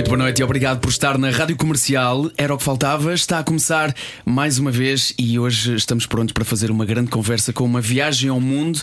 Muito 0.00 0.08
boa 0.08 0.16
noite 0.16 0.38
e 0.38 0.42
obrigado 0.42 0.80
por 0.80 0.88
estar 0.88 1.18
na 1.18 1.28
Rádio 1.28 1.54
Comercial. 1.54 2.30
Era 2.38 2.54
o 2.54 2.56
que 2.56 2.64
faltava, 2.64 3.12
está 3.12 3.38
a 3.38 3.44
começar 3.44 3.94
mais 4.24 4.58
uma 4.58 4.70
vez 4.70 5.12
e 5.18 5.38
hoje 5.38 5.74
estamos 5.74 6.06
prontos 6.06 6.32
para 6.32 6.42
fazer 6.42 6.70
uma 6.70 6.86
grande 6.86 7.10
conversa 7.10 7.52
com 7.52 7.64
uma 7.64 7.82
viagem 7.82 8.30
ao 8.30 8.40
mundo 8.40 8.80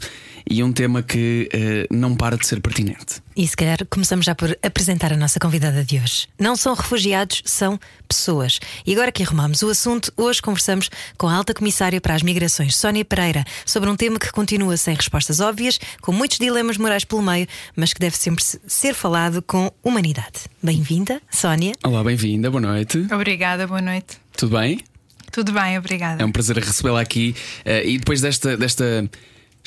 e 0.50 0.64
um 0.64 0.72
tema 0.72 1.04
que 1.04 1.50
uh, 1.54 1.94
não 1.94 2.16
para 2.16 2.38
de 2.38 2.46
ser 2.46 2.62
pertinente. 2.62 3.22
E 3.36 3.48
se 3.48 3.56
calhar 3.56 3.78
começamos 3.90 4.26
já 4.26 4.34
por 4.34 4.58
apresentar 4.64 5.14
a 5.14 5.18
nossa 5.18 5.40
convidada 5.40 5.84
de 5.84 6.00
hoje. 6.00 6.28
Não 6.40 6.56
são 6.56 6.74
refugiados, 6.74 7.42
são 7.46 7.80
pessoas. 8.08 8.60
E 8.86 8.94
agora 8.94 9.12
que 9.12 9.22
arrumamos 9.22 9.62
o 9.62 9.70
assunto, 9.70 10.12
hoje 10.18 10.42
conversamos 10.42 10.90
com 11.18 11.28
a 11.28 11.36
alta 11.36 11.54
comissária 11.54 12.02
para 12.02 12.16
as 12.16 12.24
migrações, 12.24 12.76
Sónia 12.76 13.06
Pereira, 13.06 13.44
sobre 13.66 13.90
um 13.90 13.96
tema 13.96 14.18
que 14.18 14.32
continua 14.32 14.76
sem 14.78 14.96
respostas 14.96 15.40
óbvias, 15.40 15.80
com 16.02 16.12
muitos 16.12 16.40
dilemas 16.40 16.78
morais 16.78 17.04
pelo 17.04 17.22
meio, 17.22 17.48
mas 17.76 17.94
que 17.94 18.00
deve 18.00 18.18
sempre 18.18 18.44
ser 18.44 18.94
falado 18.94 19.42
com 19.42 19.72
humanidade. 19.84 20.46
Bem-vinda, 20.64 21.22
Sónia. 21.30 21.74
Olá, 21.84 22.04
bem-vinda, 22.04 22.50
boa 22.50 22.62
noite. 22.62 23.06
Obrigada, 23.12 23.68
boa 23.68 23.82
noite. 23.82 24.18
Tudo 24.36 24.58
bem? 24.58 24.80
Tudo 25.32 25.52
bem, 25.52 25.78
obrigada. 25.78 26.24
É 26.24 26.26
um 26.26 26.32
prazer 26.32 26.58
recebê-la 26.58 27.02
aqui 27.02 27.36
uh, 27.66 27.88
e 27.88 28.00
depois 28.00 28.22
desta, 28.22 28.58
desta 28.58 29.08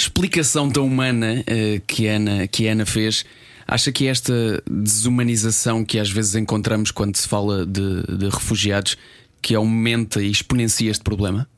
explicação 0.02 0.70
tão 0.70 0.86
humana 0.86 1.42
uh, 1.42 1.80
que, 1.86 2.06
Ana, 2.06 2.46
que 2.46 2.66
Ana 2.66 2.86
fez. 2.86 3.24
Acha 3.66 3.92
que 3.92 4.06
esta 4.06 4.32
desumanização 4.68 5.84
que 5.84 5.98
às 5.98 6.10
vezes 6.10 6.34
encontramos 6.34 6.90
quando 6.90 7.16
se 7.16 7.28
fala 7.28 7.64
de, 7.64 8.02
de 8.02 8.28
refugiados 8.28 8.96
que 9.40 9.54
aumenta 9.54 10.20
e 10.20 10.30
exponencia 10.30 10.90
este 10.90 11.04
problema? 11.04 11.48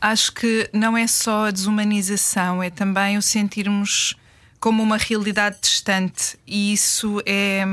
Acho 0.00 0.32
que 0.32 0.68
não 0.72 0.96
é 0.96 1.06
só 1.06 1.46
a 1.46 1.50
desumanização, 1.50 2.62
é 2.62 2.70
também 2.70 3.18
o 3.18 3.22
sentirmos 3.22 4.16
como 4.58 4.82
uma 4.82 4.96
realidade 4.96 5.58
distante, 5.62 6.38
e 6.46 6.72
isso 6.72 7.22
é, 7.24 7.64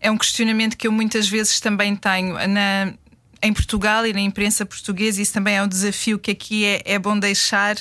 é 0.00 0.10
um 0.10 0.16
questionamento 0.16 0.76
que 0.76 0.86
eu 0.86 0.92
muitas 0.92 1.28
vezes 1.28 1.58
também 1.58 1.96
tenho. 1.96 2.34
Na, 2.48 2.94
em 3.42 3.52
Portugal 3.52 4.06
e 4.06 4.12
na 4.12 4.20
imprensa 4.20 4.64
portuguesa, 4.64 5.20
isso 5.20 5.32
também 5.32 5.56
é 5.56 5.62
um 5.62 5.68
desafio 5.68 6.18
que 6.18 6.30
aqui 6.30 6.64
é, 6.64 6.82
é 6.84 6.98
bom 6.98 7.18
deixar 7.18 7.76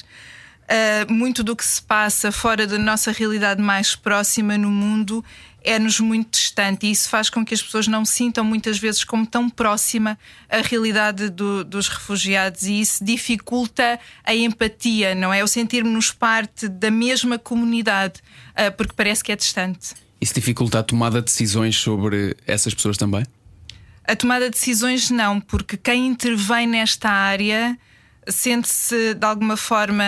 uh, 0.71 1.11
muito 1.11 1.43
do 1.43 1.55
que 1.55 1.65
se 1.65 1.81
passa 1.81 2.31
fora 2.31 2.65
da 2.65 2.77
nossa 2.77 3.11
realidade 3.11 3.61
mais 3.61 3.95
próxima 3.95 4.57
no 4.57 4.71
mundo 4.71 5.23
é-nos 5.63 5.99
muito 5.99 6.31
distante 6.31 6.87
e 6.87 6.91
isso 6.91 7.07
faz 7.07 7.29
com 7.29 7.45
que 7.45 7.53
as 7.53 7.61
pessoas 7.61 7.87
não 7.87 8.03
sintam 8.03 8.43
muitas 8.43 8.79
vezes 8.79 9.03
como 9.03 9.27
tão 9.27 9.49
próxima 9.49 10.17
a 10.49 10.57
realidade 10.57 11.29
do, 11.29 11.63
dos 11.63 11.87
refugiados 11.87 12.63
e 12.63 12.81
isso 12.81 13.03
dificulta 13.03 13.99
a 14.23 14.33
empatia, 14.33 15.13
não 15.13 15.31
é? 15.31 15.43
O 15.43 15.47
sentirmos 15.47 16.11
parte 16.11 16.67
da 16.67 16.89
mesma 16.89 17.37
comunidade, 17.37 18.21
uh, 18.51 18.75
porque 18.75 18.93
parece 18.95 19.23
que 19.23 19.31
é 19.31 19.35
distante. 19.35 19.93
Isso 20.19 20.33
dificulta 20.33 20.79
a 20.79 20.83
tomada 20.83 21.19
de 21.19 21.25
decisões 21.25 21.75
sobre 21.75 22.35
essas 22.47 22.73
pessoas 22.73 22.97
também? 22.97 23.25
A 24.03 24.15
tomada 24.15 24.45
de 24.45 24.51
decisões 24.51 25.11
não, 25.11 25.39
porque 25.39 25.77
quem 25.77 26.07
intervém 26.07 26.65
nesta 26.65 27.09
área 27.09 27.77
sente-se 28.31 29.13
de 29.13 29.25
alguma 29.25 29.57
forma 29.57 30.03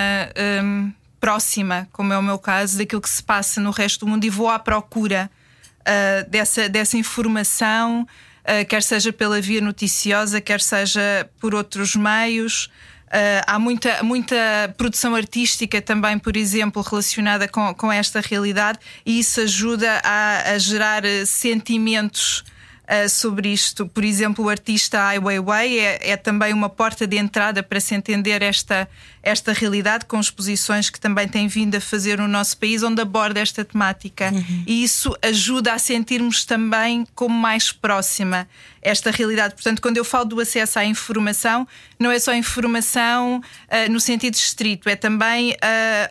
um, 0.64 0.92
próxima, 1.20 1.88
como 1.92 2.12
é 2.12 2.18
o 2.18 2.22
meu 2.22 2.38
caso, 2.38 2.78
daquilo 2.78 3.02
que 3.02 3.10
se 3.10 3.24
passa 3.24 3.62
no 3.62 3.72
resto 3.72 4.06
do 4.06 4.12
mundo 4.12 4.26
e 4.26 4.30
vou 4.30 4.50
à 4.50 4.60
procura 4.60 5.32
uh, 5.80 6.30
dessa, 6.30 6.68
dessa 6.68 6.98
informação, 6.98 8.02
uh, 8.02 8.66
quer 8.68 8.84
seja 8.84 9.14
pela 9.14 9.40
via 9.40 9.62
noticiosa, 9.62 10.42
quer 10.42 10.60
seja 10.60 11.30
por 11.40 11.56
outros 11.56 11.96
meios. 11.96 12.66
Uh, 13.08 13.46
há 13.46 13.60
muita, 13.60 14.04
muita 14.04 14.36
produção 14.76 15.16
artística 15.16 15.82
também, 15.82 16.18
por 16.18 16.36
exemplo, 16.36 16.82
relacionada 16.82 17.48
com, 17.48 17.74
com 17.74 17.92
esta 17.92 18.20
realidade, 18.20 18.80
e 19.06 19.20
isso 19.20 19.40
ajuda 19.40 20.02
a, 20.04 20.52
a 20.52 20.58
gerar 20.58 21.04
sentimentos 21.26 22.44
uh, 22.84 23.10
sobre 23.10 23.50
isto. 23.50 23.88
Por 23.88 24.04
exemplo, 24.04 24.46
o 24.46 24.50
artista 24.50 25.02
Ai 25.02 25.20
Weiwei 25.20 25.80
é, 25.80 26.12
é 26.12 26.18
também 26.18 26.54
uma 26.54 26.70
porta 26.70 27.08
de 27.08 27.18
entrada 27.18 27.64
para 27.64 27.80
se 27.80 27.96
entender 27.96 28.42
esta, 28.42 28.88
esta 29.22 29.54
realidade, 29.54 30.06
com 30.06 30.20
exposições 30.20 30.90
que 30.90 31.00
também 31.00 31.28
tem 31.28 31.48
vindo 31.48 31.76
a 31.76 31.82
fazer 31.82 32.18
no 32.18 32.28
nosso 32.28 32.58
país, 32.58 32.84
onde 32.84 33.02
aborda 33.02 33.40
esta 33.40 33.64
temática. 33.64 34.32
Uhum. 34.34 34.64
E 34.68 34.84
isso 34.84 35.16
ajuda 35.22 35.74
a 35.74 35.80
sentirmos 35.80 36.46
também 36.46 37.08
como 37.16 37.36
mais 37.36 37.72
próxima 37.72 38.48
esta 38.82 39.12
realidade. 39.12 39.54
Portanto, 39.54 39.82
quando 39.82 39.98
eu 39.98 40.04
falo 40.04 40.26
do 40.26 40.40
acesso 40.42 40.78
à 40.78 40.86
informação, 40.86 41.66
não 41.98 42.12
é 42.12 42.20
só 42.20 42.34
informação 42.34 43.38
uh, 43.40 43.92
no 43.92 44.00
sentido 44.00 44.34
estrito, 44.34 44.90
é 44.90 44.96
também 44.96 45.52
uh, 45.52 45.56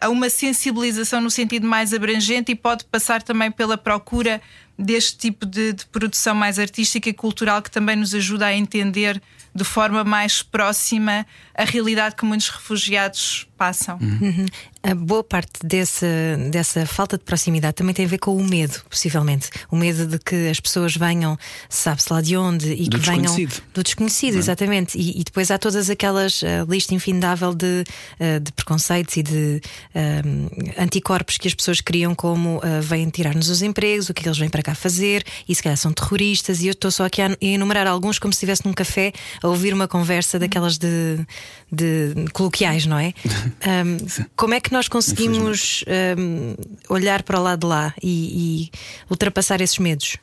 a 0.01 0.09
uma 0.09 0.31
sensibilização 0.31 1.21
no 1.21 1.31
sentido 1.31 1.67
mais 1.67 1.93
abrangente 1.93 2.53
e 2.53 2.55
pode 2.55 2.85
passar 2.87 3.23
também 3.23 3.51
pela 3.51 3.77
procura 3.77 4.41
deste 4.83 5.17
tipo 5.17 5.47
de, 5.47 5.73
de, 5.73 5.87
produção 5.87 6.35
mais 6.35 6.59
artística 6.59 7.09
e 7.09 7.13
cultural 7.13 7.63
que 7.63 7.71
também 7.71 7.97
nos 7.97 8.15
ajuda 8.15 8.47
a 8.47 8.55
entender 8.55 9.21
de 9.55 9.65
forma 9.65 10.03
mais 10.03 10.43
próxima 10.43 11.27
a 11.55 11.65
realidade 11.65 12.17
que 12.17 12.25
muitos 12.25 12.49
refugiados 12.49 13.47
passam. 13.63 13.97
Uhum. 14.01 14.47
A 14.83 14.95
boa 14.97 15.23
parte 15.23 15.65
desse, 15.65 16.05
dessa 16.51 16.85
falta 16.85 17.17
de 17.17 17.23
proximidade 17.23 17.75
também 17.75 17.95
tem 17.95 18.05
a 18.05 18.09
ver 18.09 18.19
com 18.19 18.37
o 18.37 18.43
medo, 18.43 18.83
possivelmente. 18.91 19.49
O 19.71 19.77
medo 19.77 20.05
de 20.05 20.19
que 20.19 20.49
as 20.49 20.59
pessoas 20.59 20.97
venham, 20.97 21.39
sabe-se 21.69 22.13
lá 22.13 22.21
de 22.21 22.37
onde, 22.37 22.73
e 22.73 22.89
do 22.89 22.99
que 22.99 23.07
venham 23.07 23.33
do 23.73 23.85
desconhecido, 23.85 24.35
é? 24.35 24.39
exatamente. 24.39 24.99
E, 24.99 25.21
e, 25.21 25.23
depois 25.23 25.53
há 25.53 25.59
todas 25.59 25.89
aquelas 25.89 26.43
uh, 26.43 26.47
lista 26.69 26.93
infindável 26.95 27.55
de, 27.55 27.85
uh, 28.19 28.41
de 28.41 28.51
preconceitos 28.51 29.17
e 29.17 29.23
de 29.23 29.61
uh, 29.95 30.83
anticorpos 30.83 31.39
que 31.39 31.47
as 31.47 31.55
pessoas 31.55 31.81
criam, 31.81 32.13
como 32.13 32.57
uh, 32.57 32.83
vêm 32.83 33.09
tirar-nos 33.09 33.49
os 33.49 33.63
empregos, 33.63 34.11
o 34.11 34.15
que, 34.15 34.21
é 34.21 34.23
que 34.25 34.29
eles 34.29 34.39
vêm 34.39 34.51
para 34.51 34.65
cá 34.65 34.75
fazer, 34.75 35.25
e 35.49 35.55
se 35.55 35.63
calhar 35.63 35.77
são 35.77 35.93
terroristas. 35.93 36.61
E 36.61 36.67
eu 36.67 36.73
estou 36.73 36.91
só 36.91 37.05
aqui 37.05 37.23
a 37.23 37.31
enumerar 37.41 37.87
alguns 37.87 38.19
como 38.19 38.33
se 38.33 38.39
estivesse 38.39 38.67
num 38.67 38.73
café 38.73 39.13
a 39.41 39.47
ouvir 39.47 39.73
uma 39.73 39.87
conversa 39.87 40.41
daquelas 40.41 40.77
de, 40.77 41.25
de 41.71 42.15
coloquiais, 42.33 42.87
não 42.87 42.99
é? 42.99 43.15
Um, 43.63 44.27
como 44.35 44.55
é 44.55 44.61
que 44.61 44.73
nós 44.73 44.89
conseguimos 44.89 45.85
um, 46.19 46.55
olhar 46.89 47.23
para 47.23 47.39
o 47.39 47.43
lado 47.43 47.61
de 47.61 47.67
lá 47.67 47.95
e, 48.03 48.69
e 48.69 48.71
ultrapassar 49.09 49.61
esses 49.61 49.79
medos? 49.79 50.17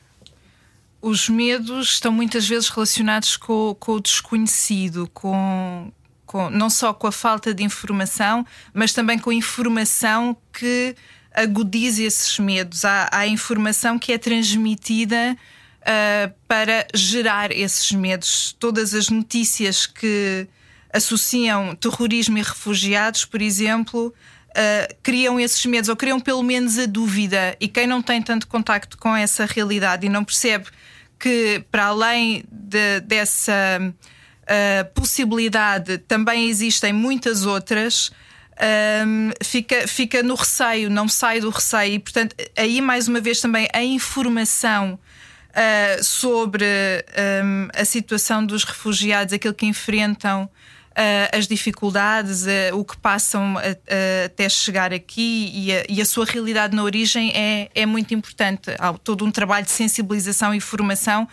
Os 1.00 1.28
medos 1.28 1.92
estão 1.92 2.12
muitas 2.12 2.46
vezes 2.46 2.68
relacionados 2.68 3.36
com, 3.36 3.74
com 3.80 3.92
o 3.92 4.00
desconhecido, 4.00 5.08
com, 5.14 5.90
com, 6.26 6.50
não 6.50 6.68
só 6.68 6.92
com 6.92 7.06
a 7.06 7.12
falta 7.12 7.54
de 7.54 7.64
informação, 7.64 8.46
mas 8.74 8.92
também 8.92 9.18
com 9.18 9.30
a 9.30 9.34
informação 9.34 10.36
que 10.52 10.94
agudiza 11.34 12.02
esses 12.02 12.38
medos. 12.38 12.84
Há, 12.84 13.08
há 13.10 13.26
informação 13.26 13.98
que 13.98 14.12
é 14.12 14.18
transmitida 14.18 15.36
uh, 15.80 16.34
para 16.46 16.86
gerar 16.94 17.50
esses 17.52 17.90
medos. 17.92 18.54
Todas 18.58 18.94
as 18.94 19.08
notícias 19.08 19.86
que 19.86 20.46
associam 20.92 21.74
terrorismo 21.74 22.38
e 22.38 22.42
refugiados, 22.42 23.24
por 23.24 23.40
exemplo, 23.40 24.12
uh, 24.50 24.94
criam 25.02 25.38
esses 25.38 25.64
medos, 25.66 25.88
ou 25.88 25.96
criam 25.96 26.20
pelo 26.20 26.42
menos 26.42 26.78
a 26.78 26.86
dúvida. 26.86 27.56
E 27.60 27.68
quem 27.68 27.86
não 27.86 28.02
tem 28.02 28.20
tanto 28.22 28.46
contacto 28.46 28.98
com 28.98 29.14
essa 29.14 29.46
realidade 29.46 30.06
e 30.06 30.08
não 30.08 30.24
percebe 30.24 30.66
que, 31.18 31.64
para 31.70 31.86
além 31.86 32.44
de, 32.50 33.00
dessa 33.00 33.52
uh, 33.82 34.94
possibilidade, 34.94 35.98
também 35.98 36.48
existem 36.48 36.92
muitas 36.92 37.44
outras. 37.44 38.10
Um, 39.06 39.30
fica, 39.42 39.88
fica 39.88 40.22
no 40.22 40.34
receio, 40.34 40.90
não 40.90 41.08
sai 41.08 41.40
do 41.40 41.48
receio, 41.48 41.94
e 41.94 41.98
portanto, 41.98 42.36
aí 42.54 42.82
mais 42.82 43.08
uma 43.08 43.18
vez 43.18 43.40
também 43.40 43.66
a 43.72 43.82
informação 43.82 44.98
uh, 45.50 46.04
sobre 46.04 46.66
um, 47.42 47.68
a 47.74 47.84
situação 47.86 48.44
dos 48.44 48.64
refugiados, 48.64 49.32
aquilo 49.32 49.54
que 49.54 49.64
enfrentam 49.64 50.48
as 51.32 51.46
dificuldades, 51.46 52.44
uh, 52.44 52.76
o 52.76 52.84
que 52.84 52.96
passam 52.96 53.56
até 54.24 54.48
chegar 54.48 54.92
aqui 54.92 55.50
e 55.54 55.72
a, 55.72 55.84
e 55.88 56.00
a, 56.00 56.04
sua 56.04 56.24
realidade 56.24 56.74
na 56.74 56.82
origem 56.82 57.32
é, 57.34 57.70
é 57.74 57.86
muito 57.86 58.12
importante. 58.12 58.74
Há 58.78 58.92
todo 58.94 59.24
um 59.24 59.30
trabalho 59.30 59.64
de 59.64 59.70
sensibilização 59.70 60.54
e 60.54 60.60
formação 60.60 61.28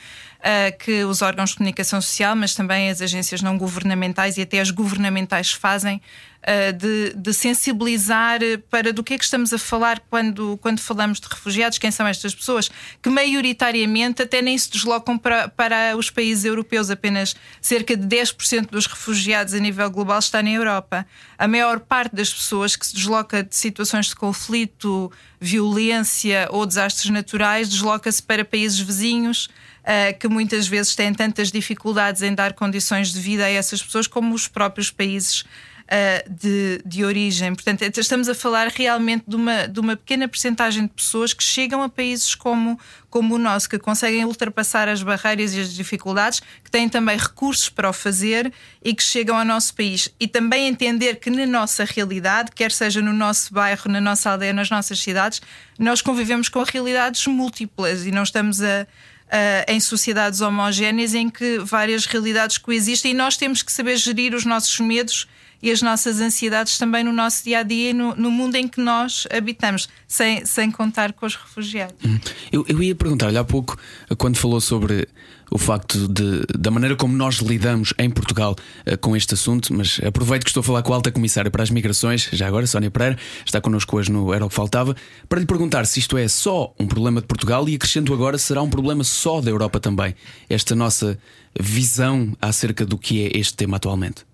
que 0.80 1.04
os 1.04 1.22
órgãos 1.22 1.50
de 1.50 1.58
comunicação 1.58 2.02
social, 2.02 2.36
mas 2.36 2.56
também 2.56 2.90
as 2.90 3.02
agências 3.02 3.42
não 3.42 3.58
governamentais 3.58 4.38
e 4.38 4.42
até 4.42 4.60
as 4.60 4.72
governamentais 4.72 5.52
fazem 5.52 6.02
uh, 6.44 6.74
de, 6.74 7.14
de, 7.14 7.34
sensibilizar 7.34 8.40
para 8.70 8.94
do 8.94 9.04
que 9.04 9.14
é 9.14 9.18
que 9.18 9.24
estamos 9.24 9.54
a 9.54 9.58
falar 9.58 10.00
quando, 10.10 10.58
quando 10.58 10.80
falamos 10.80 11.20
de 11.20 11.28
refugiados, 11.28 11.78
quem 11.78 11.92
são 11.92 12.08
estas 12.08 12.34
pessoas, 12.34 12.70
que 13.02 13.10
maioritariamente 13.10 14.22
até 14.22 14.42
nem 14.42 14.58
se 14.58 14.72
deslocam 14.72 15.18
para, 15.18 15.50
para 15.50 15.98
os 15.98 16.10
países 16.10 16.46
europeus, 16.46 16.90
apenas 16.90 17.36
cerca 17.62 17.96
de 17.96 18.08
10% 18.08 18.70
dos 18.70 18.86
refugiados 18.86 19.54
a 19.54 19.60
nível 19.60 19.90
global 19.90 20.20
está 20.20 20.42
na 20.42 20.50
Europa. 20.50 21.06
A 21.38 21.48
maior 21.48 21.80
parte 21.80 22.16
das 22.16 22.34
pessoas 22.34 22.76
que 22.76 22.86
se 22.86 22.96
desloca 22.96 23.44
de 23.44 23.56
situações 23.56 24.08
de 24.08 24.16
conflito, 24.16 25.12
violência 25.40 26.48
ou 26.52 26.66
desastres 26.66 27.12
naturais 27.12 27.70
desloca-se 27.70 28.24
para 28.24 28.44
países 28.44 28.80
vizinhos 28.80 29.46
uh, 29.46 30.18
que 30.20 30.28
muitas 30.28 30.68
vezes 30.68 30.96
têm 30.96 31.14
tantas 31.14 31.52
dificuldades 31.52 32.22
em 32.22 32.34
dar 32.34 32.54
condições 32.54 33.14
de 33.14 33.20
vida 33.20 33.46
a 33.46 33.50
essas 33.50 33.84
pessoas 33.84 34.08
como 34.08 34.34
os 34.34 34.48
próprios 34.48 34.90
países 34.90 35.46
uh, 35.88 36.30
de, 36.30 36.82
de 36.86 37.04
origem. 37.04 37.54
Portanto, 37.56 37.82
estamos 37.98 38.28
a 38.30 38.36
falar 38.36 38.68
realmente 38.68 39.24
de 39.28 39.36
uma, 39.36 39.68
de 39.68 39.80
uma 39.80 39.96
pequena 39.96 40.28
percentagem 40.28 40.84
de 40.84 40.94
pessoas 40.94 41.34
que 41.34 41.44
chegam 41.44 41.82
a 41.82 41.90
países 41.90 42.36
como, 42.36 42.80
como 43.10 43.36
o 43.36 43.38
nosso, 43.38 43.70
que 43.70 43.80
conseguem 43.80 44.26
ultrapassar 44.26 44.88
as 44.90 45.02
barreiras 45.02 45.54
e 45.54 45.62
as 45.62 45.74
dificuldades, 45.74 46.42
que 46.64 46.70
têm 46.70 46.90
também 46.90 47.18
recursos 47.18 47.70
para 47.70 47.90
o 47.90 47.94
fazer 47.94 48.52
e 48.84 48.94
que 48.94 49.04
chegam 49.04 49.38
ao 49.38 49.46
nosso 49.46 49.74
país. 49.74 50.10
E 50.20 50.28
também 50.28 50.68
entender 50.68 51.16
que 51.16 51.30
na 51.30 51.46
nossa 51.46 51.86
realidade, 51.86 52.52
quer 52.52 52.72
seja 52.72 53.02
no 53.02 53.14
nosso 53.14 53.54
bairro, 53.54 53.90
na 53.92 54.02
nossa 54.02 54.30
aldeia, 54.32 54.54
nas 54.54 54.70
nossas 54.70 55.00
cidades, 55.00 55.42
nós 55.80 56.02
convivemos 56.02 56.50
com 56.50 56.64
realidades 56.64 57.26
múltiplas 57.28 58.06
e 58.06 58.12
não 58.12 58.24
estamos 58.24 58.62
a 58.62 58.88
Uh, 59.28 59.68
em 59.68 59.78
sociedades 59.78 60.40
homogéneas 60.40 61.14
em 61.14 61.30
que 61.30 61.60
várias 61.60 62.06
realidades 62.06 62.58
coexistem 62.58 63.12
e 63.12 63.14
nós 63.14 63.36
temos 63.36 63.62
que 63.62 63.74
saber 63.74 63.98
gerir 63.98 64.34
os 64.34 64.46
nossos 64.46 64.80
medos 64.80 65.28
e 65.62 65.72
as 65.72 65.82
nossas 65.82 66.20
ansiedades 66.20 66.78
também 66.78 67.04
no 67.04 67.12
nosso 67.12 67.44
dia 67.44 67.60
a 67.60 67.64
dia 67.64 67.94
no, 67.94 68.16
no 68.16 68.32
mundo 68.32 68.56
em 68.56 68.68
que 68.68 68.80
nós 68.80 69.28
habitamos, 69.32 69.88
sem, 70.08 70.46
sem 70.46 70.72
contar 70.72 71.14
com 71.14 71.26
os 71.26 71.36
refugiados. 71.36 71.96
Hum. 72.06 72.20
Eu, 72.52 72.66
eu 72.68 72.82
ia 72.82 72.96
perguntar-lhe 72.96 73.38
há 73.38 73.44
pouco, 73.44 73.78
quando 74.18 74.38
falou 74.38 74.62
sobre 74.62 75.08
o 75.50 75.58
facto 75.58 76.08
de, 76.08 76.42
da 76.58 76.70
maneira 76.70 76.96
como 76.96 77.16
nós 77.16 77.36
lidamos 77.36 77.94
em 77.98 78.10
Portugal 78.10 78.56
uh, 78.86 78.98
com 78.98 79.16
este 79.16 79.34
assunto, 79.34 79.74
mas 79.74 80.00
aproveito 80.06 80.44
que 80.44 80.50
estou 80.50 80.62
a 80.62 80.64
falar 80.64 80.84
com 80.84 80.94
a 80.94 80.96
alta 80.98 81.12
comissária 81.12 81.50
para 81.50 81.64
as 81.64 81.70
migrações, 81.70 82.30
já 82.32 82.48
agora, 82.48 82.68
Sónia 82.68 82.92
Pereira, 82.92 83.18
está 83.46 83.62
connosco 83.62 83.98
hoje 83.98 84.12
no 84.12 84.34
Era 84.34 84.46
o 84.46 84.50
que 84.50 84.56
Faltava, 84.56 84.96
para 85.30 85.40
lhe 85.40 85.46
perguntar 85.46 85.86
se 85.86 86.00
isto 86.00 86.18
é 86.18 86.28
só 86.28 86.74
um 86.80 86.88
problema 86.88 87.22
de 87.22 87.28
Portugal 87.28 87.68
e 87.70 87.76
acrescento 87.76 88.14
agora, 88.14 88.38
será 88.38 88.62
um 88.62 88.70
problema 88.70 89.04
só 89.04 89.40
da 89.40 89.50
Europa 89.50 89.80
também, 89.80 90.16
esta 90.50 90.76
nossa 90.76 91.18
visão 91.60 92.36
acerca 92.42 92.86
do 92.86 92.98
que 92.98 93.26
é 93.26 93.38
este 93.38 93.56
tema 93.56 93.78
atualmente. 93.78 94.27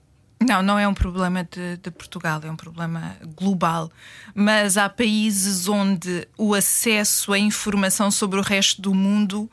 Não, 0.44 0.62
não 0.62 0.78
é 0.78 0.88
um 0.88 0.94
problema 0.94 1.48
de, 1.50 1.78
de, 1.78 1.92
Portugal, 1.92 2.42
é 2.44 2.52
um 2.52 2.56
problema 2.56 3.16
global. 3.36 3.92
Mas 4.36 4.78
há 4.78 4.90
países 4.90 5.68
onde 5.68 6.28
o 6.38 6.54
acesso 6.54 7.34
à 7.34 7.40
informação 7.40 8.12
sobre 8.12 8.40
o 8.40 8.44
resto 8.44 8.82
do 8.82 8.94
mundo 8.94 9.50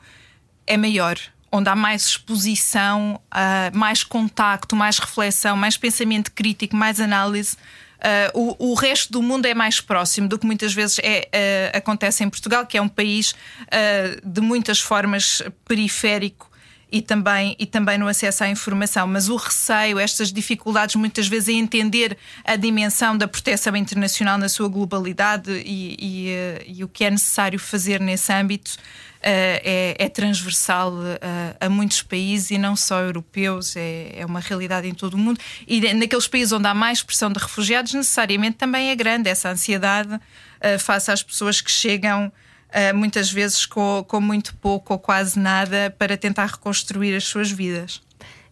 é 0.67 0.77
maior, 0.77 1.17
onde 1.51 1.69
há 1.69 1.75
mais 1.75 2.05
exposição, 2.05 3.19
uh, 3.31 3.77
mais 3.77 4.03
contacto, 4.03 4.75
mais 4.75 4.99
reflexão, 4.99 5.55
mais 5.55 5.77
pensamento 5.77 6.31
crítico, 6.31 6.75
mais 6.75 6.99
análise. 6.99 7.55
Uh, 8.33 8.57
o, 8.59 8.71
o, 8.71 8.73
resto 8.73 9.11
do 9.11 9.21
mundo 9.21 9.45
é 9.45 9.53
mais 9.53 9.79
próximo 9.79 10.27
do 10.27 10.39
que 10.39 10.45
muitas 10.45 10.73
vezes 10.73 10.97
é, 11.03 11.29
uh, 11.73 11.77
acontece 11.77 12.23
em 12.23 12.29
Portugal, 12.29 12.65
que 12.65 12.77
é 12.77 12.81
um 12.81 12.89
país 12.89 13.35
de 14.23 14.41
muitas 14.41 14.79
formas 14.79 15.43
periférico 15.65 16.50
e 16.91 17.01
também, 17.01 17.55
e 17.57 17.65
também 17.65 17.97
no 17.97 18.07
acesso 18.07 18.43
à 18.43 18.49
informação. 18.49 19.07
Mas 19.07 19.29
o 19.29 19.35
receio, 19.37 19.97
estas 19.97 20.31
dificuldades 20.31 20.95
muitas 20.95 21.27
vezes 21.27 21.49
em 21.49 21.59
entender 21.59 22.17
a 22.43 22.55
dimensão 22.57 23.17
da 23.17 23.27
proteção 23.27 23.75
internacional 23.77 24.37
na 24.37 24.49
sua 24.49 24.67
globalidade 24.67 25.51
e, 25.51 25.95
e, 25.97 26.29
eh, 26.29 26.63
e 26.67 26.83
o 26.83 26.89
que 26.89 27.05
é 27.05 27.09
necessário 27.09 27.57
fazer 27.57 28.01
nesse 28.01 28.31
âmbito. 28.33 28.71
Uh, 29.21 29.61
é, 29.63 29.95
é, 29.99 30.09
transversal 30.09 30.93
uh, 30.93 31.17
a 31.59 31.69
muitos 31.69 32.01
países 32.01 32.49
e 32.49 32.57
não 32.57 32.75
só 32.75 33.01
europeus, 33.01 33.75
é, 33.75 34.13
é, 34.15 34.25
uma 34.25 34.39
realidade 34.39 34.87
em 34.87 34.95
todo 34.95 35.13
o 35.13 35.17
mundo. 35.19 35.39
E 35.67 35.93
naqueles 35.93 36.27
países 36.27 36.51
onde 36.51 36.65
há 36.65 36.73
mais 36.73 37.03
pressão 37.03 37.31
de 37.31 37.37
refugiados, 37.37 37.93
necessariamente 37.93 38.57
também 38.57 38.89
é 38.89 38.95
grande 38.95 39.29
essa 39.29 39.49
ansiedade 39.49 40.15
uh, 40.15 40.79
face 40.79 41.11
às 41.11 41.21
pessoas 41.21 41.61
que 41.61 41.69
chegam 41.69 42.31
muitas 42.93 43.31
vezes 43.31 43.65
com, 43.65 44.03
com 44.07 44.21
muito 44.21 44.55
pouco 44.55 44.93
ou 44.93 44.99
quase 44.99 45.37
nada 45.37 45.93
para 45.97 46.15
tentar 46.17 46.45
reconstruir 46.45 47.15
as 47.15 47.23
suas 47.23 47.51
vidas. 47.51 48.01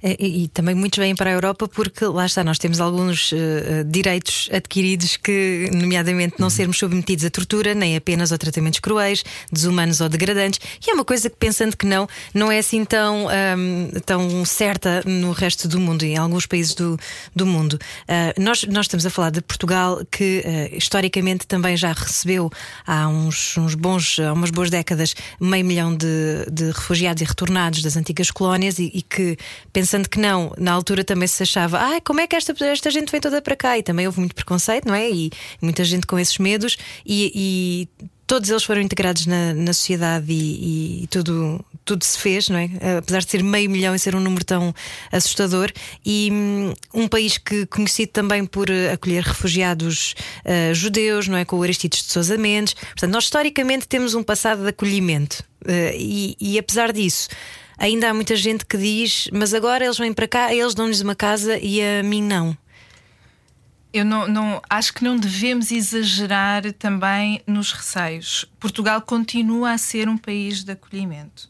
É, 0.01 0.15
e, 0.17 0.43
e, 0.43 0.47
também 0.47 0.73
muito 0.73 0.99
bem 0.99 1.13
para 1.13 1.29
a 1.29 1.33
Europa, 1.33 1.67
porque 1.67 2.05
lá 2.05 2.25
está, 2.25 2.41
nós 2.41 2.57
temos 2.57 2.79
alguns 2.79 3.33
uh, 3.33 3.83
direitos 3.85 4.49
adquiridos 4.51 5.17
que, 5.17 5.69
nomeadamente, 5.73 6.35
não 6.39 6.49
sermos 6.49 6.77
submetidos 6.77 7.25
a 7.25 7.29
tortura, 7.29 7.75
nem 7.75 7.97
apenas 7.97 8.31
a 8.31 8.37
tratamentos 8.37 8.79
cruéis, 8.79 9.25
desumanos 9.51 9.99
ou 9.99 10.07
degradantes. 10.07 10.59
E 10.85 10.89
é 10.89 10.93
uma 10.93 11.03
coisa 11.03 11.29
que, 11.29 11.35
pensando 11.35 11.75
que 11.75 11.85
não, 11.85 12.07
não 12.33 12.49
é 12.49 12.59
assim 12.59 12.85
tão, 12.85 13.27
um, 13.27 13.91
tão 14.05 14.45
certa 14.45 15.03
no 15.05 15.33
resto 15.33 15.67
do 15.67 15.79
mundo, 15.81 16.03
em 16.03 16.15
alguns 16.15 16.45
países 16.45 16.73
do, 16.73 16.97
do 17.35 17.45
mundo. 17.45 17.73
Uh, 17.73 18.41
nós, 18.41 18.63
nós 18.63 18.85
estamos 18.85 19.05
a 19.05 19.09
falar 19.09 19.31
de 19.31 19.41
Portugal, 19.41 20.01
que 20.09 20.45
uh, 20.45 20.77
historicamente 20.77 21.45
também 21.45 21.75
já 21.75 21.91
recebeu 21.91 22.49
há 22.87 23.09
uns, 23.09 23.57
uns 23.57 23.75
bons, 23.75 24.17
há 24.17 24.31
umas 24.31 24.49
boas 24.49 24.69
décadas, 24.69 25.13
meio 25.41 25.65
milhão 25.65 25.93
de, 25.93 26.45
de 26.49 26.71
refugiados 26.71 27.21
e 27.21 27.25
retornados 27.25 27.81
das 27.81 27.97
antigas 27.97 28.31
colónias 28.31 28.79
e, 28.79 28.89
e 28.93 29.01
que, 29.01 29.37
pensando 29.73 29.88
pensando 29.89 30.07
que 30.07 30.19
não, 30.19 30.53
na 30.55 30.71
altura 30.71 31.03
também 31.03 31.27
se 31.27 31.41
achava, 31.41 31.79
ah, 31.79 31.99
como 32.01 32.21
é 32.21 32.27
que 32.27 32.35
esta, 32.35 32.53
esta 32.63 32.91
gente 32.91 33.11
vem 33.11 33.19
toda 33.19 33.41
para 33.41 33.55
cá? 33.55 33.75
E 33.75 33.81
também 33.81 34.05
houve 34.05 34.19
muito 34.19 34.35
preconceito, 34.35 34.87
não 34.87 34.93
é? 34.93 35.09
E 35.09 35.31
muita 35.59 35.83
gente 35.83 36.05
com 36.05 36.19
esses 36.19 36.37
medos, 36.37 36.77
e, 37.03 37.89
e 37.97 38.07
todos 38.27 38.51
eles 38.51 38.63
foram 38.63 38.81
integrados 38.81 39.25
na, 39.25 39.51
na 39.55 39.73
sociedade 39.73 40.31
e, 40.31 41.03
e, 41.03 41.07
tudo, 41.07 41.65
tudo 41.83 42.05
se 42.05 42.19
fez, 42.19 42.49
não 42.49 42.59
é? 42.59 42.69
Apesar 42.99 43.21
de 43.21 43.31
ser 43.31 43.43
meio 43.43 43.67
milhão 43.67 43.95
e 43.95 43.97
ser 43.97 44.13
um 44.13 44.19
número 44.19 44.45
tão 44.45 44.75
assustador, 45.11 45.71
e 46.05 46.29
hum, 46.31 46.71
um 46.93 47.07
país 47.07 47.39
que 47.39 47.65
conhecido 47.65 48.11
também 48.11 48.45
por 48.45 48.67
acolher 48.93 49.23
refugiados 49.23 50.13
uh, 50.45 50.71
judeus, 50.75 51.27
não 51.27 51.35
é? 51.35 51.45
Com 51.45 51.57
o 51.57 51.63
Aristides 51.63 52.03
de 52.03 52.11
Sousa 52.11 52.37
Mendes. 52.37 52.75
Portanto, 52.75 53.11
nós 53.11 53.23
historicamente 53.23 53.87
temos 53.87 54.13
um 54.13 54.21
passado 54.21 54.61
de 54.61 54.69
acolhimento, 54.69 55.43
uh, 55.65 55.95
e, 55.95 56.37
e 56.39 56.59
apesar 56.59 56.93
disso 56.93 57.27
ainda 57.79 58.09
há 58.09 58.13
muita 58.13 58.35
gente 58.35 58.65
que 58.65 58.77
diz: 58.77 59.29
Mas 59.31 59.53
agora 59.53 59.83
eles 59.83 59.97
vêm 59.97 60.13
para 60.13 60.27
cá, 60.27 60.53
eles 60.53 60.75
dão-lhes 60.75 61.01
uma 61.01 61.15
casa 61.15 61.57
e 61.57 61.81
a 61.81 62.03
mim 62.03 62.21
não. 62.21 62.55
Eu 63.91 64.05
não, 64.05 64.27
não, 64.27 64.61
acho 64.69 64.93
que 64.93 65.03
não 65.03 65.17
devemos 65.17 65.71
exagerar 65.71 66.71
também 66.73 67.41
nos 67.47 67.71
receios. 67.71 68.45
Portugal 68.59 69.01
continua 69.01 69.71
a 69.71 69.77
ser 69.79 70.07
um 70.07 70.17
país 70.17 70.63
de 70.63 70.73
acolhimento. 70.73 71.49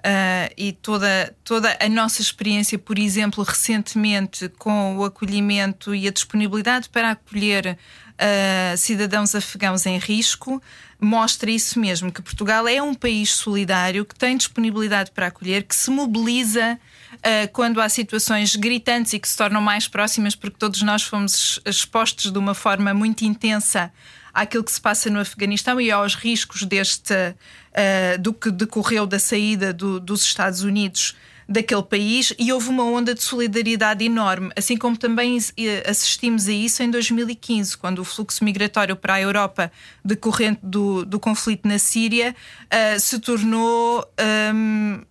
Uh, 0.00 0.52
e 0.56 0.72
toda, 0.72 1.34
toda 1.44 1.76
a 1.78 1.88
nossa 1.88 2.22
experiência, 2.22 2.78
por 2.78 2.98
exemplo, 2.98 3.44
recentemente 3.44 4.48
com 4.58 4.96
o 4.96 5.04
acolhimento 5.04 5.94
e 5.94 6.08
a 6.08 6.10
disponibilidade 6.10 6.88
para 6.88 7.10
acolher 7.10 7.78
uh, 8.20 8.76
cidadãos 8.76 9.34
afegãos 9.34 9.84
em 9.84 9.98
risco, 9.98 10.60
mostra 11.00 11.50
isso 11.50 11.78
mesmo, 11.78 12.12
que 12.12 12.22
Portugal 12.22 12.66
é 12.68 12.80
um 12.82 12.94
país 12.94 13.30
solidário, 13.30 14.04
que 14.04 14.14
tem 14.14 14.36
disponibilidade 14.36 15.10
para 15.10 15.26
acolher, 15.26 15.64
que 15.64 15.74
se 15.74 15.90
mobiliza 15.90 16.78
uh, 17.14 17.52
quando 17.52 17.80
há 17.80 17.88
situações 17.88 18.56
gritantes 18.56 19.12
e 19.12 19.18
que 19.18 19.28
se 19.28 19.36
tornam 19.36 19.60
mais 19.60 19.88
próximas, 19.88 20.34
porque 20.34 20.56
todos 20.58 20.82
nós 20.82 21.02
fomos 21.02 21.60
expostos 21.64 22.30
de 22.30 22.38
uma 22.38 22.54
forma 22.54 22.92
muito 22.92 23.24
intensa 23.24 23.92
àquilo 24.32 24.62
que 24.62 24.72
se 24.72 24.80
passa 24.80 25.10
no 25.10 25.20
Afeganistão 25.20 25.80
e 25.80 25.90
aos 25.90 26.14
riscos 26.14 26.62
deste 26.62 27.14
uh, 27.14 28.18
do 28.20 28.32
que 28.32 28.50
decorreu 28.50 29.06
da 29.06 29.18
saída 29.18 29.72
do, 29.72 29.98
dos 29.98 30.22
Estados 30.22 30.62
Unidos 30.62 31.16
daquele 31.50 31.82
país 31.82 32.32
e 32.38 32.52
houve 32.52 32.68
uma 32.68 32.84
onda 32.84 33.12
de 33.12 33.20
solidariedade 33.20 34.04
enorme, 34.04 34.52
assim 34.54 34.76
como 34.76 34.96
também 34.96 35.36
eh, 35.58 35.84
assistimos 35.84 36.46
a 36.46 36.52
isso 36.52 36.80
em 36.80 36.88
2015, 36.88 37.76
quando 37.76 37.98
o 37.98 38.04
fluxo 38.04 38.44
migratório 38.44 38.94
para 38.94 39.14
a 39.14 39.20
Europa 39.20 39.72
decorrente 40.04 40.60
do, 40.62 41.04
do 41.04 41.18
conflito 41.18 41.66
na 41.66 41.80
Síria 41.80 42.36
uh, 42.66 43.00
se 43.00 43.18
tornou 43.18 44.06
um, 44.54 45.02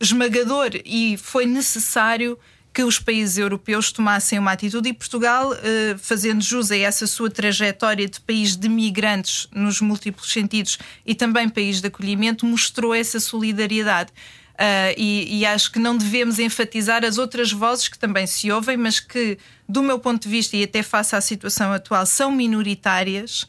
esmagador 0.00 0.70
e 0.84 1.16
foi 1.16 1.46
necessário 1.46 2.38
que 2.72 2.84
os 2.84 3.00
países 3.00 3.36
europeus 3.36 3.90
tomassem 3.90 4.38
uma 4.38 4.52
atitude 4.52 4.90
e 4.90 4.92
Portugal, 4.92 5.52
eh, 5.52 5.96
fazendo 5.98 6.40
jus 6.40 6.70
a 6.70 6.76
essa 6.76 7.08
sua 7.08 7.28
trajetória 7.28 8.06
de 8.06 8.20
país 8.20 8.54
de 8.54 8.68
migrantes 8.68 9.48
nos 9.52 9.80
múltiplos 9.80 10.30
sentidos 10.30 10.78
e 11.04 11.12
também 11.12 11.48
país 11.48 11.80
de 11.80 11.88
acolhimento, 11.88 12.46
mostrou 12.46 12.94
essa 12.94 13.18
solidariedade. 13.18 14.12
Uh, 14.58 14.90
e, 14.96 15.38
e, 15.38 15.46
acho 15.46 15.70
que 15.70 15.78
não 15.78 15.96
devemos 15.96 16.40
enfatizar 16.40 17.04
as 17.04 17.16
outras 17.16 17.52
vozes 17.52 17.86
que 17.86 17.96
também 17.96 18.26
se 18.26 18.50
ouvem, 18.50 18.76
mas 18.76 18.98
que, 18.98 19.38
do 19.68 19.84
meu 19.84 20.00
ponto 20.00 20.24
de 20.24 20.28
vista 20.28 20.56
e 20.56 20.64
até 20.64 20.82
face 20.82 21.14
à 21.14 21.20
situação 21.20 21.72
atual, 21.72 22.04
são 22.04 22.32
minoritárias. 22.32 23.46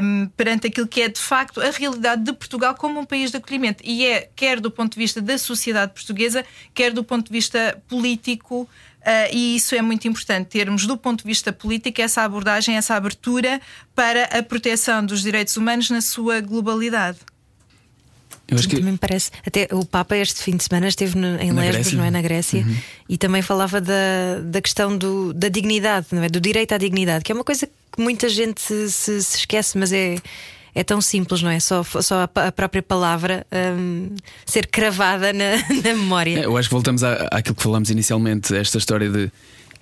Um, 0.00 0.26
perante 0.36 0.66
aquilo 0.66 0.88
que 0.88 1.02
é 1.02 1.08
de 1.08 1.20
facto 1.20 1.60
a 1.60 1.70
realidade 1.70 2.24
de 2.24 2.32
Portugal 2.32 2.74
como 2.74 2.98
um 2.98 3.04
país 3.04 3.30
de 3.30 3.36
acolhimento. 3.36 3.82
E 3.84 4.04
é, 4.06 4.28
quer 4.34 4.60
do 4.60 4.70
ponto 4.70 4.94
de 4.94 4.98
vista 4.98 5.20
da 5.20 5.38
sociedade 5.38 5.92
portuguesa, 5.92 6.44
quer 6.74 6.92
do 6.92 7.04
ponto 7.04 7.26
de 7.26 7.32
vista 7.32 7.80
político, 7.88 8.68
Uh, 9.02 9.34
e 9.34 9.56
isso 9.56 9.74
é 9.74 9.82
muito 9.82 10.06
importante, 10.06 10.46
termos 10.46 10.86
do 10.86 10.96
ponto 10.96 11.22
de 11.22 11.26
vista 11.26 11.52
político 11.52 12.00
essa 12.00 12.22
abordagem, 12.22 12.76
essa 12.76 12.94
abertura 12.94 13.60
para 13.96 14.26
a 14.26 14.40
proteção 14.44 15.04
dos 15.04 15.22
direitos 15.22 15.56
humanos 15.56 15.90
na 15.90 16.00
sua 16.00 16.40
globalidade. 16.40 17.18
Eu 18.48 18.58
acho 18.58 18.68
que... 18.68 18.76
Também 18.76 18.92
me 18.92 18.98
parece. 18.98 19.30
Até 19.46 19.68
o 19.72 19.84
Papa 19.84 20.16
este 20.16 20.42
fim 20.42 20.56
de 20.56 20.64
semana 20.64 20.88
esteve 20.88 21.16
no, 21.16 21.40
em 21.40 21.52
na 21.52 21.62
Lesbos, 21.62 21.76
Grécia. 21.76 21.98
não 21.98 22.04
é? 22.04 22.10
Na 22.10 22.22
Grécia, 22.22 22.60
uhum. 22.60 22.76
e 23.08 23.16
também 23.16 23.42
falava 23.42 23.80
da, 23.80 24.40
da 24.44 24.60
questão 24.60 24.96
do, 24.96 25.32
da 25.32 25.48
dignidade, 25.48 26.06
não 26.12 26.22
é? 26.22 26.28
Do 26.28 26.40
direito 26.40 26.72
à 26.72 26.78
dignidade, 26.78 27.24
que 27.24 27.32
é 27.32 27.34
uma 27.34 27.44
coisa 27.44 27.66
que 27.66 28.00
muita 28.00 28.28
gente 28.28 28.60
se, 28.60 28.90
se, 28.90 29.22
se 29.22 29.38
esquece, 29.38 29.78
mas 29.78 29.92
é 29.92 30.16
é 30.74 30.82
tão 30.82 31.00
simples, 31.00 31.42
não 31.42 31.50
é? 31.50 31.60
Só, 31.60 31.82
só 31.84 32.22
a, 32.34 32.52
própria 32.52 32.82
palavra 32.82 33.46
um, 33.76 34.08
ser 34.46 34.66
cravada 34.66 35.32
na, 35.32 35.56
na 35.84 35.94
memória. 35.94 36.40
É, 36.40 36.44
eu 36.46 36.56
acho 36.56 36.68
que 36.68 36.74
voltamos 36.74 37.04
à, 37.04 37.28
àquilo 37.30 37.54
que 37.54 37.62
falamos 37.62 37.90
inicialmente, 37.90 38.54
esta 38.56 38.78
história 38.78 39.08
de 39.08 39.30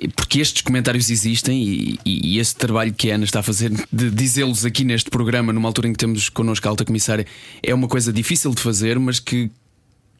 porque 0.09 0.41
estes 0.41 0.63
comentários 0.63 1.11
existem 1.11 1.63
e, 1.63 1.99
e, 2.05 2.35
e 2.35 2.39
esse 2.39 2.55
trabalho 2.55 2.93
que 2.93 3.11
a 3.11 3.15
Ana 3.15 3.25
está 3.25 3.41
a 3.41 3.43
fazer 3.43 3.71
de 3.93 4.11
dizê-los 4.11 4.65
aqui 4.65 4.85
neste 4.85 5.11
programa, 5.11 5.53
numa 5.53 5.69
altura 5.69 5.89
em 5.89 5.93
que 5.93 5.99
temos 5.99 6.29
connosco 6.29 6.67
a 6.67 6.71
alta 6.71 6.85
comissária, 6.85 7.27
é 7.63 7.75
uma 7.75 7.89
coisa 7.89 8.13
difícil 8.13 8.55
de 8.55 8.63
fazer, 8.63 8.99
mas 8.99 9.21
que, 9.21 9.51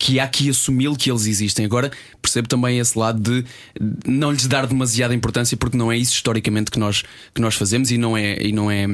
que 0.01 0.19
há 0.19 0.27
que 0.27 0.49
assumi-lo 0.49 0.97
que 0.97 1.11
eles 1.11 1.27
existem. 1.27 1.67
Agora 1.67 1.91
percebo 2.23 2.49
também 2.49 2.79
esse 2.79 2.99
lado 2.99 3.21
de 3.21 3.45
não 4.07 4.33
lhes 4.33 4.47
dar 4.47 4.67
demasiada 4.67 5.15
importância, 5.15 5.59
porque 5.59 5.77
não 5.77 5.93
é 5.93 5.97
isso 5.99 6.15
historicamente 6.15 6.71
que 6.71 6.79
nós, 6.79 7.05
que 7.35 7.41
nós 7.41 7.55
fazemos 7.55 7.91
e 7.91 7.99
não 7.99 8.17
é, 8.17 8.43
e 8.43 8.51
não 8.51 8.71
é, 8.71 8.87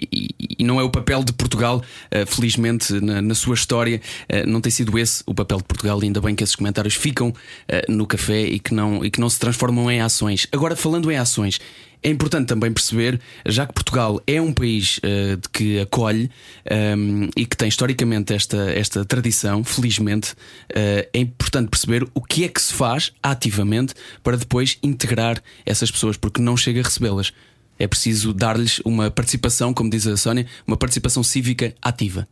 e, 0.00 0.28
e 0.60 0.62
não 0.62 0.78
é 0.78 0.84
o 0.84 0.88
papel 0.88 1.24
de 1.24 1.32
Portugal, 1.32 1.82
uh, 2.14 2.26
felizmente, 2.26 2.92
na, 3.00 3.20
na, 3.20 3.34
sua 3.34 3.54
história, 3.54 4.00
uh, 4.30 4.48
não 4.48 4.60
tem 4.60 4.70
sido 4.70 4.96
esse 4.96 5.24
o 5.26 5.34
papel 5.34 5.58
de 5.58 5.64
Portugal, 5.64 6.00
e 6.00 6.04
ainda 6.06 6.20
bem 6.20 6.36
que 6.36 6.44
esses 6.44 6.54
comentários 6.54 6.94
ficam 6.94 7.30
uh, 7.30 7.92
no 7.92 8.06
café 8.06 8.42
e 8.42 8.60
que, 8.60 8.72
não, 8.72 9.04
e 9.04 9.10
que 9.10 9.20
não 9.20 9.28
se 9.28 9.40
transformam 9.40 9.90
em 9.90 10.00
ações. 10.00 10.46
Agora, 10.52 10.76
falando 10.76 11.10
em 11.10 11.16
ações. 11.16 11.58
É 12.02 12.10
importante 12.10 12.48
também 12.48 12.72
perceber, 12.72 13.20
já 13.46 13.64
que 13.64 13.72
Portugal 13.72 14.20
é 14.26 14.40
um 14.40 14.52
país 14.52 14.98
uh, 14.98 15.48
que 15.52 15.78
acolhe 15.78 16.24
um, 16.68 17.22
ehm, 17.24 17.30
e 17.36 17.46
que 17.46 17.56
tem 17.56 17.68
historicamente 17.68 18.34
esta, 18.34 18.72
esta 18.72 19.04
tradição, 19.04 19.62
felizmente, 19.62 20.32
uh, 20.32 21.08
é 21.12 21.18
importante 21.18 21.68
perceber 21.68 22.04
o 22.12 22.20
que 22.20 22.44
é 22.44 22.48
que 22.48 22.60
se 22.60 22.72
faz 22.72 23.12
ativamente 23.22 23.94
para 24.20 24.36
depois 24.36 24.78
integrar 24.82 25.40
essas 25.64 25.92
pessoas, 25.92 26.16
porque 26.16 26.42
não 26.42 26.56
chega 26.56 26.80
a 26.80 26.82
recebê-las. 26.82 27.32
É 27.78 27.86
preciso 27.86 28.34
dar-lhes 28.34 28.80
uma 28.84 29.08
participação, 29.08 29.72
como 29.72 29.88
diz 29.88 30.04
a 30.04 30.16
Sónia, 30.16 30.46
uma 30.66 30.76
participação 30.76 31.22
cívica 31.22 31.72
ativa. 31.80 32.26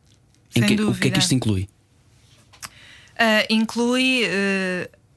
Que. 0.52 0.60
O 0.82 0.94
que 0.94 1.08
é 1.08 1.10
que 1.12 1.18
isto 1.20 1.32
inclui? 1.32 1.68
Uh, 3.14 3.46
inclui 3.48 4.24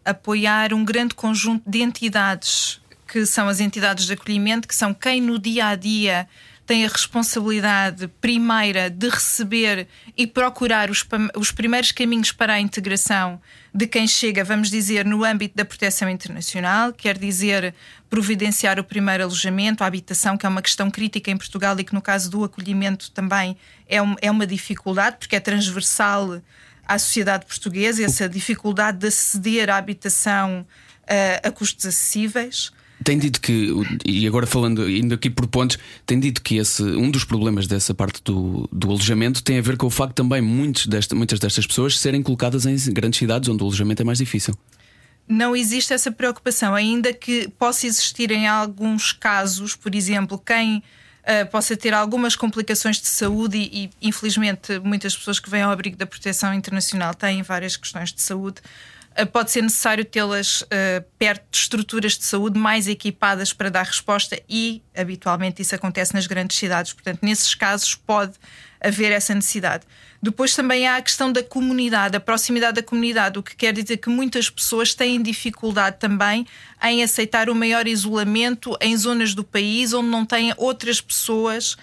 apoiar 0.05 0.73
um 0.73 0.83
grande 0.83 1.15
conjunto 1.15 1.67
de 1.69 1.81
entidades 1.81 2.81
que 3.13 3.27
são 3.27 3.47
as 3.47 3.59
entidades 3.59 4.07
de 4.07 4.13
acolhimento, 4.13 4.67
que 4.67 4.73
são 4.73 4.91
quem 4.91 5.21
no 5.21 5.37
dia 5.37 5.67
a 5.67 5.75
dia 5.75 6.27
tem 6.65 6.83
a 6.83 6.87
responsabilidade 6.87 8.07
primeira 8.19 8.89
de 8.89 9.07
receber 9.07 9.87
e 10.17 10.25
procurar 10.25 10.89
os, 10.89 11.05
os 11.37 11.51
primeiros 11.51 11.91
caminhos 11.91 12.31
para 12.31 12.53
a 12.53 12.59
integração 12.59 13.39
de 13.71 13.85
quem 13.85 14.07
chega, 14.07 14.43
vamos 14.43 14.71
dizer, 14.71 15.05
no 15.05 15.23
âmbito 15.23 15.55
da 15.55 15.63
proteção 15.63 16.09
internacional, 16.09 16.91
quer 16.91 17.15
dizer, 17.19 17.75
providenciar 18.09 18.79
o 18.79 18.83
primeiro 18.83 19.25
alojamento, 19.25 19.83
a 19.83 19.87
habitação, 19.87 20.35
que 20.35 20.47
é 20.47 20.49
uma 20.49 20.63
questão 20.63 20.89
crítica 20.89 21.29
em 21.29 21.37
Portugal 21.37 21.79
e 21.79 21.83
que 21.83 21.93
no 21.93 22.01
caso 22.01 22.31
do 22.31 22.43
acolhimento 22.43 23.11
também 23.11 23.55
é, 23.87 24.01
um, 24.01 24.15
é 24.23 24.31
uma 24.31 24.47
dificuldade, 24.47 25.17
porque 25.19 25.35
é 25.35 25.39
transversal 25.39 26.41
à 26.83 26.97
sociedade 26.97 27.45
portuguesa, 27.45 28.03
essa 28.03 28.27
dificuldade 28.27 28.97
de 28.97 29.07
aceder 29.07 29.69
à 29.69 29.77
habitação 29.77 30.65
uh, 31.03 31.47
a 31.47 31.51
custos 31.51 31.85
acessíveis. 31.85 32.71
Tem 33.03 33.17
dito 33.17 33.41
que, 33.41 33.69
e 34.05 34.27
agora 34.27 34.45
falando, 34.45 34.89
indo 34.89 35.13
aqui 35.15 35.29
por 35.29 35.47
pontos, 35.47 35.77
tem 36.05 36.19
dito 36.19 36.41
que 36.41 36.57
esse, 36.57 36.83
um 36.83 37.09
dos 37.09 37.23
problemas 37.23 37.67
dessa 37.67 37.93
parte 37.93 38.21
do, 38.23 38.67
do 38.71 38.89
alojamento 38.89 39.43
tem 39.43 39.57
a 39.57 39.61
ver 39.61 39.77
com 39.77 39.87
o 39.87 39.89
facto 39.89 40.15
também 40.15 40.41
muitos 40.41 40.87
desta, 40.87 41.15
muitas 41.15 41.39
destas 41.39 41.65
pessoas 41.65 41.99
serem 41.99 42.21
colocadas 42.21 42.65
em 42.65 42.93
grandes 42.93 43.19
cidades 43.19 43.49
onde 43.49 43.63
o 43.63 43.65
alojamento 43.65 44.01
é 44.01 44.05
mais 44.05 44.17
difícil. 44.17 44.55
Não 45.27 45.55
existe 45.55 45.93
essa 45.93 46.11
preocupação, 46.11 46.75
ainda 46.75 47.13
que 47.13 47.47
possa 47.57 47.87
existir 47.87 48.29
em 48.31 48.47
alguns 48.47 49.13
casos, 49.13 49.75
por 49.75 49.95
exemplo, 49.95 50.37
quem 50.37 50.77
uh, 51.23 51.49
possa 51.49 51.77
ter 51.77 51.93
algumas 51.93 52.35
complicações 52.35 52.99
de 52.99 53.07
saúde 53.07 53.57
e, 53.57 53.85
e, 53.85 53.89
infelizmente, 54.01 54.79
muitas 54.79 55.15
pessoas 55.15 55.39
que 55.39 55.49
vêm 55.49 55.61
ao 55.61 55.71
abrigo 55.71 55.95
da 55.95 56.05
proteção 56.05 56.53
internacional 56.53 57.13
têm 57.13 57.41
várias 57.41 57.77
questões 57.77 58.11
de 58.11 58.21
saúde. 58.21 58.61
Eh, 59.15 59.25
pode 59.25 59.51
ser 59.51 59.61
necessário 59.61 60.03
tê-las 60.03 60.61
uh, 60.61 60.67
perto 61.19 61.43
de 61.51 61.57
estruturas 61.57 62.17
de 62.17 62.25
saúde 62.25 62.57
mais 62.57 62.87
equipadas 62.87 63.53
para 63.53 63.69
dar 63.69 63.83
resposta 63.85 64.41
e, 64.49 64.81
habitualmente, 64.95 65.61
isso 65.61 65.75
acontece 65.75 66.13
nas 66.13 66.25
grandes 66.25 66.57
cidades. 66.57 66.93
Portanto, 66.93 67.19
nesses 67.21 67.53
casos 67.53 67.93
pode 67.93 68.33
haver 68.81 69.11
essa 69.11 69.33
necessidade. 69.33 69.85
Depois 70.21 70.55
também 70.55 70.87
há 70.87 70.97
a 70.97 71.01
questão 71.01 71.31
da 71.31 71.43
comunidade, 71.43 72.17
a 72.17 72.19
proximidade 72.19 72.75
da 72.75 72.83
comunidade, 72.83 73.37
o 73.37 73.43
que 73.43 73.55
quer 73.55 73.73
dizer 73.73 73.97
que 73.97 74.09
muitas 74.09 74.49
pessoas 74.49 74.93
têm 74.93 75.21
dificuldade 75.21 75.97
também 75.99 76.45
em 76.81 77.03
aceitar 77.03 77.49
o 77.49 77.55
maior 77.55 77.87
isolamento 77.87 78.75
em 78.81 78.95
zonas 78.97 79.33
do 79.33 79.43
país 79.43 79.93
onde 79.93 80.09
não 80.09 80.25
têm 80.25 80.53
outras 80.57 80.99
pessoas 80.99 81.77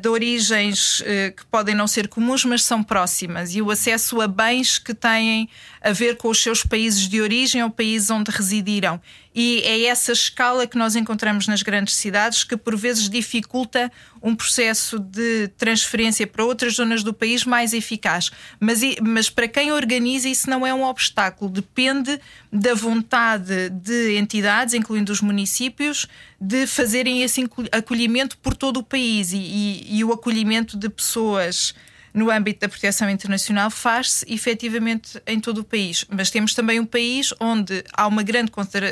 de 0.00 0.08
origens 0.08 1.00
uh, 1.00 1.32
que 1.36 1.46
podem 1.46 1.74
não 1.74 1.86
ser 1.86 2.08
comuns, 2.08 2.44
mas 2.44 2.64
são 2.64 2.82
próximas, 2.82 3.54
e 3.54 3.62
o 3.62 3.70
acesso 3.70 4.20
a 4.20 4.26
bens 4.26 4.78
que 4.78 4.92
têm 4.92 5.48
a 5.80 5.92
ver 5.92 6.16
com 6.16 6.28
os 6.28 6.42
seus 6.42 6.64
países 6.64 7.08
de 7.08 7.20
origem 7.20 7.62
ou 7.62 7.70
países 7.70 8.10
onde 8.10 8.30
residiram. 8.30 9.00
E 9.34 9.62
é 9.64 9.84
essa 9.84 10.10
escala 10.10 10.66
que 10.66 10.76
nós 10.76 10.96
encontramos 10.96 11.46
nas 11.46 11.62
grandes 11.62 11.94
cidades 11.94 12.42
que 12.42 12.56
por 12.56 12.76
vezes 12.76 13.08
dificulta 13.08 13.90
um 14.20 14.34
processo 14.34 14.98
de 14.98 15.48
transferência 15.56 16.26
para 16.26 16.44
outras 16.44 16.74
zonas 16.74 17.04
do 17.04 17.14
país 17.14 17.44
mais 17.44 17.72
eficaz. 17.72 18.30
Mas, 18.58 18.80
mas 19.00 19.30
para 19.30 19.46
quem 19.46 19.72
organiza, 19.72 20.28
isso 20.28 20.50
não 20.50 20.66
é 20.66 20.74
um 20.74 20.82
obstáculo, 20.82 21.50
depende 21.50 22.20
da 22.52 22.74
vontade 22.74 23.70
de 23.70 24.16
entidades, 24.18 24.74
incluindo 24.74 25.12
os 25.12 25.20
municípios, 25.20 26.06
de 26.40 26.66
fazerem 26.66 27.22
esse 27.22 27.48
acolhimento 27.70 28.36
por 28.38 28.56
todo 28.56 28.78
o 28.78 28.82
país 28.82 29.32
e, 29.32 29.38
e, 29.38 29.98
e 29.98 30.04
o 30.04 30.12
acolhimento 30.12 30.76
de 30.76 30.88
pessoas 30.88 31.72
no 32.12 32.30
âmbito 32.30 32.60
da 32.60 32.68
proteção 32.68 33.08
internacional 33.08 33.70
faz-se 33.70 34.24
efetivamente 34.32 35.20
em 35.26 35.40
todo 35.40 35.58
o 35.58 35.64
país. 35.64 36.04
Mas 36.08 36.30
temos 36.30 36.54
também 36.54 36.80
um 36.80 36.86
país 36.86 37.32
onde 37.40 37.84
há 37.92 38.06
uma 38.06 38.22
grande 38.22 38.50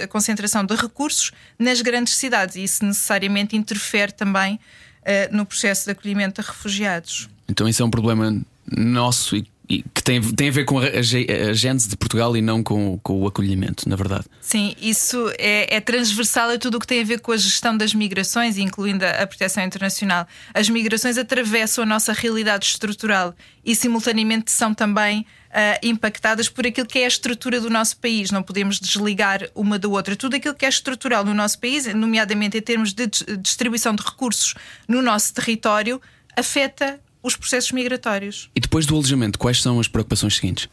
concentração 0.08 0.64
de 0.64 0.74
recursos 0.74 1.32
nas 1.58 1.80
grandes 1.80 2.14
cidades 2.14 2.56
e 2.56 2.62
isso 2.62 2.84
necessariamente 2.84 3.56
interfere 3.56 4.12
também 4.12 4.54
uh, 4.54 5.36
no 5.36 5.44
processo 5.44 5.84
de 5.86 5.92
acolhimento 5.92 6.40
de 6.40 6.46
refugiados. 6.46 7.28
Então, 7.48 7.68
isso 7.68 7.82
é 7.82 7.84
um 7.84 7.90
problema 7.90 8.40
nosso 8.70 9.36
e 9.36 9.46
que 9.68 10.02
tem, 10.02 10.20
tem 10.20 10.48
a 10.48 10.52
ver 10.52 10.64
com 10.64 10.78
a, 10.78 10.84
a, 10.84 11.50
a 11.50 11.52
gênese 11.52 11.88
de 11.88 11.96
Portugal 11.96 12.34
e 12.36 12.40
não 12.40 12.62
com, 12.62 12.98
com, 13.02 13.20
o 13.20 13.26
acolhimento, 13.26 13.86
na 13.86 13.96
verdade. 13.96 14.24
Sim, 14.40 14.74
isso 14.80 15.30
é, 15.38 15.76
é 15.76 15.80
transversal 15.80 16.48
a 16.50 16.58
tudo 16.58 16.78
o 16.78 16.80
que 16.80 16.86
tem 16.86 17.02
a 17.02 17.04
ver 17.04 17.20
com 17.20 17.32
a 17.32 17.36
gestão 17.36 17.76
das 17.76 17.92
migrações, 17.92 18.56
incluindo 18.56 19.04
a, 19.04 19.10
a 19.10 19.26
proteção 19.26 19.62
internacional. 19.62 20.26
As 20.54 20.70
migrações 20.70 21.18
atravessam 21.18 21.84
a 21.84 21.86
nossa 21.86 22.14
realidade 22.14 22.64
estrutural 22.64 23.34
e, 23.64 23.76
simultaneamente, 23.76 24.50
são 24.50 24.72
também 24.72 25.26
Uh, 25.48 25.80
impactadas 25.82 26.46
por 26.46 26.66
aquilo 26.66 26.86
que 26.86 26.98
é 26.98 27.06
a 27.06 27.08
estrutura 27.08 27.58
do 27.58 27.70
nosso 27.70 27.96
país. 27.96 28.30
Não 28.30 28.42
podemos 28.42 28.78
desligar 28.78 29.48
uma 29.54 29.78
da 29.78 29.88
outra. 29.88 30.14
Tudo 30.14 30.36
aquilo 30.36 30.54
que 30.54 30.66
é 30.66 30.68
estrutural 30.68 31.24
no 31.24 31.32
nosso 31.32 31.58
país, 31.58 31.86
nomeadamente 31.94 32.58
em 32.58 32.60
termos 32.60 32.92
de 32.92 33.06
distribuição 33.40 33.94
de 33.94 34.02
recursos 34.02 34.52
no 34.86 35.00
nosso 35.00 35.32
território, 35.32 36.02
afeta 36.36 37.00
os 37.22 37.36
processos 37.36 37.72
migratórios. 37.72 38.50
E 38.54 38.60
depois 38.60 38.86
do 38.86 38.94
alojamento, 38.94 39.38
quais 39.38 39.60
são 39.62 39.80
as 39.80 39.88
preocupações 39.88 40.36
seguintes? 40.36 40.68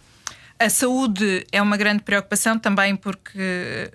A 0.58 0.70
saúde 0.70 1.46
é 1.52 1.62
uma 1.62 1.76
grande 1.76 2.02
preocupação 2.04 2.58
também 2.58 2.96
porque 2.96 3.92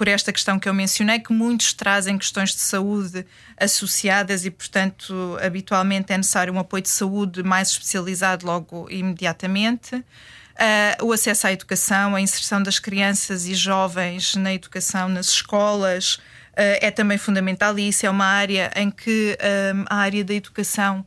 por 0.00 0.08
esta 0.08 0.32
questão 0.32 0.58
que 0.58 0.66
eu 0.66 0.72
mencionei, 0.72 1.18
que 1.18 1.30
muitos 1.30 1.74
trazem 1.74 2.16
questões 2.16 2.54
de 2.54 2.60
saúde 2.62 3.26
associadas 3.54 4.46
e, 4.46 4.50
portanto, 4.50 5.36
habitualmente 5.42 6.10
é 6.10 6.16
necessário 6.16 6.54
um 6.54 6.58
apoio 6.58 6.82
de 6.82 6.88
saúde 6.88 7.42
mais 7.42 7.68
especializado 7.68 8.46
logo 8.46 8.88
imediatamente. 8.90 9.96
Uh, 9.96 11.04
o 11.04 11.12
acesso 11.12 11.46
à 11.46 11.52
educação, 11.52 12.14
a 12.14 12.20
inserção 12.20 12.62
das 12.62 12.78
crianças 12.78 13.46
e 13.46 13.54
jovens 13.54 14.36
na 14.36 14.54
educação 14.54 15.06
nas 15.06 15.26
escolas 15.28 16.14
uh, 16.14 16.80
é 16.80 16.90
também 16.90 17.18
fundamental 17.18 17.78
e 17.78 17.88
isso 17.88 18.06
é 18.06 18.10
uma 18.10 18.24
área 18.24 18.72
em 18.76 18.90
que 18.90 19.36
uh, 19.38 19.84
a 19.90 19.96
área 19.96 20.24
da 20.24 20.32
educação 20.32 21.04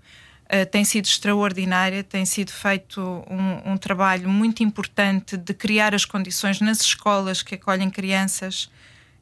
eh, 0.54 0.66
tem 0.66 0.86
sido 0.86 1.06
extraordinária, 1.06 2.04
tem 2.04 2.28
sido 2.28 2.52
feito 2.52 3.02
um, 3.28 3.72
um, 3.72 3.76
trabalho 3.76 4.30
muito 4.30 4.62
importante 4.62 5.36
de 5.36 5.52
criar 5.52 5.96
as 5.96 6.06
condições 6.06 6.62
nas 6.62 6.80
escolas 6.80 7.42
que 7.42 7.56
acolhem 7.56 7.90
crianças 7.90 8.70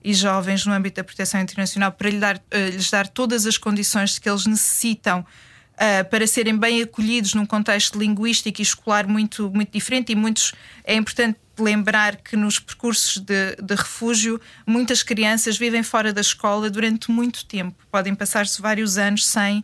e 0.03 0.13
jovens 0.13 0.65
no 0.65 0.73
âmbito 0.73 0.97
da 0.97 1.05
proteção 1.05 1.39
internacional 1.39 1.93
para 1.93 2.11
dar, 2.11 2.35
uh, 2.35 2.69
lhes 2.73 2.91
dar 2.91 3.07
todas 3.07 3.45
as 3.45 3.57
condições 3.57 4.19
que 4.19 4.29
eles 4.29 4.45
necessitam 4.45 5.21
uh, 5.21 6.09
para 6.09 6.27
serem 6.27 6.57
bem 6.57 6.81
acolhidos 6.81 7.33
num 7.33 7.45
contexto 7.45 7.97
linguístico 7.97 8.59
e 8.59 8.63
escolar 8.63 9.07
muito, 9.07 9.50
muito 9.51 9.71
diferente. 9.71 10.11
E 10.11 10.15
muitos 10.15 10.51
é 10.83 10.95
importante 10.95 11.39
lembrar 11.57 12.17
que 12.17 12.35
nos 12.35 12.59
percursos 12.59 13.23
de, 13.23 13.55
de, 13.55 13.75
refúgio 13.75 14.41
muitas 14.67 15.01
crianças 15.01 15.57
vivem 15.57 15.81
fora 15.81 16.11
da 16.11 16.19
escola 16.19 16.69
durante 16.69 17.09
muito 17.09 17.45
tempo, 17.45 17.88
podem 17.89 18.13
passar-se 18.13 18.61
vários 18.61 18.97
anos 18.97 19.25
sem 19.25 19.63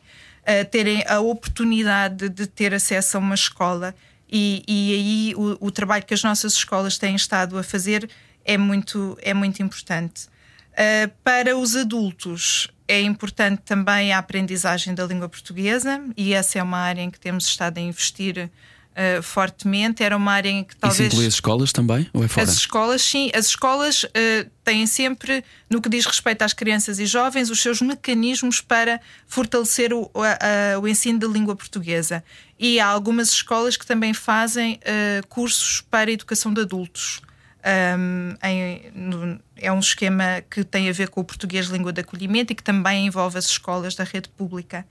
terem 0.71 1.03
a 1.07 1.19
oportunidade 1.19 2.29
de 2.29 2.47
ter 2.47 2.73
acesso 2.73 3.17
a 3.17 3.19
uma 3.19 3.35
escola. 3.35 3.93
E, 4.29 4.63
e 4.67 4.93
aí 4.93 5.35
o, 5.35 5.67
o, 5.67 5.71
trabalho 5.71 6.05
que 6.05 6.13
as 6.13 6.23
nossas 6.23 6.53
escolas 6.53 6.97
têm 6.97 7.15
estado 7.15 7.57
a 7.57 7.63
fazer 7.63 8.09
é 8.43 8.57
muito, 8.57 9.17
é 9.21 9.33
muito 9.33 9.61
importante. 9.61 10.27
Uh, 10.73 11.11
para 11.23 11.57
os 11.57 11.75
adultos, 11.75 12.69
é 12.87 13.01
importante 13.01 13.61
também 13.63 14.13
a 14.13 14.19
aprendizagem 14.19 14.93
da 14.93 15.05
língua 15.05 15.27
portuguesa, 15.27 16.01
e 16.15 16.33
essa 16.33 16.59
é 16.59 16.63
uma 16.63 16.77
área 16.77 17.01
em 17.01 17.09
que 17.09 17.19
temos 17.19 17.45
estado 17.45 17.77
a 17.77 17.81
investir 17.81 18.49
uh, 18.97 19.21
fortemente. 19.21 20.03
Era 20.03 20.17
uma 20.17 20.31
área 20.31 20.49
em 20.49 20.63
que 20.63 20.75
talvez. 20.75 20.99
Isso 20.99 21.15
inclui 21.15 21.27
as 21.27 21.33
escolas 21.35 21.71
também? 21.71 22.09
Ou 22.13 22.23
é 22.23 22.27
fora? 22.27 22.47
As 22.47 22.55
escolas, 22.55 23.01
sim. 23.01 23.29
As 23.33 23.45
escolas 23.47 24.03
uh, 24.03 24.49
têm 24.63 24.87
sempre, 24.87 25.43
no 25.69 25.81
que 25.81 25.87
diz 25.87 26.05
respeito 26.05 26.41
às 26.41 26.53
crianças 26.53 26.99
e 26.99 27.05
jovens, 27.05 27.49
os 27.49 27.61
seus 27.61 27.81
mecanismos 27.81 28.59
para 28.59 28.99
fortalecer 29.27 29.93
o, 29.93 30.09
a, 30.15 30.75
a, 30.75 30.79
o 30.79 30.87
ensino 30.87 31.19
da 31.19 31.27
língua 31.27 31.55
portuguesa. 31.55 32.23
E 32.59 32.79
há 32.79 32.87
algumas 32.87 33.29
escolas 33.29 33.77
que 33.77 33.85
também 33.85 34.13
fazem 34.13 34.79
uh, 34.81 35.27
cursos 35.27 35.81
para 35.81 36.09
a 36.09 36.13
educação 36.13 36.53
de 36.53 36.61
adultos. 36.61 37.21
Um, 37.67 38.33
em, 38.47 38.91
no, 38.95 39.39
é 39.57 39.71
um 39.71 39.79
esquema 39.79 40.41
que 40.49 40.63
tem 40.63 40.87
a 40.87 40.93
ver 40.93 41.09
com 41.09 41.19
o 41.19 41.23
português 41.23 41.67
língua 41.67 41.91
de 41.91 41.99
acolhimento 41.99 42.53
e 42.53 42.55
que 42.55 42.63
também 42.63 43.07
envolve 43.07 43.37
as 43.37 43.45
escolas 43.45 43.93
da 43.93 44.05
rede 44.05 44.29
pública. 44.29 44.85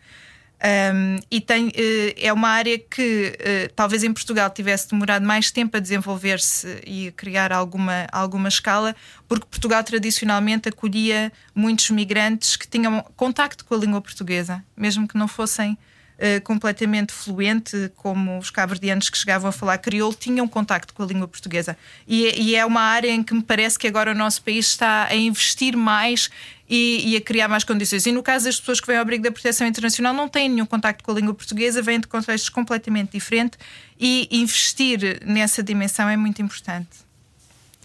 Um, 0.65 1.19
e 1.31 1.39
tem, 1.39 1.69
uh, 1.69 1.73
é 2.17 2.33
uma 2.33 2.49
área 2.49 2.79
que 2.79 3.37
uh, 3.39 3.73
talvez 3.75 4.03
em 4.03 4.13
Portugal 4.13 4.49
tivesse 4.49 4.89
demorado 4.89 5.25
mais 5.25 5.51
tempo 5.51 5.77
a 5.77 5.81
desenvolver-se 5.81 6.81
e 6.87 7.09
a 7.09 7.13
criar 7.13 7.53
alguma, 7.53 8.07
alguma 8.11 8.49
escala, 8.49 8.97
porque 9.29 9.47
Portugal 9.47 9.85
tradicionalmente 9.85 10.69
acolhia 10.69 11.31
muitos 11.55 11.91
migrantes 11.91 12.57
que 12.57 12.67
tinham 12.67 13.05
contacto 13.17 13.67
com 13.67 13.75
a 13.75 13.79
língua 13.79 14.01
portuguesa, 14.01 14.65
mesmo 14.75 15.07
que 15.07 15.19
não 15.19 15.29
fossem 15.29 15.77
Uh, 16.16 16.40
completamente 16.42 17.12
fluente, 17.12 17.92
como 17.94 18.38
os 18.38 18.49
cabo-verdianos 18.49 19.11
que 19.11 19.18
chegavam 19.18 19.50
a 19.50 19.52
falar 19.52 19.76
crioulo, 19.76 20.14
tinham 20.14 20.49
contacto 20.49 20.94
com 20.94 21.02
a 21.02 21.06
língua 21.06 21.28
portuguesa. 21.28 21.76
E, 22.08 22.32
e, 22.40 22.56
é 22.56 22.64
uma 22.64 22.80
área 22.80 23.11
em 23.11 23.23
que 23.23 23.35
me 23.35 23.42
parece 23.42 23.78
que 23.78 23.87
agora 23.87 24.12
o 24.12 24.14
nosso 24.14 24.42
país 24.42 24.66
está 24.66 25.08
a 25.11 25.14
investir 25.14 25.76
mais 25.76 26.30
e, 26.68 27.12
e, 27.12 27.16
a 27.18 27.20
criar 27.20 27.49
mais 27.49 27.64
condições. 27.64 28.06
E 28.06 28.12
no 28.12 28.23
caso 28.23 28.46
das 28.46 28.58
pessoas 28.58 28.80
que 28.80 28.87
vêm 28.87 28.96
ao 28.96 29.02
abrigo 29.02 29.25
da 29.25 29.30
proteção 29.30 29.66
internacional, 29.66 30.14
não 30.14 30.26
têm 30.26 30.49
nenhum 30.49 30.64
contacto 30.64 31.04
com 31.04 31.12
a 31.12 31.14
língua 31.14 31.35
portuguesa, 31.35 31.82
vêm 31.82 32.00
de 32.00 32.06
contextos 32.06 32.49
completamente 32.49 33.12
diferentes 33.12 33.58
e 34.00 34.26
investir 34.30 35.20
nessa 35.23 35.62
dimensão 35.62 36.08
é 36.08 36.16
muito 36.16 36.40
importante. 36.40 37.06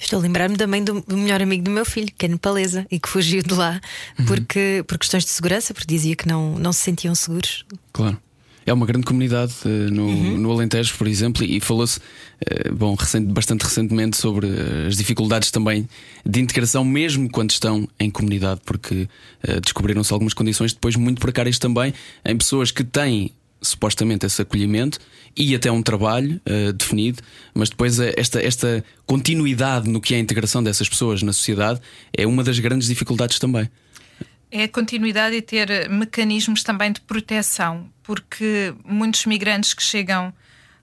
Estou 0.02 0.18
a 0.18 0.22
lembrar-me 0.22 0.58
também 0.58 0.84
do, 0.84 1.00
do, 1.02 1.16
melhor 1.16 1.42
amigo 1.42 1.64
do 1.64 1.70
meu 1.70 1.86
filho, 1.86 2.10
que 2.18 2.26
é 2.26 2.30
nepalesa, 2.30 2.88
e 2.90 3.00
que 3.00 3.08
fugiu 3.08 3.44
de 3.44 3.54
lá 3.54 3.80
uhum. 4.18 4.26
porque, 4.26 4.84
por 4.88 4.98
questões 4.98 5.24
de 5.24 5.30
segurança, 5.30 5.74
porque 5.76 5.88
dizia 5.88 6.16
que 6.16 6.28
não, 6.28 6.58
não 6.58 6.74
se 6.74 6.80
sentiam 6.80 7.14
seguros. 7.14 7.64
Claro. 7.94 8.18
É 8.66 8.74
uma 8.74 8.86
grande 8.86 9.06
comunidade 9.06 9.54
uh, 9.66 9.92
no, 9.92 10.06
uhum. 10.06 10.38
no 10.38 10.52
Alentejo, 10.52 10.96
por 10.98 11.08
exemplo, 11.08 11.44
e 11.44 11.60
falou-se 11.60 12.00
uh, 12.00 12.74
bom, 12.74 12.94
recente, 12.96 13.32
bastante 13.32 13.64
recentemente 13.64 14.18
sobre 14.18 14.48
uh, 14.48 14.88
as 14.88 14.96
dificuldades 14.96 15.50
também 15.52 15.88
de 16.26 16.40
integração, 16.40 16.84
mesmo 16.84 17.30
quando 17.30 17.52
estão 17.52 17.88
em 18.00 18.10
comunidade, 18.10 18.62
porque 18.66 19.08
descobriram-se 19.64 20.14
algumas 20.14 20.34
condições 20.34 20.74
depois 20.74 20.96
muito 20.96 21.20
precárias 21.20 21.58
também 21.58 21.94
em 22.24 22.38
pessoas 22.38 22.70
que 22.70 22.84
têm 22.84 23.32
supostamente 23.62 24.26
esse 24.26 24.42
acolhimento 24.42 25.00
e 25.36 25.56
até 25.56 25.72
um 25.72 25.82
trabalho 25.82 26.42
definido, 26.78 27.22
mas 27.54 27.70
depois 27.70 28.00
esta, 28.00 28.42
esta 28.42 28.84
continuidade 29.06 29.90
no 29.90 30.02
que 30.02 30.14
é 30.14 30.18
a 30.18 30.20
integração 30.20 30.64
dessas 30.64 30.90
pessoas 30.90 31.22
na 31.22 31.34
sociedade 31.34 31.80
é 32.16 32.28
uma 32.28 32.44
das 32.44 32.60
grandes 32.60 32.88
dificuldades 32.88 33.40
também. 33.40 33.70
É 34.52 34.64
a 34.64 34.68
continuidade 34.68 35.34
e 35.36 35.42
ter 35.42 35.90
mecanismos 35.90 36.62
também 36.62 36.92
de 36.92 37.00
proteção, 37.00 37.90
porque 38.04 38.74
muitos 38.84 39.26
migrantes 39.26 39.74
que 39.74 39.82
chegam 39.82 40.34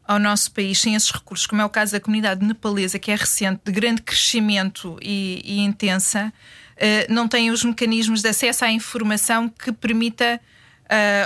ao 0.06 0.18
nosso 0.18 0.50
país 0.52 0.80
sem 0.80 0.94
esses 0.94 1.10
recursos, 1.10 1.46
como 1.46 1.60
é 1.60 1.64
o 1.66 1.68
caso 1.68 1.92
da 1.92 2.00
comunidade 2.00 2.42
nepalesa, 2.42 2.98
que 2.98 3.10
é 3.10 3.14
recente, 3.14 3.60
de 3.62 3.70
grande 3.70 4.00
crescimento 4.00 4.98
e, 5.02 5.42
e 5.44 5.58
intensa, 5.60 6.32
uh, 6.76 7.12
não 7.12 7.28
têm 7.28 7.50
os 7.50 7.62
mecanismos 7.62 8.22
de 8.22 8.28
acesso 8.30 8.64
à 8.64 8.72
informação 8.72 9.50
que 9.50 9.70
permita 9.70 10.40
uh, 10.42 10.57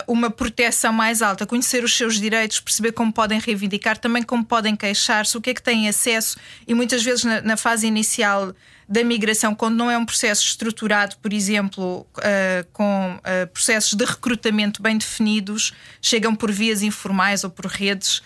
uma 0.09 0.31
proteção 0.31 0.93
mais 0.93 1.23
alta, 1.23 1.47
conhecer 1.47 1.85
os 1.85 1.97
seus 1.97 2.21
direitos, 2.21 2.59
perceber 2.61 2.93
como 2.93 3.13
podem 3.13 3.39
reivindicar, 3.39 3.97
também 3.97 4.23
como 4.23 4.45
podem 4.45 4.75
queixar-se, 4.75 5.37
o 5.37 5.41
que 5.41 5.51
é 5.51 5.55
que 5.55 5.63
têm 5.63 5.89
acesso, 5.89 6.37
e 6.67 6.75
muitas 6.75 7.03
vezes 7.03 7.25
na, 7.25 7.41
na 7.41 7.57
fase 7.57 7.87
inicial 7.87 8.53
da 8.89 9.03
migração, 9.03 9.55
quando 9.55 9.77
não 9.77 9.91
é 9.91 9.97
um 9.97 10.05
processo 10.05 10.45
estruturado, 10.45 11.17
por 11.23 11.33
exemplo, 11.33 12.07
uh, 12.19 12.67
com 12.75 13.15
uh, 13.17 13.47
processos 13.47 13.95
de 13.95 14.05
recrutamento 14.05 14.83
bem 14.83 14.99
definidos, 14.99 15.73
chegam 16.01 16.35
por 16.35 16.53
vias 16.53 16.83
informais 16.83 17.43
ou 17.43 17.49
por 17.49 17.65
redes. 17.67 18.23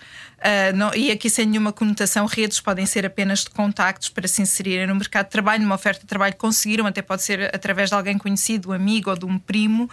Uh, 0.47 0.73
não, 0.73 0.95
e 0.95 1.11
aqui 1.11 1.29
sem 1.29 1.45
nenhuma 1.45 1.73
conotação, 1.73 2.25
redes 2.25 2.61
podem 2.61 2.85
ser 2.85 3.05
apenas 3.05 3.39
de 3.39 3.49
contactos 3.49 4.07
para 4.07 4.29
se 4.29 4.41
inserirem 4.41 4.87
no 4.87 4.95
mercado 4.95 5.25
de 5.25 5.31
trabalho, 5.31 5.61
numa 5.61 5.75
oferta 5.75 5.99
de 5.99 6.07
trabalho 6.07 6.37
conseguiram, 6.37 6.85
até 6.85 7.01
pode 7.01 7.21
ser 7.21 7.53
através 7.53 7.89
de 7.89 7.95
alguém 7.95 8.17
conhecido, 8.17 8.71
amigo 8.71 9.09
ou 9.09 9.17
de 9.17 9.25
um 9.25 9.37
primo, 9.37 9.83
uh, 9.83 9.89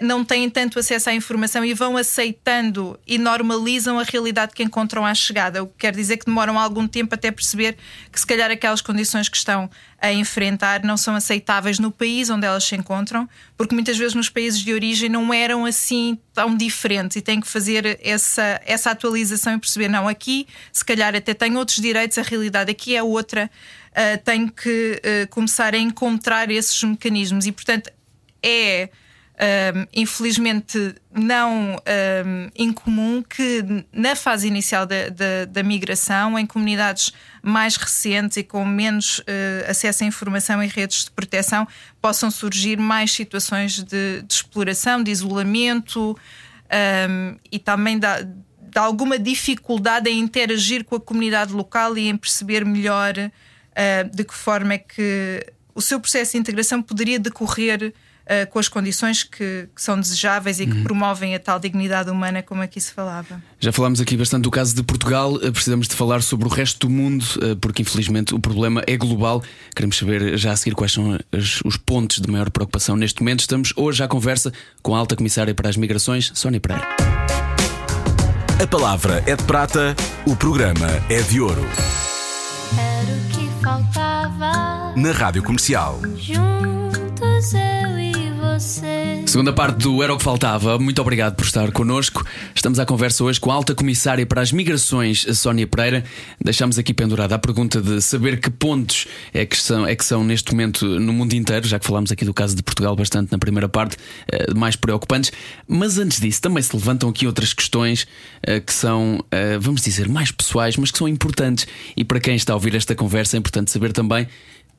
não 0.00 0.24
têm 0.24 0.48
tanto 0.48 0.78
acesso 0.78 1.10
à 1.10 1.12
informação 1.12 1.64
e 1.64 1.74
vão 1.74 1.96
aceitando 1.96 2.96
e 3.04 3.18
normalizam 3.18 3.98
a 3.98 4.04
realidade 4.04 4.52
que 4.54 4.62
encontram 4.62 5.04
à 5.04 5.12
chegada, 5.12 5.64
o 5.64 5.66
que 5.66 5.78
quer 5.78 5.92
dizer 5.92 6.18
que 6.18 6.26
demoram 6.26 6.56
algum 6.56 6.86
tempo 6.86 7.12
até 7.16 7.32
perceber 7.32 7.76
que 8.12 8.20
se 8.20 8.26
calhar 8.26 8.48
aquelas 8.48 8.80
condições 8.80 9.28
que 9.28 9.36
estão 9.36 9.68
a 10.00 10.12
enfrentar 10.12 10.82
não 10.82 10.96
são 10.96 11.14
aceitáveis 11.14 11.78
no 11.78 11.90
país 11.90 12.30
onde 12.30 12.46
elas 12.46 12.64
se 12.64 12.74
encontram, 12.74 13.28
porque 13.56 13.74
muitas 13.74 13.98
vezes 13.98 14.14
nos 14.14 14.30
países 14.30 14.60
de 14.60 14.72
origem 14.72 15.08
não 15.08 15.32
eram 15.32 15.66
assim 15.66 16.18
tão 16.32 16.56
diferentes 16.56 17.16
e 17.16 17.20
têm 17.20 17.40
que 17.40 17.46
fazer 17.46 17.98
essa, 18.02 18.60
essa 18.64 18.90
atualização 18.90 19.54
e 19.54 19.58
perceber, 19.58 19.88
não, 19.88 20.08
aqui 20.08 20.46
se 20.72 20.84
calhar 20.84 21.14
até 21.14 21.34
tem 21.34 21.56
outros 21.56 21.78
direitos, 21.78 22.16
a 22.16 22.22
realidade 22.22 22.70
aqui 22.70 22.96
é 22.96 23.02
outra, 23.02 23.50
uh, 23.90 24.24
tenho 24.24 24.50
que 24.50 25.02
uh, 25.04 25.28
começar 25.28 25.74
a 25.74 25.78
encontrar 25.78 26.50
esses 26.50 26.82
mecanismos 26.82 27.46
e, 27.46 27.52
portanto, 27.52 27.90
é 28.42 28.88
um, 29.40 29.86
infelizmente 29.94 30.94
não 31.10 31.76
um, 31.76 32.50
incomum 32.54 33.22
que 33.22 33.64
na 33.90 34.14
fase 34.14 34.46
inicial 34.46 34.84
da, 34.84 35.08
da, 35.08 35.44
da, 35.48 35.62
migração, 35.62 36.38
em 36.38 36.44
comunidades 36.44 37.12
mais 37.42 37.76
recentes 37.76 38.36
e 38.36 38.42
com 38.42 38.64
menos 38.66 39.20
uh, 39.20 39.24
acesso 39.66 40.04
à 40.04 40.06
informação 40.06 40.62
e 40.62 40.66
redes 40.66 41.06
de 41.06 41.10
proteção, 41.10 41.66
possam 42.02 42.30
surgir 42.30 42.76
mais 42.76 43.12
situações 43.12 43.82
de, 43.82 44.22
de 44.22 44.32
exploração, 44.32 45.02
de 45.02 45.10
isolamento 45.10 46.16
um, 47.08 47.36
e 47.50 47.58
também 47.58 47.98
da, 47.98 48.20
de 48.20 48.78
alguma 48.78 49.18
dificuldade 49.18 50.10
em 50.10 50.18
interagir 50.18 50.84
com 50.84 50.96
a 50.96 51.00
comunidade 51.00 51.54
local 51.54 51.96
e 51.96 52.08
em 52.08 52.16
perceber 52.16 52.62
melhor 52.64 53.14
uh, 53.16 54.14
de 54.14 54.22
que 54.22 54.34
forma 54.34 54.74
é 54.74 54.78
que 54.78 55.46
o 55.74 55.80
seu 55.80 55.98
processo 55.98 56.32
de 56.32 56.38
integração 56.38 56.82
poderia 56.82 57.18
decorrer 57.18 57.94
uh, 58.30 58.50
com 58.50 58.58
as 58.58 58.68
condições 58.68 59.24
que, 59.24 59.68
que 59.74 59.82
são 59.82 59.98
desejáveis 59.98 60.60
e 60.60 60.66
que 60.66 60.76
uhum. 60.76 60.84
promovem 60.84 61.34
a 61.34 61.40
tal 61.40 61.58
dignidade 61.58 62.10
humana, 62.10 62.42
como 62.42 62.62
aqui 62.62 62.80
se 62.80 62.92
falava. 62.92 63.42
Já 63.58 63.72
falámos 63.72 64.00
aqui 64.00 64.16
bastante 64.16 64.44
do 64.44 64.50
caso 64.50 64.74
de 64.74 64.82
Portugal, 64.82 65.34
uh, 65.34 65.52
precisamos 65.52 65.88
de 65.88 65.94
falar 65.94 66.22
sobre 66.22 66.46
o 66.46 66.50
resto 66.50 66.86
do 66.86 66.92
mundo, 66.92 67.24
uh, 67.42 67.56
porque 67.56 67.82
infelizmente 67.82 68.34
o 68.34 68.38
problema 68.38 68.82
é 68.86 68.96
global. 68.96 69.42
Queremos 69.74 69.98
saber 69.98 70.38
já 70.38 70.52
a 70.52 70.56
seguir 70.56 70.74
quais 70.74 70.92
são 70.92 71.18
as, 71.32 71.60
os 71.64 71.76
pontos 71.76 72.20
de 72.20 72.30
maior 72.30 72.50
preocupação 72.50 72.96
neste 72.96 73.20
momento. 73.20 73.40
Estamos 73.40 73.72
hoje 73.76 74.02
à 74.02 74.08
conversa 74.08 74.52
com 74.82 74.94
a 74.94 74.98
Alta 74.98 75.16
Comissária 75.16 75.54
para 75.54 75.68
as 75.68 75.76
Migrações, 75.76 76.30
Sónia 76.34 76.60
Pereira. 76.60 76.86
A 78.62 78.66
palavra 78.66 79.22
é 79.26 79.34
de 79.34 79.42
prata, 79.44 79.96
o 80.26 80.36
programa 80.36 80.86
é 81.08 81.22
de 81.22 81.40
ouro. 81.40 81.64
Era 82.78 83.12
o 83.12 83.28
que 83.30 83.62
faltava. 83.62 84.92
Na 84.94 85.12
Rádio 85.12 85.42
Comercial. 85.42 85.98
Juntos 86.18 87.54
eu 87.54 87.98
e. 87.98 87.99
Segunda 88.60 89.54
parte 89.54 89.78
do 89.78 90.02
Era 90.02 90.12
o 90.12 90.18
que 90.18 90.22
Faltava. 90.22 90.78
Muito 90.78 91.00
obrigado 91.00 91.34
por 91.34 91.46
estar 91.46 91.72
connosco. 91.72 92.22
Estamos 92.54 92.78
à 92.78 92.84
conversa 92.84 93.24
hoje 93.24 93.40
com 93.40 93.50
a 93.50 93.54
alta 93.54 93.74
comissária 93.74 94.26
para 94.26 94.42
as 94.42 94.52
migrações, 94.52 95.24
Sónia 95.38 95.66
Pereira. 95.66 96.04
Deixámos 96.38 96.78
aqui 96.78 96.92
pendurada 96.92 97.34
a 97.34 97.38
pergunta 97.38 97.80
de 97.80 98.02
saber 98.02 98.38
que 98.38 98.50
pontos 98.50 99.06
é 99.32 99.46
que, 99.46 99.56
são, 99.56 99.86
é 99.86 99.96
que 99.96 100.04
são 100.04 100.22
neste 100.22 100.52
momento 100.52 100.84
no 100.84 101.10
mundo 101.10 101.32
inteiro, 101.32 101.66
já 101.66 101.78
que 101.78 101.86
falámos 101.86 102.12
aqui 102.12 102.22
do 102.22 102.34
caso 102.34 102.54
de 102.54 102.62
Portugal 102.62 102.94
bastante 102.94 103.32
na 103.32 103.38
primeira 103.38 103.68
parte, 103.68 103.96
eh, 104.30 104.52
mais 104.54 104.76
preocupantes. 104.76 105.32
Mas 105.66 105.96
antes 105.96 106.20
disso, 106.20 106.42
também 106.42 106.62
se 106.62 106.76
levantam 106.76 107.08
aqui 107.08 107.26
outras 107.26 107.54
questões 107.54 108.06
eh, 108.42 108.60
que 108.60 108.74
são, 108.74 109.24
eh, 109.30 109.56
vamos 109.58 109.80
dizer, 109.80 110.06
mais 110.06 110.30
pessoais, 110.30 110.76
mas 110.76 110.90
que 110.90 110.98
são 110.98 111.08
importantes. 111.08 111.66
E 111.96 112.04
para 112.04 112.20
quem 112.20 112.36
está 112.36 112.52
a 112.52 112.56
ouvir 112.56 112.74
esta 112.74 112.94
conversa, 112.94 113.36
é 113.36 113.38
importante 113.38 113.70
saber 113.70 113.92
também 113.92 114.28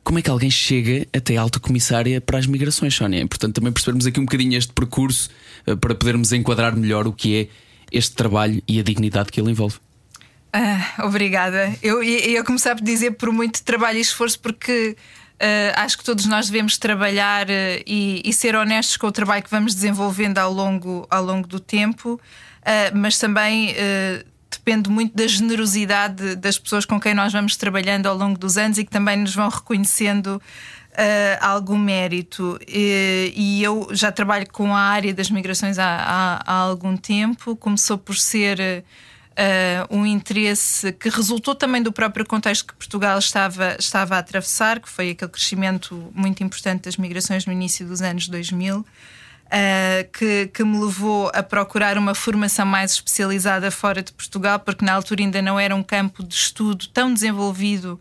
como 0.04 0.20
é 0.20 0.22
que 0.22 0.30
alguém 0.30 0.50
chega 0.50 1.08
até 1.16 1.38
a 1.38 1.42
alta 1.42 1.60
comissária 1.60 2.20
para 2.20 2.38
as 2.38 2.48
migrações, 2.48 2.96
Sónia? 2.96 3.20
É 3.20 3.22
importante 3.22 3.54
também 3.54 3.72
percebermos 3.72 4.06
aqui 4.06 4.20
um 4.20 4.26
bocadinho 4.26 4.58
este 4.58 4.74
percurso 4.74 5.30
uh, 5.68 5.78
para 5.78 5.94
podermos 5.94 6.32
enquadrar 6.32 6.76
melhor 6.76 7.08
o 7.08 7.14
que 7.14 7.42
é 7.42 7.48
este 7.92 8.16
trabalho 8.16 8.62
e 8.68 8.80
a 8.80 8.84
dignidade 8.84 9.32
que 9.32 9.40
ele 9.40 9.52
envolve. 9.52 9.78
Ah, 10.54 11.06
obrigada. 11.06 11.74
Eu 11.82 12.04
ia 12.04 12.44
começar 12.44 12.76
por 12.76 12.84
dizer 12.84 13.12
por 13.12 13.32
muito 13.32 13.64
trabalho 13.64 14.00
e 14.00 14.02
esforço, 14.02 14.40
porque 14.40 14.98
uh, 15.40 15.80
acho 15.80 15.98
que 15.98 16.04
todos 16.04 16.26
nós 16.26 16.50
devemos 16.50 16.78
trabalhar 16.78 17.48
uh, 17.48 17.84
e, 17.86 18.22
e, 18.26 18.34
ser 18.34 18.56
honestos 18.56 18.98
com 18.98 19.08
o 19.08 19.12
trabalho 19.12 19.44
que 19.44 19.52
vamos 19.52 19.74
desenvolvendo 19.74 20.40
ao 20.40 20.52
longo, 20.52 21.08
ao 21.10 21.24
longo 21.24 21.48
do 21.48 21.60
tempo, 21.60 22.20
mas 22.94 23.18
também 23.18 23.74
depende 24.52 24.90
muito 24.90 25.16
da 25.16 25.28
generosidade 25.28 26.36
das 26.36 26.58
pessoas 26.58 26.86
com 26.86 27.00
quem 27.00 27.14
nós 27.14 27.32
vamos 27.32 27.56
trabalhando 27.56 28.08
ao 28.08 28.16
longo 28.16 28.38
dos 28.38 28.58
anos 28.58 28.78
e 28.78 28.86
que 28.86 28.92
também 28.92 29.18
nos 29.18 29.34
vão 29.34 29.50
reconhecendo 29.50 30.42
Uh, 30.92 31.40
algum 31.40 31.78
mérito. 31.78 32.60
E, 32.68 33.62
eu 33.64 33.88
já 33.94 34.12
trabalho 34.12 34.46
com 34.52 34.76
a 34.76 34.80
área 34.82 35.14
das 35.14 35.32
migrações 35.32 35.80
há, 35.80 35.86
há, 35.86 36.44
há 36.46 36.54
algum 36.54 36.98
tempo. 36.98 37.56
Começou 37.56 37.98
por 37.98 38.18
ser 38.18 38.84
uh, 39.32 39.96
um 39.96 40.06
interesse 40.06 40.92
que 40.94 41.10
resultou 41.10 41.56
também 41.56 41.82
do 41.82 41.92
próprio 41.92 42.26
contexto 42.26 42.68
que 42.68 42.74
Portugal 42.74 43.18
estava, 43.20 43.76
estava 43.80 44.16
a 44.16 44.20
atravessar, 44.20 44.80
que 44.80 44.90
foi 44.90 45.12
aquele 45.12 45.32
crescimento 45.32 46.12
muito 46.14 46.44
importante 46.44 46.84
das 46.84 46.98
migrações 46.98 47.46
no 47.46 47.54
início 47.54 47.86
dos 47.86 48.02
anos 48.02 48.28
2000. 48.28 48.86
Uh, 49.52 50.10
que, 50.18 50.48
que, 50.48 50.64
me 50.64 50.80
levou 50.80 51.30
a 51.34 51.44
procurar 51.44 51.98
uma 51.98 52.16
formação 52.16 52.66
mais 52.66 52.94
especializada 52.94 53.70
fora 53.70 54.02
de 54.02 54.14
Portugal, 54.14 54.58
porque 54.60 54.86
na 54.86 54.94
altura 54.94 55.24
ainda 55.24 55.42
não 55.42 55.60
era 55.60 55.76
um 55.76 55.84
campo 55.84 56.24
de 56.24 56.34
estudo 56.34 56.88
tão 56.88 57.14
desenvolvido 57.14 58.00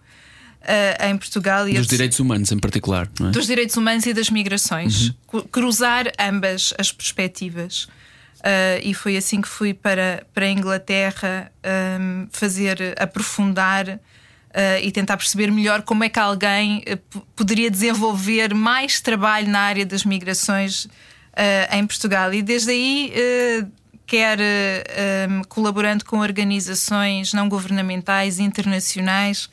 uh, 0.63 1.07
em 1.07 1.17
Portugal. 1.17 1.65
Dos 1.67 1.89
direitos 1.89 2.21
humanos, 2.21 2.53
em 2.53 2.59
particular, 2.59 3.11
é? 3.21 3.31
Dos 3.31 3.49
direitos 3.49 3.77
humanos 3.77 4.07
e 4.07 4.15
das 4.15 4.31
migrações. 4.31 5.13
Uhum. 5.33 5.41
Cruzar 5.51 6.13
ambas 6.19 6.73
as 6.79 6.93
perspectivas. 6.93 7.89
Uh, 8.41 8.81
e 8.83 8.95
foi 8.95 9.17
assim 9.17 9.41
que 9.41 9.49
fui 9.49 9.75
para, 9.75 10.27
para 10.33 10.47
a 10.47 10.51
Inglaterra 10.51 11.53
um, 12.01 12.27
fazer, 12.31 12.95
aprofundar 12.99 14.01
Uh, 14.51 14.83
e 14.83 14.91
tentar 14.91 15.17
perceber 15.17 15.49
melhor 15.53 15.83
como 15.83 16.03
é 16.03 16.09
que 16.09 16.19
alguém 16.19 16.79
uh, 16.79 17.21
poderia 17.37 17.71
desenvolver 17.71 18.53
mais 18.53 19.01
trabalho 19.01 19.49
na 19.49 19.61
área 19.61 19.87
das 19.87 20.05
migrações 20.05 20.89
uh, 21.35 21.77
em 21.77 21.87
Portugal. 21.87 22.33
E 22.33 22.43
desde 22.43 22.71
aí, 22.71 23.13
uh, 23.13 23.71
quer 24.07 24.39
uh, 24.39 25.33
um, 25.33 25.43
colaborando 25.45 26.05
com 26.05 26.19
organizações 26.19 27.33
não 27.33 27.49
governamentais 27.49 28.39
internacionais, 28.39 29.49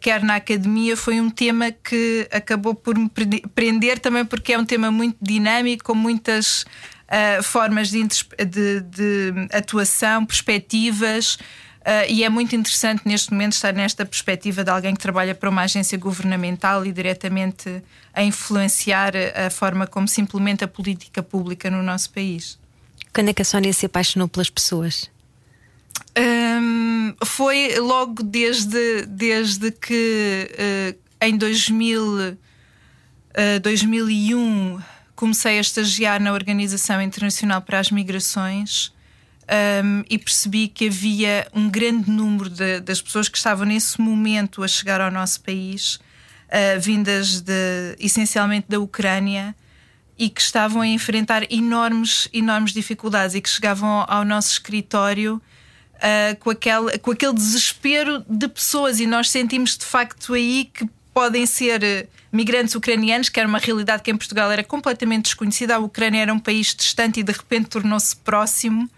quer 0.00 0.22
na 0.22 0.36
academia, 0.36 0.96
foi 0.96 1.20
um 1.20 1.28
tema 1.28 1.72
que 1.72 2.28
acabou 2.30 2.76
por 2.76 2.96
me 2.96 3.10
prender 3.56 3.98
também 3.98 4.24
porque 4.24 4.52
é 4.52 4.58
um 4.58 4.64
tema 4.64 4.88
muito 4.88 5.16
dinâmico, 5.20 5.82
com 5.82 5.96
muitas 5.96 6.64
formas 7.42 7.90
de, 7.90 8.04
de, 8.04 8.80
de 8.82 9.32
atuação, 9.52 10.24
perspectivas. 10.24 11.38
Uh, 11.84 12.08
e 12.08 12.24
é 12.24 12.30
muito 12.30 12.56
interessante 12.56 13.02
neste 13.04 13.30
momento 13.30 13.52
estar 13.52 13.74
nesta 13.74 14.06
perspectiva 14.06 14.64
de 14.64 14.70
alguém 14.70 14.94
que 14.94 15.00
trabalha 15.00 15.34
para 15.34 15.50
uma 15.50 15.62
agência 15.62 15.98
governamental 15.98 16.86
e 16.86 16.90
diretamente 16.90 17.82
a 18.14 18.22
influenciar 18.22 19.12
a 19.14 19.50
forma 19.50 19.86
como 19.86 20.08
se 20.08 20.18
implementa 20.18 20.64
a 20.64 20.68
política 20.68 21.22
pública 21.22 21.70
no 21.70 21.82
nosso 21.82 22.10
país. 22.10 22.58
Quando 23.12 23.28
é 23.28 23.34
que 23.34 23.42
a 23.42 23.44
Sónia 23.44 23.70
se 23.70 23.84
apaixonou 23.84 24.26
pelas 24.26 24.48
pessoas? 24.48 25.10
Um, 26.18 27.14
foi 27.22 27.78
logo 27.78 28.22
desde, 28.22 29.04
desde 29.04 29.70
que 29.70 30.50
uh, 30.54 30.98
em 31.20 31.36
2000, 31.36 32.02
uh, 32.02 33.60
2001 33.62 34.80
comecei 35.14 35.58
a 35.58 35.60
estagiar 35.60 36.18
na 36.18 36.32
Organização 36.32 37.02
Internacional 37.02 37.60
para 37.60 37.78
as 37.78 37.90
Migrações 37.90 38.93
um, 39.84 40.04
e 40.08 40.18
percebi 40.18 40.68
que 40.68 40.88
havia 40.88 41.46
um 41.52 41.68
grande 41.68 42.10
número 42.10 42.48
de, 42.48 42.80
das 42.80 43.00
pessoas 43.00 43.28
que 43.28 43.36
estavam 43.36 43.66
nesse 43.66 44.00
momento 44.00 44.62
a 44.62 44.68
chegar 44.68 45.00
ao 45.00 45.10
nosso 45.10 45.40
país, 45.40 45.96
uh, 46.48 46.80
vindas 46.80 47.40
de, 47.40 47.96
essencialmente 47.98 48.66
da 48.68 48.78
Ucrânia, 48.78 49.54
e 50.18 50.30
que 50.30 50.40
estavam 50.40 50.82
a 50.82 50.86
enfrentar 50.86 51.50
enormes, 51.52 52.28
enormes 52.32 52.72
dificuldades 52.72 53.34
e 53.34 53.40
que 53.40 53.48
chegavam 53.48 54.04
ao 54.06 54.24
nosso 54.24 54.52
escritório 54.52 55.42
uh, 55.96 56.36
com, 56.38 56.50
aquele, 56.50 56.98
com 56.98 57.10
aquele 57.10 57.34
desespero 57.34 58.24
de 58.28 58.48
pessoas, 58.48 59.00
e 59.00 59.06
nós 59.06 59.30
sentimos 59.30 59.76
de 59.76 59.84
facto 59.84 60.34
aí 60.34 60.70
que 60.72 60.88
podem 61.12 61.46
ser 61.46 62.08
migrantes 62.32 62.74
ucranianos, 62.74 63.28
que 63.28 63.38
era 63.38 63.48
uma 63.48 63.60
realidade 63.60 64.02
que 64.02 64.10
em 64.10 64.16
Portugal 64.16 64.50
era 64.50 64.64
completamente 64.64 65.26
desconhecida. 65.26 65.76
A 65.76 65.78
Ucrânia 65.78 66.22
era 66.22 66.34
um 66.34 66.38
país 66.40 66.74
distante 66.74 67.20
e 67.20 67.22
de 67.22 67.30
repente 67.30 67.68
tornou-se 67.68 68.16
próximo. 68.16 68.90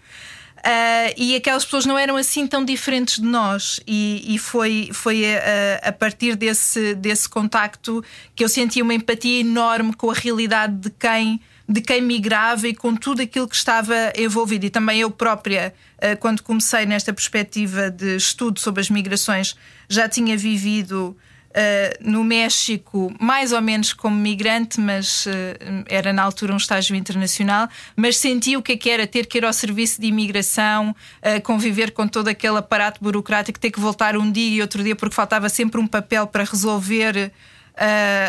Uh, 0.57 1.13
e 1.15 1.35
aquelas 1.35 1.63
pessoas 1.63 1.85
não 1.85 1.97
eram 1.97 2.17
assim 2.17 2.47
tão 2.47 2.65
diferentes 2.65 3.19
de 3.19 3.25
nós, 3.25 3.79
e, 3.85 4.35
e 4.35 4.37
foi, 4.37 4.89
foi 4.91 5.23
a, 5.23 5.89
a, 5.89 5.91
partir 5.91 6.35
desse, 6.35 6.95
desse 6.95 7.29
contacto 7.29 8.03
que 8.35 8.43
eu 8.43 8.49
senti 8.49 8.81
uma 8.81 8.93
empatia 8.93 9.39
enorme 9.39 9.93
com 9.93 10.09
a 10.09 10.13
realidade 10.13 10.75
de 10.75 10.89
quem, 10.89 11.39
de 11.69 11.79
quem 11.79 12.01
migrava 12.01 12.67
e 12.67 12.75
com 12.75 12.95
tudo 12.95 13.21
aquilo 13.21 13.47
que 13.47 13.55
estava 13.55 14.11
envolvido. 14.17 14.65
E 14.65 14.69
também 14.69 15.01
eu 15.01 15.11
própria, 15.11 15.73
uh, 15.97 16.17
quando 16.17 16.41
comecei 16.41 16.85
nesta 16.85 17.13
perspectiva 17.13 17.91
de 17.91 18.15
estudo 18.15 18.59
sobre 18.59 18.81
as 18.81 18.89
migrações, 18.89 19.55
já 19.87 20.09
tinha 20.09 20.35
vivido 20.35 21.15
uh, 21.57 22.09
no 22.09 22.23
México, 22.23 23.11
mais 23.19 23.51
ou 23.51 23.61
menos 23.61 23.91
como 23.91 24.15
migrante, 24.15 24.79
mas 24.79 25.25
uh, 25.25 25.29
era 25.87 26.13
na 26.13 26.23
altura 26.23 26.53
um 26.53 26.57
estágio 26.57 26.95
internacional, 26.95 27.67
mas 27.95 28.17
senti 28.17 28.55
o 28.55 28.61
que, 28.61 28.73
é 28.73 28.77
que 28.77 28.89
era 28.89 29.07
ter 29.07 29.25
que 29.25 29.39
ir 29.39 29.45
ao 29.45 29.53
serviço 29.53 29.99
de 29.99 30.07
imigração, 30.07 30.91
uh, 30.91 31.41
conviver 31.41 31.91
com 31.91 32.07
todo 32.07 32.27
aquele 32.27 32.57
aparato 32.57 33.03
burocrático, 33.03 33.59
ter 33.59 33.71
que 33.71 33.79
voltar 33.79 34.15
um 34.15 34.31
dia 34.31 34.57
e 34.57 34.61
outro 34.61 34.83
dia 34.83 34.95
porque 34.95 35.15
faltava 35.15 35.49
sempre 35.49 35.81
um 35.81 35.87
papel 35.87 36.27
para 36.27 36.43
resolver 36.43 37.31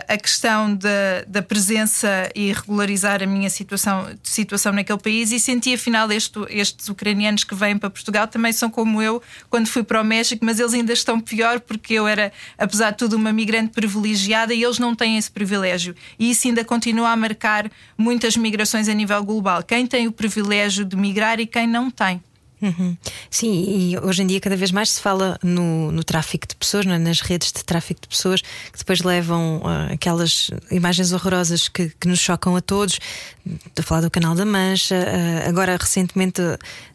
a 0.06 0.16
questão 0.16 0.74
da, 0.74 1.24
da 1.26 1.42
presença 1.42 2.30
e 2.34 2.52
regularizar 2.52 3.22
a 3.22 3.26
minha 3.26 3.48
situação, 3.48 4.06
situação 4.22 4.72
naquele 4.72 4.98
país 4.98 5.32
e 5.32 5.40
senti 5.40 5.72
afinal 5.72 6.10
este, 6.12 6.38
estes 6.50 6.88
ucranianos 6.88 7.44
que 7.44 7.54
vêm 7.54 7.78
para 7.78 7.88
Portugal 7.88 8.28
também 8.28 8.52
são 8.52 8.70
como 8.70 9.00
eu 9.00 9.22
quando 9.48 9.66
fui 9.66 9.82
para 9.82 10.00
o 10.02 10.04
México, 10.04 10.44
mas 10.44 10.60
eles 10.60 10.74
ainda 10.74 10.92
estão 10.92 11.18
pior 11.18 11.60
porque 11.60 11.94
eu 11.94 12.06
era, 12.06 12.30
apesar 12.58 12.90
de 12.90 12.98
tudo, 12.98 13.16
uma 13.16 13.32
migrante 13.32 13.72
privilegiada 13.72 14.52
e 14.52 14.62
eles 14.62 14.78
não 14.78 14.94
têm 14.94 15.16
esse 15.16 15.30
privilégio. 15.30 15.94
E 16.18 16.30
isso 16.30 16.46
ainda 16.46 16.64
continua 16.64 17.10
a 17.10 17.16
marcar 17.16 17.70
muitas 17.96 18.36
migrações 18.36 18.88
a 18.88 18.92
nível 18.92 19.22
global. 19.24 19.62
Quem 19.62 19.86
tem 19.86 20.06
o 20.06 20.12
privilégio 20.12 20.84
de 20.84 20.96
migrar 20.96 21.40
e 21.40 21.46
quem 21.46 21.66
não 21.66 21.90
tem. 21.90 22.22
Uhum. 22.60 22.96
Sim, 23.30 23.64
e 23.68 23.98
hoje 23.98 24.22
em 24.22 24.26
dia 24.26 24.40
cada 24.40 24.56
vez 24.56 24.72
mais 24.72 24.90
se 24.90 25.00
fala 25.00 25.38
no, 25.42 25.92
no 25.92 26.02
tráfico 26.02 26.46
de 26.46 26.56
pessoas, 26.56 26.86
é? 26.86 26.98
nas 26.98 27.20
redes 27.20 27.52
de 27.52 27.64
tráfico 27.64 28.00
de 28.00 28.08
pessoas, 28.08 28.40
que 28.40 28.78
depois 28.78 29.00
levam 29.02 29.58
uh, 29.58 29.92
aquelas 29.92 30.50
imagens 30.70 31.12
horrorosas 31.12 31.68
que, 31.68 31.90
que, 32.00 32.08
nos 32.08 32.18
chocam 32.18 32.56
a 32.56 32.60
todos. 32.60 32.98
Estou 33.46 33.80
a 33.80 33.82
falar 33.82 34.00
do 34.00 34.10
Canal 34.10 34.34
da 34.34 34.44
Mancha, 34.44 34.96
uh, 34.96 35.48
agora 35.48 35.76
recentemente 35.76 36.42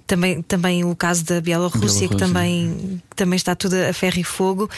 também, 0.06 0.41
também 0.41 0.84
o 0.84 0.95
caso 0.95 1.23
da 1.23 1.39
Bielorrússia, 1.39 2.10
que 2.10 2.17
também, 2.17 3.02
que 3.10 3.15
também 3.15 3.38
está 3.38 3.56
tudo 3.56 3.76
a 3.76 3.93
ferro 3.93 4.19
e 4.19 4.23
fogo. 4.23 4.69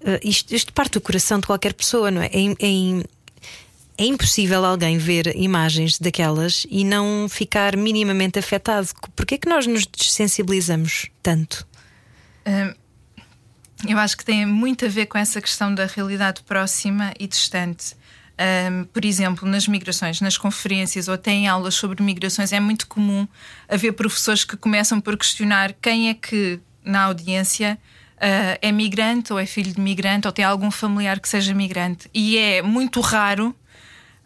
Uh, 0.00 0.18
isto, 0.22 0.54
isto, 0.54 0.72
parte 0.72 0.94
do 0.94 1.00
coração 1.00 1.38
de 1.38 1.46
qualquer 1.46 1.72
pessoa, 1.72 2.10
não 2.10 2.20
é? 2.20 2.26
É, 2.26 2.50
é, 2.60 3.04
é 3.96 4.04
impossível 4.04 4.64
alguém 4.64 4.98
ver 4.98 5.34
imagens 5.36 5.98
daquelas 5.98 6.66
e 6.68 6.84
não 6.84 7.28
ficar 7.28 7.76
minimamente 7.76 8.38
afetado. 8.38 8.88
Porquê 9.14 9.36
é 9.36 9.38
que 9.38 9.48
nós 9.48 9.66
nos 9.66 9.86
desensibilizamos 9.86 11.10
tanto? 11.22 11.66
Hum, 12.46 12.74
eu 13.88 13.98
acho 13.98 14.16
que 14.16 14.24
tem 14.24 14.46
muito 14.46 14.84
a 14.84 14.88
ver 14.88 15.06
com 15.06 15.18
essa 15.18 15.40
questão 15.40 15.74
da 15.74 15.86
realidade 15.86 16.42
próxima 16.42 17.12
e 17.18 17.26
distante. 17.26 17.94
Um, 18.36 18.84
por 18.86 19.04
exemplo, 19.04 19.48
nas 19.48 19.68
migrações, 19.68 20.20
nas 20.20 20.36
conferências 20.36 21.06
ou 21.06 21.14
até 21.14 21.30
em 21.30 21.46
aulas 21.46 21.74
sobre 21.74 22.02
migrações, 22.02 22.52
é 22.52 22.58
muito 22.58 22.88
comum 22.88 23.28
haver 23.68 23.92
professores 23.92 24.42
que 24.42 24.56
começam 24.56 25.00
por 25.00 25.16
questionar 25.16 25.72
quem 25.80 26.08
é 26.08 26.14
que 26.14 26.58
na 26.84 27.04
audiência 27.04 27.78
uh, 28.16 28.58
é 28.60 28.72
migrante 28.72 29.32
ou 29.32 29.38
é 29.38 29.46
filho 29.46 29.72
de 29.72 29.80
migrante 29.80 30.26
ou 30.26 30.32
tem 30.32 30.44
algum 30.44 30.70
familiar 30.70 31.20
que 31.20 31.28
seja 31.28 31.54
migrante. 31.54 32.10
E 32.12 32.36
é 32.36 32.60
muito 32.60 33.00
raro 33.00 33.54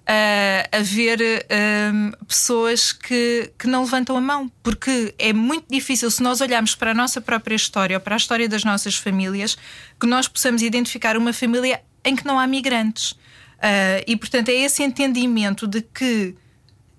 uh, 0.08 0.76
haver 0.76 1.20
uh, 1.20 2.24
pessoas 2.24 2.92
que, 2.92 3.52
que 3.58 3.66
não 3.66 3.82
levantam 3.82 4.16
a 4.16 4.20
mão, 4.20 4.50
porque 4.62 5.14
é 5.18 5.32
muito 5.32 5.66
difícil, 5.70 6.10
se 6.10 6.22
nós 6.22 6.40
olharmos 6.40 6.74
para 6.74 6.92
a 6.92 6.94
nossa 6.94 7.20
própria 7.20 7.54
história 7.54 7.96
ou 7.96 8.00
para 8.00 8.16
a 8.16 8.16
história 8.16 8.48
das 8.48 8.64
nossas 8.64 8.96
famílias, 8.96 9.56
que 10.00 10.06
nós 10.06 10.26
possamos 10.26 10.62
identificar 10.62 11.16
uma 11.16 11.32
família 11.32 11.82
em 12.04 12.16
que 12.16 12.24
não 12.24 12.38
há 12.38 12.46
migrantes. 12.46 13.12
Uh, 13.12 14.02
e 14.06 14.16
portanto 14.16 14.48
é 14.48 14.54
esse 14.54 14.82
entendimento 14.82 15.66
de 15.66 15.82
que 15.82 16.34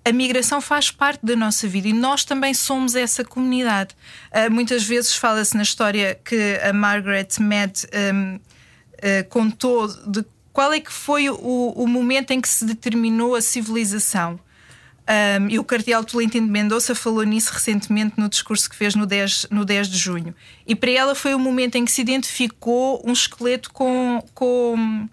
a 0.04 0.12
migração 0.12 0.60
faz 0.60 0.90
parte 0.90 1.24
da 1.24 1.34
nossa 1.34 1.66
vida 1.66 1.88
e 1.88 1.92
nós 1.92 2.24
também 2.24 2.54
somos 2.54 2.94
essa 2.94 3.24
comunidade. 3.24 3.94
Uh, 4.30 4.50
muitas 4.50 4.84
vezes 4.84 5.14
fala-se 5.14 5.56
na 5.56 5.62
história 5.62 6.20
que 6.24 6.60
a 6.62 6.72
Margaret 6.72 7.28
Mead 7.38 7.86
um, 8.14 8.36
uh, 8.36 9.28
contou 9.28 9.88
de 10.06 10.24
qual 10.52 10.72
é 10.72 10.80
que 10.80 10.92
foi 10.92 11.28
o, 11.28 11.72
o 11.76 11.86
momento 11.86 12.32
em 12.32 12.40
que 12.40 12.48
se 12.48 12.64
determinou 12.64 13.34
a 13.34 13.40
civilização? 13.40 14.38
Um, 15.10 15.48
e 15.48 15.58
o 15.58 15.64
cardeal 15.64 16.04
Tolentino 16.04 16.46
de 16.46 16.52
Mendonça 16.52 16.94
falou 16.94 17.24
nisso 17.24 17.52
recentemente 17.52 18.14
no 18.16 18.28
discurso 18.28 18.70
que 18.70 18.76
fez 18.76 18.94
no 18.94 19.06
10, 19.06 19.48
no 19.50 19.64
10 19.64 19.88
de 19.88 19.98
junho. 19.98 20.34
E 20.64 20.76
para 20.76 20.90
ela 20.90 21.14
foi 21.16 21.34
o 21.34 21.38
momento 21.38 21.74
em 21.74 21.84
que 21.84 21.90
se 21.90 22.00
identificou 22.00 23.02
um 23.04 23.12
esqueleto 23.12 23.72
com, 23.72 24.22
com 24.32 25.08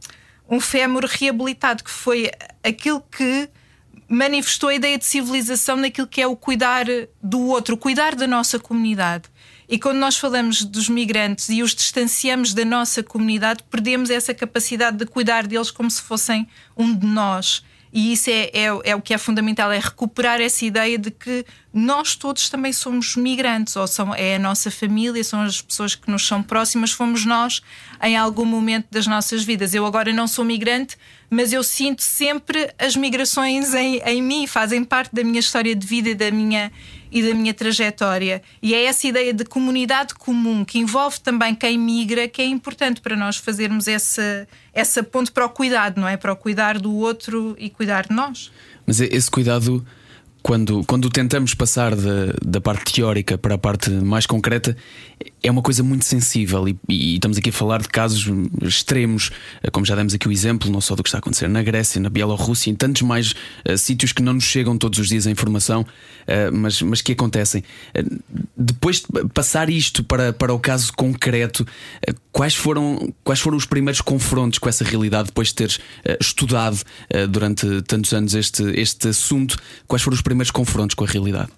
um 0.47 0.59
fémur 0.59 1.05
reabilitado, 1.05 1.83
que 1.83 1.89
foi 1.89 2.29
aquilo 2.63 3.01
que 3.01 3.49
manifestou 4.07 4.69
a 4.69 4.75
ideia 4.75 4.97
de 4.97 5.05
civilização 5.05 5.75
naquilo 5.75 6.07
que 6.07 6.21
é 6.21 6.27
o 6.27 6.35
cuidar 6.35 6.85
do 7.21 7.41
outro, 7.47 7.75
o 7.75 7.77
cuidar 7.77 8.15
da 8.15 8.27
nossa 8.27 8.59
comunidade. 8.59 9.23
E 9.69 9.77
quando 9.77 9.97
nós 9.97 10.17
falamos 10.17 10.63
dos 10.63 10.87
migrantes 10.87 11.49
e 11.49 11.61
os 11.61 11.75
distanciamos 11.75 12.53
da 12.53 12.63
nossa 12.63 13.03
comunidade, 13.03 13.63
perdemos 13.69 14.09
essa 14.09 14.33
capacidade 14.33 14.97
de 14.97 15.05
cuidar 15.05 15.45
deles 15.45 15.71
como 15.71 15.91
se 15.91 16.01
fossem 16.01 16.47
um 16.75 16.95
de 16.95 17.05
nós. 17.05 17.63
E 17.91 18.13
isso 18.13 18.29
é, 18.29 18.49
é, 18.53 18.65
é, 18.83 18.95
o 18.95 19.01
que 19.01 19.13
é 19.13 19.17
fundamental, 19.17 19.71
é 19.71 19.79
recuperar 19.79 20.41
essa 20.41 20.65
ideia 20.65 20.97
de 20.97 21.09
que 21.09 21.45
nós 21.73 22.15
todos 22.15 22.49
também 22.49 22.73
somos 22.73 23.15
migrantes, 23.15 23.75
ou 23.75 23.87
são, 23.87 24.13
é 24.13 24.35
a 24.35 24.39
nossa 24.39 24.69
família, 24.69 25.23
são 25.23 25.41
as 25.41 25.61
pessoas 25.61 25.95
que 25.95 26.09
nos 26.09 26.25
são 26.25 26.43
próximas, 26.43 26.91
fomos 26.91 27.25
nós 27.25 27.61
em 28.03 28.15
algum 28.17 28.45
momento 28.45 28.87
das 28.91 29.07
nossas 29.07 29.43
vidas. 29.43 29.73
Eu 29.73 29.85
agora 29.85 30.11
não 30.11 30.27
sou 30.27 30.43
migrante, 30.43 30.97
mas 31.29 31.53
eu 31.53 31.63
sinto 31.63 32.01
sempre 32.01 32.73
as 32.77 32.95
migrações 32.95 33.73
em, 33.73 33.97
em 33.99 34.21
mim, 34.21 34.47
fazem 34.47 34.83
parte 34.83 35.13
da 35.13 35.23
minha 35.23 35.39
história 35.39 35.75
de 35.75 35.87
vida 35.87 36.13
da 36.13 36.29
minha 36.29 36.71
e 37.11 37.21
da 37.21 37.33
minha 37.33 37.53
trajetória. 37.53 38.41
E 38.61 38.73
é 38.73 38.85
essa 38.85 39.07
ideia 39.07 39.33
de 39.33 39.45
comunidade 39.45 40.13
comum 40.13 40.63
que 40.63 40.79
envolve 40.79 41.19
também 41.19 41.55
quem 41.55 41.77
migra 41.77 42.27
que 42.27 42.41
é 42.41 42.45
importante 42.45 43.01
para 43.01 43.15
nós 43.15 43.37
fazermos 43.37 43.87
essa, 43.87 44.47
essa 44.73 45.03
ponte 45.03 45.31
para 45.31 45.45
o 45.45 45.49
cuidado, 45.49 45.99
não 45.99 46.07
é? 46.07 46.17
Para 46.17 46.33
o 46.33 46.35
cuidar 46.35 46.79
do 46.79 46.93
outro 46.93 47.55
e 47.59 47.69
cuidar 47.69 48.07
de 48.07 48.13
nós. 48.13 48.51
Mas 48.85 48.99
esse 48.99 49.29
cuidado 49.29 49.85
quando, 50.47 50.81
quando 50.85 51.09
tentamos 51.09 51.53
passar 51.53 51.93
da, 51.93 52.33
da 52.41 52.61
parte 52.61 52.93
teórica 52.93 53.37
para 53.37 53.55
a 53.55 53.57
parte 53.57 53.89
mais 53.89 54.25
concreta, 54.25 54.77
é 55.41 55.49
uma 55.51 55.61
coisa 55.61 55.81
muito 55.81 56.05
sensível 56.05 56.67
e, 56.67 56.77
e, 56.89 57.15
estamos 57.15 57.37
aqui 57.37 57.49
a 57.49 57.53
falar 57.53 57.81
de 57.81 57.87
casos 57.87 58.25
extremos, 58.61 59.31
eh, 59.63 59.69
como 59.71 59.85
já 59.85 59.95
demos 59.95 60.13
aqui 60.13 60.27
o 60.27 60.31
exemplo, 60.31 60.69
não 60.69 60.81
só 60.81 60.95
do 60.95 61.01
que 61.01 61.09
está 61.09 61.17
a 61.17 61.19
acontecer 61.19 61.47
na 61.47 61.63
Grécia, 61.63 62.01
na 62.01 62.09
Bielorrússia, 62.09 62.69
em 62.69 62.75
tantos 62.75 63.01
mais 63.01 63.31
uh, 63.31 63.77
sítios 63.77 64.11
que 64.11 64.21
não 64.21 64.33
nos 64.33 64.43
chegam 64.43 64.77
todos 64.77 64.99
os 64.99 65.07
dias 65.07 65.25
a 65.25 65.31
informação, 65.31 65.81
uh, 65.81 66.53
mas, 66.53 66.81
mas 66.81 67.01
que 67.01 67.13
acontecem. 67.13 67.63
Uh, 67.97 68.19
depois 68.55 69.01
de 69.01 69.27
passar 69.29 69.69
isto 69.69 70.03
para, 70.03 70.33
para 70.33 70.53
o 70.53 70.59
caso 70.59 70.91
concreto, 70.93 71.65
quais, 72.31 72.55
foram, 72.55 73.13
quais 73.23 73.39
foram 73.39 73.57
os 73.57 73.65
primeiros 73.65 74.01
confrontos 74.01 74.59
com 74.59 74.67
essa 74.67 74.83
realidade 74.83 75.27
depois 75.27 75.49
de 75.49 75.55
teres 75.55 75.79
estudado 76.19 76.79
durante 77.29 77.81
tantos 77.83 78.13
anos 78.13 78.33
este, 78.33 78.63
este 78.79 79.09
assunto? 79.09 79.57
Quais 79.87 80.01
foram 80.01 80.15
os 80.15 80.21
primeiros 80.21 80.51
confrontos 80.51 80.95
com 80.95 81.03
a 81.03 81.07
realidade? 81.07 81.49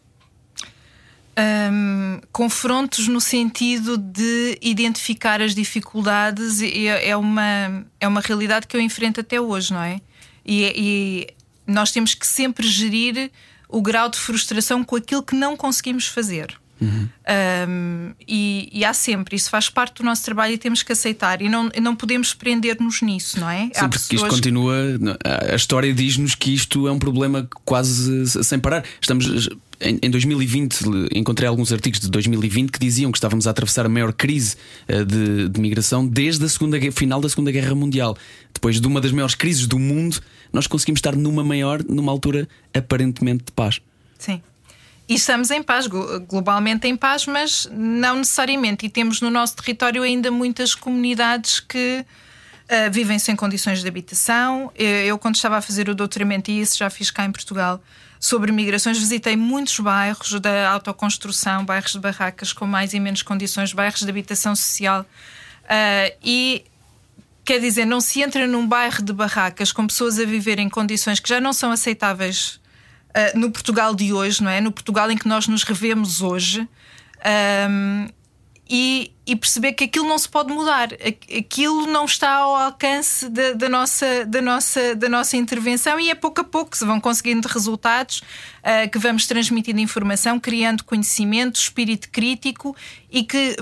Um, 1.39 2.19
confrontos 2.34 3.08
no 3.08 3.21
sentido 3.21 3.97
de 3.97 4.58
identificar 4.62 5.41
as 5.41 5.56
dificuldades 5.56 6.62
é, 6.62 7.10
é, 7.10 7.15
uma, 7.15 7.86
é 7.99 8.08
uma 8.08 8.19
realidade 8.19 8.67
que 8.67 8.75
eu 8.75 8.82
enfrento 8.82 9.21
até 9.21 9.39
hoje, 9.39 9.71
não 9.71 9.82
é? 9.82 10.02
E, 10.45 10.73
e 10.75 11.28
nós 11.65 11.91
temos 11.91 12.13
que 12.13 12.28
sempre 12.28 12.67
gerir 12.67 13.32
o 13.69 13.82
grau 13.82 14.10
de 14.10 14.17
frustração 14.17 14.84
com 14.84 14.95
aquilo 14.95 15.23
que 15.23 15.36
não 15.36 15.56
conseguimos 15.56 16.08
fazer. 16.08 16.60
Uhum. 16.82 17.10
Um, 17.67 18.13
e, 18.28 18.69
e, 18.71 18.86
há 18.86 18.93
sempre, 18.93 19.36
isso 19.36 19.49
faz 19.49 19.69
parte 19.69 19.97
do 19.97 20.04
nosso 20.04 20.23
trabalho 20.23 20.54
e 20.54 20.58
temos 20.58 20.82
que 20.82 20.91
aceitar. 20.91 21.41
E 21.41 21.49
não, 21.49 21.69
não 21.82 21.95
podemos 21.95 22.34
prender-nos 22.34 23.02
nisso, 23.02 23.39
não 23.39 23.49
é? 23.49 23.65
Sim, 23.65 23.71
há 23.75 23.89
porque 23.89 24.15
isto 24.15 24.28
continua. 24.28 24.75
A 25.52 25.56
história 25.56 25.93
diz-nos 25.93 26.36
que 26.36 26.54
isto 26.54 26.88
é 26.88 26.91
um 26.91 26.99
problema 26.99 27.47
quase 27.65 28.43
sem 28.43 28.60
parar. 28.60 28.84
Estamos. 29.02 29.49
Em 29.82 30.10
2020, 30.10 30.82
encontrei 31.15 31.48
alguns 31.48 31.72
artigos 31.72 32.02
de 32.02 32.10
2020 32.10 32.70
que 32.70 32.80
diziam 32.80 33.12
que 33.13 33.18
estávamos 33.18 33.48
a 33.48 33.52
atravessar 33.52 33.86
a 33.86 33.89
maior 33.89 34.12
crise 34.12 34.58
eh, 34.86 35.06
de, 35.06 35.48
de 35.48 35.62
migração 35.62 36.06
desde 36.06 36.44
a 36.44 36.50
segunda, 36.50 36.78
final 36.92 37.22
da 37.22 37.30
Segunda 37.30 37.50
Guerra 37.50 37.74
Mundial. 37.74 38.18
Depois 38.54 38.82
de 38.82 38.86
uma 38.86 39.00
das 39.00 39.13
maiores 39.13 39.36
crises 39.36 39.68
do 39.68 39.80
mundo, 39.80 40.20
nós 40.52 40.68
conseguimos 40.68 40.98
estar 40.98 41.15
numa 41.15 41.46
maior, 41.46 41.82
numa 41.88 42.12
altura 42.12 42.46
aparentemente 42.74 43.46
de 43.46 43.52
paz. 43.54 43.80
Sim. 44.18 44.42
E 45.08 45.15
estamos 45.15 45.50
em 45.50 45.63
paz, 45.63 45.88
globalmente 45.88 46.86
em 46.86 46.96
paz, 46.98 47.26
mas 47.26 47.68
não 47.72 48.18
necessariamente. 48.18 48.86
E 48.86 48.89
temos 48.89 49.22
no 49.22 49.30
nosso 49.30 49.56
território 49.56 50.04
ainda 50.04 50.30
muitas 50.30 50.76
comunidades 50.76 51.62
que 51.62 52.06
uh, 52.06 52.92
vivem 52.92 53.18
sem 53.18 53.36
condições 53.36 53.82
de 53.82 53.88
habitação. 53.88 54.72
Eu, 54.76 55.18
quando 55.18 55.36
estava 55.36 55.58
a 55.58 55.62
fazer 55.62 55.89
o 55.89 55.96
doutoramento, 55.96 56.52
e 56.52 56.60
isso 56.60 56.78
já 56.78 56.89
fiz 56.92 57.10
cá 57.10 57.26
em 57.26 57.32
Portugal, 57.32 57.82
sobre 58.19 58.51
migrações, 58.51 58.97
visitei 58.97 59.38
muitos 59.38 59.79
bairros 59.79 60.39
da 60.41 60.69
autoconstrução, 60.71 61.63
bairros 61.63 61.93
de 61.93 61.99
barracas 61.99 62.51
com 62.51 62.67
mais 62.67 62.93
e 62.93 62.99
menos 62.99 63.21
condições, 63.21 63.71
bairros 63.71 64.01
de 64.01 64.10
habitação 64.10 64.55
social. 64.55 65.01
Uh, 65.63 66.17
e 66.21 66.65
quer 67.45 67.60
dizer, 67.60 67.86
não 67.86 68.01
se 68.01 68.21
entra 68.21 68.45
num 68.45 68.67
bairro 68.67 69.01
de 69.01 69.13
barracas 69.13 69.71
com 69.71 69.88
pessoas 69.88 70.19
a 70.19 70.25
viver 70.25 70.60
em 70.60 70.69
condições 70.69 71.19
que 71.19 71.29
já 71.29 71.39
não 71.39 71.53
são 71.53 71.71
aceitáveis 71.71 72.60
uh, 73.10 73.39
no 73.39 73.49
Portugal 73.51 73.95
de 73.95 74.12
hoje, 74.12 74.43
não 74.43 74.51
é? 74.51 74.60
No 74.60 74.71
Portugal 74.71 75.10
em 75.10 75.17
que 75.17 75.27
nós 75.27 75.47
nos 75.47 75.63
revemos 75.63 76.21
hoje. 76.21 76.67
Um, 77.69 78.08
e, 78.69 79.12
e, 79.25 79.36
perceber 79.36 79.73
que 79.73 79.86
aquilo 79.86 80.08
não 80.08 80.19
se 80.19 80.29
pode 80.29 80.53
mudar, 80.53 80.89
aquilo 81.36 81.88
não 81.88 82.05
está 82.05 82.36
ao 82.36 82.55
alcance 82.55 83.27
da, 83.27 83.53
da, 83.53 83.67
nossa, 83.67 84.25
da, 84.25 84.41
nossa, 84.41 84.95
da 84.95 85.10
nossa 85.10 85.36
intervenção 85.36 85.99
e 85.99 86.12
é 86.12 86.15
pouco 86.15 86.41
a 86.41 86.43
pouco 86.43 86.77
se 86.77 86.86
vão 86.86 86.99
conseguindo 87.01 87.47
resultados, 87.47 88.19
uh, 88.19 88.88
que 88.91 88.99
vamos 88.99 89.25
transmitindo 89.25 89.79
informação, 89.79 90.39
criando 90.39 90.84
conhecimento, 90.84 91.60
espírito 91.60 92.10
crítico 92.12 92.75
e 93.10 93.23
que, 93.23 93.55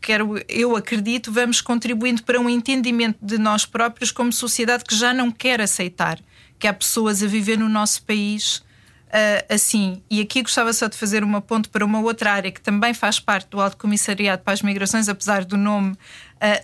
quero, 0.00 0.34
eu 0.48 0.74
acredito, 0.74 1.30
vamos 1.30 1.60
contribuindo 1.60 2.24
para 2.24 2.40
um 2.40 2.50
entendimento 2.50 3.18
de 3.22 3.38
nós 3.38 3.64
próprios 3.64 4.10
como 4.10 4.32
sociedade 4.32 4.82
que 4.84 4.96
já 4.96 5.14
não 5.14 5.30
quer 5.30 5.60
aceitar 5.60 6.18
que 6.58 6.66
há 6.66 6.72
pessoas 6.72 7.22
a 7.22 7.26
viver 7.26 7.56
no 7.56 7.68
nosso 7.68 8.02
país 8.02 8.62
uh, 9.08 9.54
assim. 9.54 10.02
E 10.10 10.20
aqui 10.20 10.42
gostava 10.42 10.72
só 10.72 10.86
de 10.86 10.96
fazer 10.96 11.24
uma 11.24 11.40
ponto 11.40 11.68
para 11.70 11.84
uma 11.84 12.00
outra 12.00 12.32
área 12.32 12.50
que 12.50 12.60
também 12.60 12.94
faz 12.94 13.18
parte 13.18 13.48
do 13.48 13.60
Alto 13.60 13.76
Comissariado 13.76 14.42
para 14.42 14.54
as 14.54 14.62
Migrações, 14.62 15.08
apesar 15.08 15.44
do 15.44 15.56
nome 15.56 15.92
uh, 15.92 15.96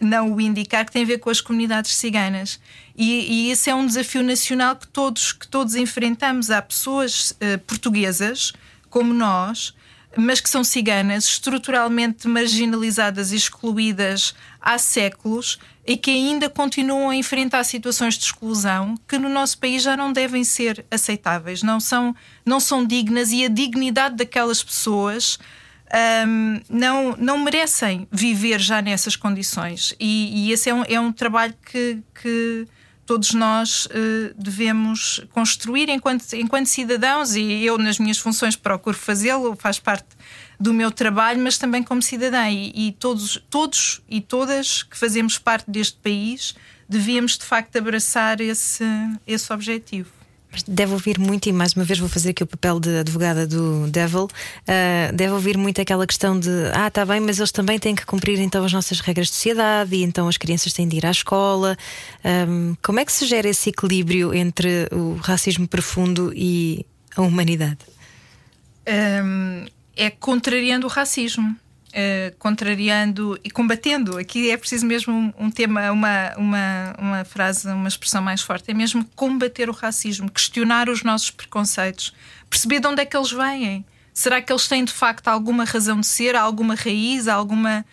não 0.00 0.32
o 0.32 0.40
indicar, 0.40 0.84
que 0.84 0.92
tem 0.92 1.02
a 1.02 1.06
ver 1.06 1.18
com 1.18 1.30
as 1.30 1.40
comunidades 1.40 1.94
ciganas. 1.94 2.60
E, 2.96 3.46
e 3.46 3.50
esse 3.50 3.70
é 3.70 3.74
um 3.74 3.86
desafio 3.86 4.22
nacional 4.22 4.76
que 4.76 4.86
todos, 4.86 5.32
que 5.32 5.48
todos 5.48 5.74
enfrentamos. 5.74 6.50
Há 6.50 6.62
pessoas 6.62 7.32
uh, 7.32 7.58
portuguesas, 7.66 8.52
como 8.88 9.12
nós, 9.12 9.74
mas 10.16 10.40
que 10.40 10.48
são 10.48 10.62
ciganas, 10.62 11.24
estruturalmente 11.24 12.28
marginalizadas 12.28 13.32
e 13.32 13.36
excluídas 13.36 14.34
há 14.60 14.78
séculos 14.78 15.58
e 15.86 15.96
que 15.96 16.10
ainda 16.10 16.48
continuam 16.48 17.10
a 17.10 17.16
enfrentar 17.16 17.62
situações 17.64 18.14
de 18.16 18.24
exclusão 18.24 18.94
que 19.06 19.18
no 19.18 19.28
nosso 19.28 19.58
país 19.58 19.82
já 19.82 19.96
não 19.96 20.12
devem 20.12 20.42
ser 20.42 20.84
aceitáveis, 20.90 21.62
não 21.62 21.78
são, 21.78 22.14
não 22.44 22.60
são 22.60 22.84
dignas 22.84 23.32
e 23.32 23.44
a 23.44 23.48
dignidade 23.48 24.16
daquelas 24.16 24.62
pessoas. 24.62 25.38
Um, 26.26 26.60
não, 26.68 27.14
não 27.16 27.38
merecem 27.38 28.08
viver 28.10 28.60
já 28.60 28.82
nessas 28.82 29.16
condições. 29.16 29.94
E, 30.00 30.48
e 30.48 30.52
esse 30.52 30.68
é 30.68 30.74
um, 30.74 30.82
é 30.88 30.98
um 30.98 31.12
trabalho 31.12 31.54
que, 31.70 32.02
que 32.20 32.66
todos 33.06 33.32
nós 33.32 33.86
uh, 33.86 34.34
devemos 34.36 35.24
construir 35.32 35.88
enquanto, 35.88 36.24
enquanto 36.34 36.66
cidadãos, 36.66 37.36
e 37.36 37.64
eu, 37.64 37.78
nas 37.78 37.98
minhas 37.98 38.18
funções, 38.18 38.56
procuro 38.56 38.96
fazê-lo, 38.96 39.56
faz 39.56 39.78
parte 39.78 40.08
do 40.58 40.72
meu 40.72 40.90
trabalho, 40.90 41.40
mas 41.40 41.58
também 41.58 41.82
como 41.82 42.02
cidadã. 42.02 42.48
E, 42.48 42.88
e, 42.88 42.92
todos, 42.92 43.42
todos 43.50 44.02
e 44.08 44.20
todas 44.20 44.82
que 44.82 44.96
fazemos 44.96 45.38
parte 45.38 45.70
deste 45.70 45.98
país 45.98 46.54
devíamos, 46.88 47.38
de 47.38 47.44
facto, 47.44 47.76
abraçar 47.76 48.40
esse, 48.40 48.84
esse 49.26 49.52
objetivo. 49.52 50.10
Deve 50.66 50.92
ouvir 50.92 51.18
muito, 51.18 51.48
e 51.48 51.52
mais 51.52 51.72
uma 51.74 51.84
vez 51.84 51.98
vou 51.98 52.08
fazer 52.08 52.30
aqui 52.30 52.42
o 52.42 52.46
papel 52.46 52.78
de 52.78 52.98
advogada 52.98 53.46
do 53.46 53.86
Devil. 53.88 54.24
Uh, 54.24 55.12
deve 55.14 55.32
ouvir 55.32 55.56
muito 55.56 55.80
aquela 55.80 56.06
questão 56.06 56.38
de 56.38 56.50
ah, 56.72 56.88
está 56.88 57.04
bem, 57.04 57.20
mas 57.20 57.38
eles 57.38 57.52
também 57.52 57.78
têm 57.78 57.94
que 57.94 58.06
cumprir 58.06 58.38
então 58.40 58.64
as 58.64 58.72
nossas 58.72 59.00
regras 59.00 59.28
de 59.28 59.34
sociedade 59.34 59.94
e 59.94 60.02
então 60.02 60.28
as 60.28 60.36
crianças 60.36 60.72
têm 60.72 60.86
de 60.86 60.96
ir 60.96 61.06
à 61.06 61.10
escola. 61.10 61.76
Um, 62.24 62.74
como 62.82 63.00
é 63.00 63.04
que 63.04 63.12
se 63.12 63.26
gera 63.26 63.48
esse 63.48 63.70
equilíbrio 63.70 64.34
entre 64.34 64.88
o 64.92 65.14
racismo 65.14 65.66
profundo 65.66 66.32
e 66.34 66.86
a 67.16 67.22
humanidade? 67.22 67.78
Um, 68.88 69.66
é 69.96 70.10
contrariando 70.10 70.86
o 70.86 70.90
racismo. 70.90 71.56
Uh, 71.94 72.34
contrariando 72.40 73.38
e 73.44 73.50
combatendo. 73.50 74.18
Aqui 74.18 74.50
é 74.50 74.56
preciso 74.56 74.84
mesmo 74.84 75.14
um, 75.14 75.32
um, 75.46 75.48
tema, 75.48 75.92
uma, 75.92 76.34
uma, 76.36 76.94
uma 76.98 77.24
frase, 77.24 77.68
uma 77.68 77.86
expressão 77.86 78.20
mais 78.20 78.40
forte. 78.40 78.68
É 78.68 78.74
mesmo 78.74 79.04
combater 79.14 79.70
o 79.70 79.72
racismo, 79.72 80.28
questionar 80.28 80.88
os 80.88 81.04
nossos 81.04 81.30
preconceitos, 81.30 82.12
perceber 82.50 82.80
de 82.80 82.88
onde 82.88 83.00
é 83.00 83.06
que 83.06 83.16
eles 83.16 83.30
vêm. 83.30 83.84
Será 84.12 84.42
que 84.42 84.52
eles 84.52 84.66
têm 84.66 84.84
de 84.84 84.92
facto 84.92 85.28
alguma 85.28 85.64
razão 85.64 86.00
de 86.00 86.06
ser, 86.06 86.34
alguma 86.34 86.74
raiz, 86.74 87.28
alguma 87.28 87.84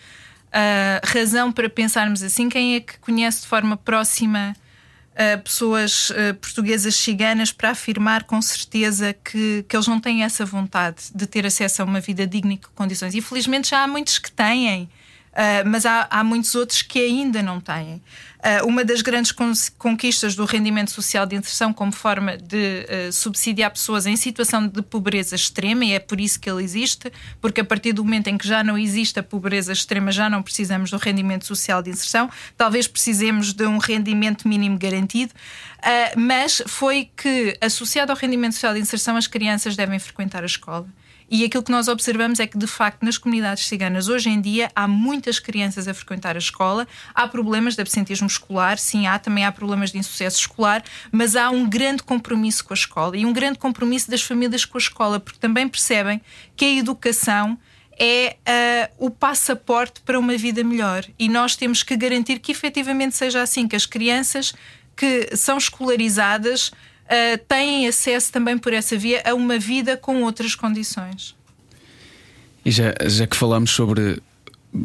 uh, 0.48 1.08
razão 1.08 1.52
para 1.52 1.70
pensarmos 1.70 2.24
assim? 2.24 2.50
Quem 2.50 2.78
é 2.78 2.80
que 2.80 2.98
conhece 2.98 3.42
de 3.42 3.48
forma 3.48 3.78
próxima 3.78 4.56
pessoas 5.44 6.10
uh, 6.10 6.34
portuguesas 6.40 6.96
ciganas 6.96 7.52
para 7.52 7.72
afirmar 7.72 8.24
com 8.24 8.42
certeza 8.42 9.14
que, 9.14 9.66
que 9.68 9.76
eles 9.76 9.88
não 9.88 10.00
têm 10.00 10.24
essa 10.24 10.46
vontade 10.46 11.04
de 11.14 11.28
ter 11.28 11.46
acesso 11.46 11.82
a 11.82 11.86
uma 11.86 12.00
vida 12.00 12.26
digna 12.26 12.54
e 12.54 12.58
com 12.58 12.70
condições. 12.74 13.14
Infelizmente 13.14 13.70
já 13.70 13.84
há 13.84 13.88
muitos 13.88 14.18
que 14.20 14.32
têm. 14.32 14.90
Uh, 15.32 15.64
mas 15.66 15.86
há, 15.86 16.08
há 16.10 16.24
muitos 16.26 16.54
outros 16.56 16.82
que 16.82 17.00
ainda 17.00 17.42
não 17.42 17.62
têm. 17.62 18.02
Uh, 18.40 18.68
uma 18.68 18.84
das 18.84 19.02
grandes 19.02 19.32
conquistas 19.78 20.36
do 20.36 20.44
rendimento 20.44 20.92
social 20.92 21.26
de 21.26 21.38
inserção 21.38 21.72
como 21.72 21.94
forma 21.94 22.36
de 22.36 22.86
uh, 23.08 23.14
subsidiar 23.14 23.72
pessoas 23.72 24.06
em 24.06 24.18
situação 24.18 24.68
de 24.68 24.82
pobreza 24.82 25.34
extrema, 25.34 25.86
e 25.86 25.94
é 25.94 26.00
por 26.00 26.20
isso 26.20 26.38
que 26.38 26.50
ele 26.50 26.62
existe, 26.62 27.10
porque 27.40 27.62
a 27.62 27.64
partir 27.64 27.94
do 27.94 28.04
momento 28.04 28.28
em 28.28 28.38
que 28.38 28.46
já 28.46 28.62
não 28.62 28.78
existe 28.78 29.20
a 29.20 29.24
pobreza 29.24 29.72
extrema, 29.72 30.12
já 30.12 30.30
não 30.30 30.44
precisamos 30.44 30.92
do 30.92 30.98
rendimento 30.98 31.46
social 31.46 31.82
de 31.82 31.92
inserção, 31.92 32.30
talvez 32.58 32.86
precisemos 32.86 33.54
de 33.54 33.66
um 33.66 33.78
rendimento 33.78 34.48
mínimo 34.48 34.78
garantido. 34.78 35.34
Mas 36.16 36.62
foi 36.68 37.10
que, 37.16 37.58
associado 37.60 38.12
ao 38.12 38.18
rendimento 38.18 38.54
social 38.54 38.74
de 38.74 38.80
inserção, 38.80 39.16
as 39.18 39.28
crianças 39.28 39.76
devem 39.76 39.98
frequentar 39.98 40.44
a 40.44 40.46
escola. 40.46 40.88
E 41.32 41.46
aquilo 41.46 41.64
que 41.64 41.72
nós 41.72 41.88
observamos 41.88 42.42
é 42.42 42.46
que, 42.46 42.58
de 42.58 42.68
facto, 42.68 43.04
nas 43.04 43.18
comunidades 43.18 43.66
ciganas, 43.66 44.10
hoje 44.10 44.30
em 44.30 44.42
dia, 44.42 44.70
há 44.76 44.86
muitas 44.86 45.40
crianças 45.40 45.88
a 45.88 45.94
frequentar 45.94 46.36
a 46.36 46.40
escola, 46.40 46.86
há 47.16 47.26
problemas 47.26 47.74
de 47.74 47.82
absentismo 47.82 48.28
escolar, 48.28 48.78
sim, 48.78 49.08
há 49.08 49.18
também 49.18 49.46
há 49.46 49.52
problemas 49.52 49.94
de 49.94 49.98
insucesso 49.98 50.40
escolar, 50.40 50.84
mas 51.10 51.38
há 51.38 51.50
um 51.50 51.70
grande 51.70 52.04
compromisso 52.04 52.66
com 52.66 52.74
a 52.74 52.76
escola 52.76 53.16
e 53.16 53.26
um 53.26 53.32
grande 53.32 53.58
compromisso 53.58 54.12
das 54.12 54.22
famílias 54.22 54.66
com 54.66 54.78
a 54.78 54.82
escola, 54.82 55.22
porque 55.22 55.40
também 55.40 55.70
percebem 55.70 56.20
que 56.54 56.66
a 56.66 56.76
educação 56.76 57.58
é 57.98 58.36
uh, 59.00 59.06
o 59.06 59.10
passaporte 59.10 60.02
para 60.02 60.20
uma 60.20 60.36
vida 60.36 60.62
melhor. 60.66 61.06
E 61.18 61.30
nós 61.30 61.56
temos 61.56 61.82
que 61.82 61.96
garantir 61.96 62.40
que 62.40 62.52
efetivamente 62.52 63.16
seja 63.16 63.42
assim, 63.42 63.70
que 63.70 63.76
as 63.78 63.86
crianças 63.86 64.54
que 64.98 65.34
são 65.38 65.58
escolarizadas 65.58 66.74
uh, 67.12 67.38
têm 67.48 67.88
acesso 67.88 68.32
também 68.32 68.58
por 68.58 68.74
essa 68.74 68.98
via 68.98 69.22
a 69.26 69.34
uma 69.34 69.60
vida 69.60 69.98
com 69.98 70.24
outras 70.24 70.56
condições. 70.56 71.36
E 72.64 72.72
já, 72.72 72.94
já 73.08 73.28
que 73.28 73.36
falamos 73.36 73.72
sobre 73.72 74.22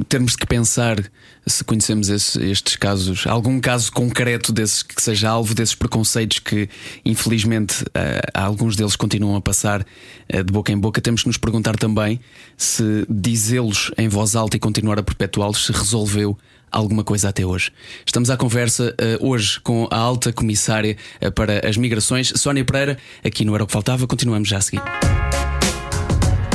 termos 0.09 0.35
que 0.35 0.47
pensar 0.47 0.99
se 1.47 1.63
conhecemos 1.63 2.09
esse, 2.09 2.43
estes 2.43 2.75
casos, 2.75 3.25
algum 3.27 3.61
caso 3.61 3.93
concreto 3.93 4.53
desses 4.53 4.83
que 4.83 5.01
seja 5.01 5.29
alvo 5.31 5.55
desses 5.55 5.77
preconceitos 5.77 6.41
que, 6.41 6.69
infelizmente, 7.05 7.83
uh, 7.85 8.31
alguns 8.35 8.75
deles 8.75 8.97
continuam 8.97 9.37
a 9.37 9.41
passar 9.41 9.83
uh, 9.83 10.43
de 10.43 10.53
boca 10.53 10.73
em 10.73 10.79
boca, 10.79 11.01
temos 11.01 11.23
que 11.23 11.29
nos 11.29 11.37
perguntar 11.37 11.77
também 11.77 12.19
se 12.57 13.07
dizê-los 13.09 13.93
em 13.97 14.09
voz 14.09 14.35
alta 14.35 14.57
e 14.57 14.61
continuar 14.61 14.99
a 14.99 15.03
perpetuá-los 15.05 15.67
se 15.67 15.73
resolveu 15.73 16.37
alguma 16.71 17.05
coisa 17.05 17.29
até 17.29 17.45
hoje. 17.45 17.73
Estamos 18.05 18.31
à 18.31 18.37
conversa 18.37 18.95
uh, 19.21 19.29
hoje 19.29 19.61
com 19.61 19.89
a 19.91 19.97
alta 19.97 20.33
comissária 20.33 20.97
uh, 21.25 21.31
para 21.33 21.67
as 21.67 21.77
migrações, 21.77 22.33
Sónia 22.37 22.65
Pereira, 22.65 22.99
aqui 23.25 23.45
no 23.45 23.55
Era 23.55 23.65
o 23.65 23.67
que 23.67 23.73
Faltava. 23.73 24.07
Continuamos 24.07 24.49
já 24.49 24.59
a 24.59 24.61
seguir. 24.61 24.83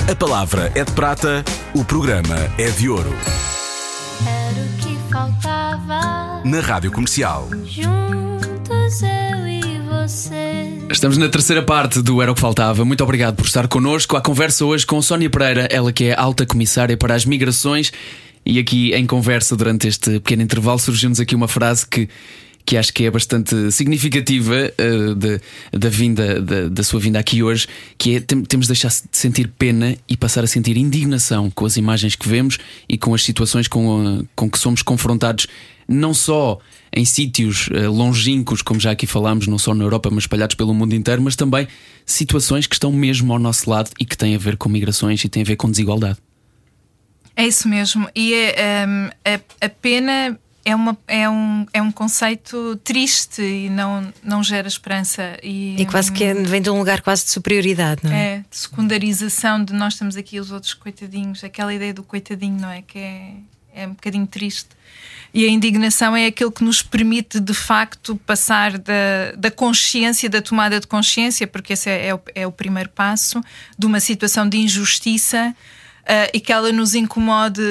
A 0.09 0.15
palavra 0.15 0.71
é 0.75 0.83
de 0.83 0.91
prata, 0.91 1.43
o 1.73 1.85
programa 1.85 2.35
é 2.57 2.69
de 2.71 2.89
ouro. 2.89 3.13
Era 4.27 4.65
o 4.65 4.77
que 4.77 5.11
faltava. 5.11 6.41
Na 6.43 6.59
Rádio 6.59 6.91
Comercial. 6.91 7.49
Juntos 7.65 9.01
eu 9.01 9.47
e 9.47 9.79
você. 9.87 10.67
Estamos 10.91 11.17
na 11.17 11.29
terceira 11.29 11.63
parte 11.63 12.01
do 12.01 12.21
Era 12.21 12.31
o 12.31 12.35
que 12.35 12.41
Faltava. 12.41 12.83
Muito 12.83 13.03
obrigado 13.03 13.35
por 13.35 13.45
estar 13.45 13.67
connosco. 13.67 14.17
A 14.17 14.21
conversa 14.21 14.65
hoje 14.65 14.85
com 14.85 15.01
Sónia 15.01 15.29
Pereira, 15.29 15.67
ela 15.71 15.93
que 15.93 16.05
é 16.05 16.19
alta 16.19 16.45
comissária 16.45 16.97
para 16.97 17.15
as 17.15 17.25
migrações 17.25 17.91
e 18.45 18.59
aqui 18.59 18.93
em 18.93 19.05
conversa 19.05 19.55
durante 19.55 19.87
este 19.87 20.11
pequeno 20.19 20.41
intervalo 20.41 20.79
surgiu-nos 20.79 21.19
aqui 21.19 21.35
uma 21.35 21.47
frase 21.47 21.85
que 21.85 22.09
que 22.65 22.77
acho 22.77 22.93
que 22.93 23.05
é 23.05 23.11
bastante 23.11 23.71
significativa 23.71 24.71
uh, 24.79 25.15
de, 25.15 25.41
da 25.71 25.89
vinda 25.89 26.41
da, 26.41 26.69
da, 26.69 26.83
sua 26.83 26.99
vinda 26.99 27.19
aqui 27.19 27.41
hoje, 27.43 27.67
que 27.97 28.15
é 28.15 28.19
tem, 28.19 28.43
temos 28.43 28.67
de 28.67 28.73
deixar 28.73 28.89
de 28.89 29.17
sentir 29.17 29.47
pena 29.57 29.95
e 30.07 30.15
passar 30.15 30.43
a 30.43 30.47
sentir 30.47 30.77
indignação 30.77 31.49
com 31.49 31.65
as 31.65 31.77
imagens 31.77 32.15
que 32.15 32.27
vemos 32.27 32.57
e 32.87 32.97
com 32.97 33.13
as 33.13 33.23
situações 33.23 33.67
com, 33.67 34.19
uh, 34.19 34.27
com 34.35 34.49
que 34.49 34.59
somos 34.59 34.81
confrontados, 34.81 35.47
não 35.87 36.13
só 36.13 36.59
em 36.95 37.05
sítios 37.05 37.67
uh, 37.67 37.91
longínquos, 37.91 38.61
como 38.61 38.79
já 38.79 38.91
aqui 38.91 39.07
falámos, 39.07 39.47
não 39.47 39.57
só 39.57 39.73
na 39.73 39.83
Europa, 39.83 40.09
mas 40.11 40.23
espalhados 40.23 40.55
pelo 40.55 40.73
mundo 40.73 40.93
inteiro, 40.93 41.21
mas 41.21 41.35
também 41.35 41.67
situações 42.05 42.67
que 42.67 42.75
estão 42.75 42.91
mesmo 42.91 43.31
ao 43.33 43.39
nosso 43.39 43.69
lado 43.69 43.91
e 43.99 44.05
que 44.05 44.17
têm 44.17 44.35
a 44.35 44.37
ver 44.37 44.57
com 44.57 44.69
migrações 44.69 45.23
e 45.23 45.29
têm 45.29 45.43
a 45.43 45.45
ver 45.45 45.55
com 45.55 45.69
desigualdade. 45.69 46.17
É 47.35 47.45
isso 47.45 47.67
mesmo. 47.67 48.09
E 48.15 48.33
é, 48.33 48.85
um, 48.87 49.09
a, 49.25 49.65
a, 49.65 49.69
pena 49.69 50.37
é, 50.63 50.75
uma, 50.75 50.97
é, 51.07 51.29
um, 51.29 51.65
é 51.73 51.81
um 51.81 51.91
conceito 51.91 52.75
triste 52.83 53.41
e 53.41 53.69
não, 53.69 54.13
não 54.23 54.43
gera 54.43 54.67
esperança. 54.67 55.37
E, 55.41 55.81
e 55.81 55.85
quase 55.85 56.11
que 56.11 56.23
é, 56.23 56.33
vem 56.33 56.61
de 56.61 56.69
um 56.69 56.77
lugar 56.77 57.01
quase 57.01 57.25
de 57.25 57.31
superioridade, 57.31 58.01
não 58.03 58.11
é? 58.11 58.35
É, 58.35 58.37
de 58.49 58.57
secundarização 58.57 59.63
de 59.63 59.73
nós 59.73 59.93
estamos 59.93 60.15
aqui 60.15 60.39
os 60.39 60.51
outros 60.51 60.73
coitadinhos, 60.73 61.43
aquela 61.43 61.73
ideia 61.73 61.93
do 61.93 62.03
coitadinho, 62.03 62.59
não 62.59 62.69
é? 62.69 62.81
Que 62.81 62.99
é, 62.99 63.33
é 63.73 63.87
um 63.87 63.91
bocadinho 63.91 64.27
triste. 64.27 64.69
E 65.33 65.45
a 65.45 65.47
indignação 65.47 66.15
é 66.15 66.25
aquilo 66.25 66.51
que 66.51 66.63
nos 66.63 66.81
permite 66.81 67.39
de 67.39 67.53
facto 67.53 68.17
passar 68.17 68.77
da, 68.77 69.31
da 69.37 69.49
consciência, 69.49 70.29
da 70.29 70.41
tomada 70.41 70.77
de 70.79 70.85
consciência, 70.87 71.47
porque 71.47 71.73
esse 71.73 71.89
é, 71.89 72.07
é, 72.07 72.15
o, 72.15 72.21
é 72.35 72.45
o 72.45 72.51
primeiro 72.51 72.89
passo, 72.89 73.41
de 73.77 73.85
uma 73.85 74.01
situação 74.01 74.47
de 74.47 74.57
injustiça 74.57 75.55
e 76.33 76.39
que 76.39 76.51
ela 76.51 76.71
nos 76.71 76.93
incomode 76.93 77.61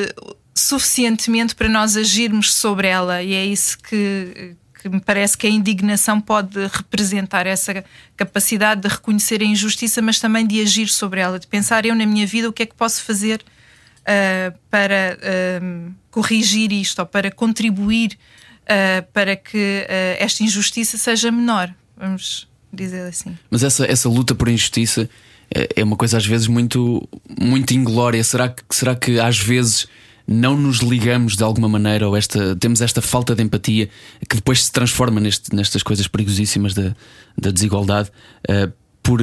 suficientemente 0.55 1.55
para 1.55 1.69
nós 1.69 1.97
agirmos 1.97 2.53
sobre 2.53 2.89
ela, 2.89 3.23
e 3.23 3.35
é 3.35 3.45
isso 3.45 3.79
que, 3.79 4.57
que 4.81 4.89
me 4.89 5.01
parece 5.01 5.37
que 5.37 5.47
a 5.47 5.51
indignação 5.51 6.21
pode 6.21 6.59
representar 6.73 7.47
essa 7.47 7.85
capacidade 8.17 8.83
de 8.83 8.89
reconhecer 8.89 9.43
a 9.43 9.45
injustiça, 9.45 10.03
mas 10.03 10.19
também 10.19 10.47
de 10.47 10.61
agir 10.61 10.89
sobre 10.89 11.21
ela, 11.21 11.39
de 11.39 11.47
pensar 11.47 11.85
eu 11.87 11.95
na 11.95 12.07
minha 12.07 12.27
vida 12.27 12.49
o 12.49 12.53
que 12.53 12.63
é 12.63 12.67
que 12.67 12.75
posso 12.75 13.03
fazer 13.03 13.43
uh, 14.01 14.59
para 14.71 15.19
uh, 15.19 15.95
corrigir 16.11 16.73
isto 16.73 16.99
ou 16.99 17.07
para 17.07 17.31
contribuir 17.31 18.19
uh, 18.63 19.07
para 19.13 19.37
que 19.37 19.87
esta 20.19 20.43
injustiça 20.43 20.97
seja 20.99 21.31
menor, 21.31 21.73
vamos 21.97 22.49
dizer 22.73 23.09
assim. 23.09 23.37
Mas 23.51 23.63
essa, 23.63 23.85
essa 23.87 24.09
luta 24.09 24.35
por 24.35 24.49
injustiça 24.49 25.09
é, 25.55 25.69
é 25.77 25.85
uma 25.85 25.97
coisa 25.97 26.17
às 26.17 26.27
vezes 26.27 26.47
muito, 26.47 27.07
muito 27.41 27.75
inglória. 27.75 28.23
Será 28.23 28.49
que, 28.49 28.63
será 28.71 28.95
que 28.95 29.19
às 29.19 29.39
vezes 29.39 29.87
não 30.27 30.57
nos 30.57 30.79
ligamos 30.79 31.37
de 31.37 31.43
alguma 31.43 31.69
maneira 31.69 32.09
ou 32.09 32.17
esta, 32.17 32.55
temos 32.55 32.81
esta 32.81 33.03
falta 33.03 33.35
de 33.35 33.43
empatia 33.43 33.89
que 34.29 34.37
depois 34.37 34.65
se 34.65 34.73
transforma 34.73 35.21
neste, 35.21 35.55
nestas 35.55 35.83
coisas 35.83 36.07
perigosíssimas 36.07 36.73
da, 36.73 36.95
da 37.37 37.51
desigualdade 37.51 38.11
uh, 38.49 38.73
por, 39.03 39.21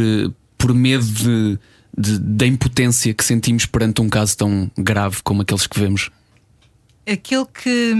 por 0.57 0.73
medo 0.73 1.05
de, 1.05 1.59
de, 1.97 2.19
da 2.19 2.45
impotência 2.45 3.13
que 3.13 3.23
sentimos 3.23 3.65
perante 3.65 4.01
um 4.01 4.09
caso 4.09 4.35
tão 4.35 4.69
grave 4.77 5.17
como 5.23 5.43
aqueles 5.43 5.65
que 5.65 5.79
vemos? 5.79 6.11
Aquilo 7.09 7.45
que 7.45 7.93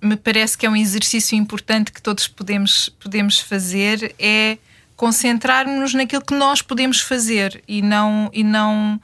me 0.00 0.16
parece 0.16 0.56
que 0.56 0.64
é 0.64 0.70
um 0.70 0.76
exercício 0.76 1.36
importante 1.36 1.92
que 1.92 2.00
todos 2.00 2.26
podemos, 2.26 2.88
podemos 2.98 3.38
fazer 3.40 4.14
é 4.18 4.56
concentrarmos 4.96 5.94
naquilo 5.94 6.22
que 6.22 6.34
nós 6.34 6.62
podemos 6.62 7.00
fazer 7.00 7.62
e 7.66 7.82
não, 7.82 8.30
e 8.32 8.44
não 8.44 9.00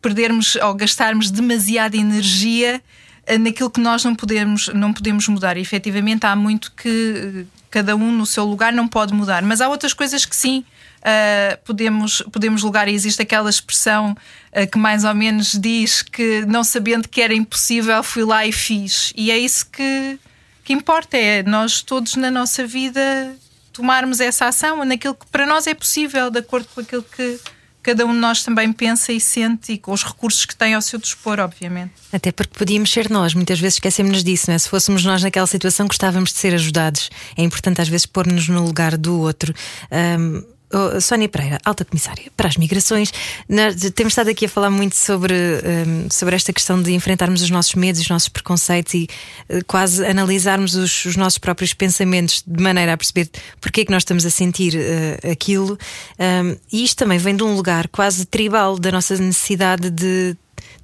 perdermos 0.00 0.56
ou 0.56 0.74
gastarmos 0.74 1.30
demasiada 1.30 1.96
energia 1.96 2.82
eh, 3.26 3.38
naquilo 3.38 3.70
que 3.70 3.80
nós 3.80 4.04
não 4.04 4.14
podemos, 4.14 4.68
não 4.68 4.92
podemos 4.92 5.28
mudar. 5.28 5.56
E, 5.56 5.60
efetivamente, 5.60 6.26
há 6.26 6.34
muito 6.34 6.72
que 6.72 7.44
eh, 7.44 7.44
cada 7.70 7.94
um 7.94 8.10
no 8.12 8.26
seu 8.26 8.44
lugar 8.44 8.72
não 8.72 8.88
pode 8.88 9.14
mudar, 9.14 9.42
mas 9.42 9.60
há 9.60 9.68
outras 9.68 9.92
coisas 9.92 10.24
que 10.24 10.34
sim. 10.34 10.64
Uh, 11.00 11.56
podemos, 11.64 12.22
podemos 12.30 12.62
lugar 12.62 12.86
e 12.86 12.92
existe 12.92 13.22
aquela 13.22 13.48
expressão 13.48 14.12
uh, 14.12 14.70
que 14.70 14.76
mais 14.76 15.02
ou 15.02 15.14
menos 15.14 15.58
diz 15.58 16.02
que 16.02 16.44
não 16.44 16.62
sabendo 16.62 17.08
que 17.08 17.22
era 17.22 17.32
impossível 17.32 18.02
fui 18.02 18.22
lá 18.22 18.46
e 18.46 18.52
fiz 18.52 19.10
e 19.16 19.30
é 19.30 19.38
isso 19.38 19.64
que, 19.70 20.18
que 20.62 20.74
importa 20.74 21.16
é 21.16 21.42
nós 21.42 21.80
todos 21.80 22.16
na 22.16 22.30
nossa 22.30 22.66
vida 22.66 23.34
tomarmos 23.72 24.20
essa 24.20 24.46
ação 24.46 24.84
naquilo 24.84 25.14
que 25.14 25.26
para 25.26 25.46
nós 25.46 25.66
é 25.66 25.74
possível, 25.74 26.30
de 26.30 26.38
acordo 26.38 26.68
com 26.74 26.80
aquilo 26.80 27.02
que 27.02 27.38
cada 27.82 28.04
um 28.04 28.12
de 28.12 28.18
nós 28.18 28.44
também 28.44 28.72
pensa 28.72 29.12
e 29.12 29.20
sente 29.20 29.72
e 29.72 29.78
com 29.78 29.92
os 29.92 30.04
recursos 30.04 30.44
que 30.44 30.54
tem 30.54 30.74
ao 30.74 30.82
seu 30.82 30.98
dispor, 30.98 31.40
obviamente. 31.40 31.92
Até 32.12 32.30
porque 32.30 32.56
podíamos 32.58 32.90
ser 32.92 33.10
nós, 33.10 33.34
muitas 33.34 33.58
vezes 33.58 33.76
esquecemos 33.76 34.22
disso, 34.22 34.50
é? 34.50 34.58
Se 34.58 34.68
fôssemos 34.68 35.04
nós 35.04 35.22
naquela 35.22 35.46
situação, 35.46 35.86
gostávamos 35.86 36.32
de 36.32 36.38
ser 36.38 36.54
ajudados. 36.54 37.10
É 37.36 37.42
importante 37.42 37.80
às 37.80 37.88
vezes 37.88 38.06
pôr-nos 38.06 38.48
no 38.48 38.64
lugar 38.64 38.96
do 38.96 39.18
outro. 39.18 39.54
Um, 39.90 40.44
Oh, 40.72 41.00
Sónia 41.00 41.28
Pereira, 41.28 41.58
alta 41.64 41.84
comissária 41.84 42.30
para 42.36 42.46
as 42.46 42.56
migrações, 42.56 43.12
nós 43.48 43.74
temos 43.92 44.12
estado 44.12 44.30
aqui 44.30 44.44
a 44.44 44.48
falar 44.48 44.70
muito 44.70 44.94
sobre, 44.94 45.34
um, 45.34 46.08
sobre 46.08 46.36
esta 46.36 46.52
questão 46.52 46.80
de 46.80 46.92
enfrentarmos 46.92 47.42
os 47.42 47.50
nossos 47.50 47.74
medos, 47.74 48.00
os 48.00 48.08
nossos 48.08 48.28
preconceitos 48.28 48.94
e 48.94 49.08
uh, 49.48 49.64
quase 49.66 50.06
analisarmos 50.06 50.76
os, 50.76 51.04
os, 51.06 51.16
nossos 51.16 51.38
próprios 51.38 51.74
pensamentos 51.74 52.44
de 52.46 52.62
maneira 52.62 52.92
a 52.92 52.96
perceber 52.96 53.28
porque 53.60 53.80
é 53.80 53.84
que 53.84 53.90
nós 53.90 54.02
estamos 54.02 54.24
a 54.24 54.30
sentir 54.30 54.74
uh, 54.76 55.30
aquilo. 55.32 55.76
Um, 56.18 56.56
e 56.72 56.84
isto 56.84 56.98
também 56.98 57.18
vem 57.18 57.34
de 57.34 57.42
um 57.42 57.56
lugar 57.56 57.88
quase 57.88 58.24
tribal 58.24 58.78
da 58.78 58.92
nossa 58.92 59.16
necessidade 59.16 59.90
de 59.90 60.36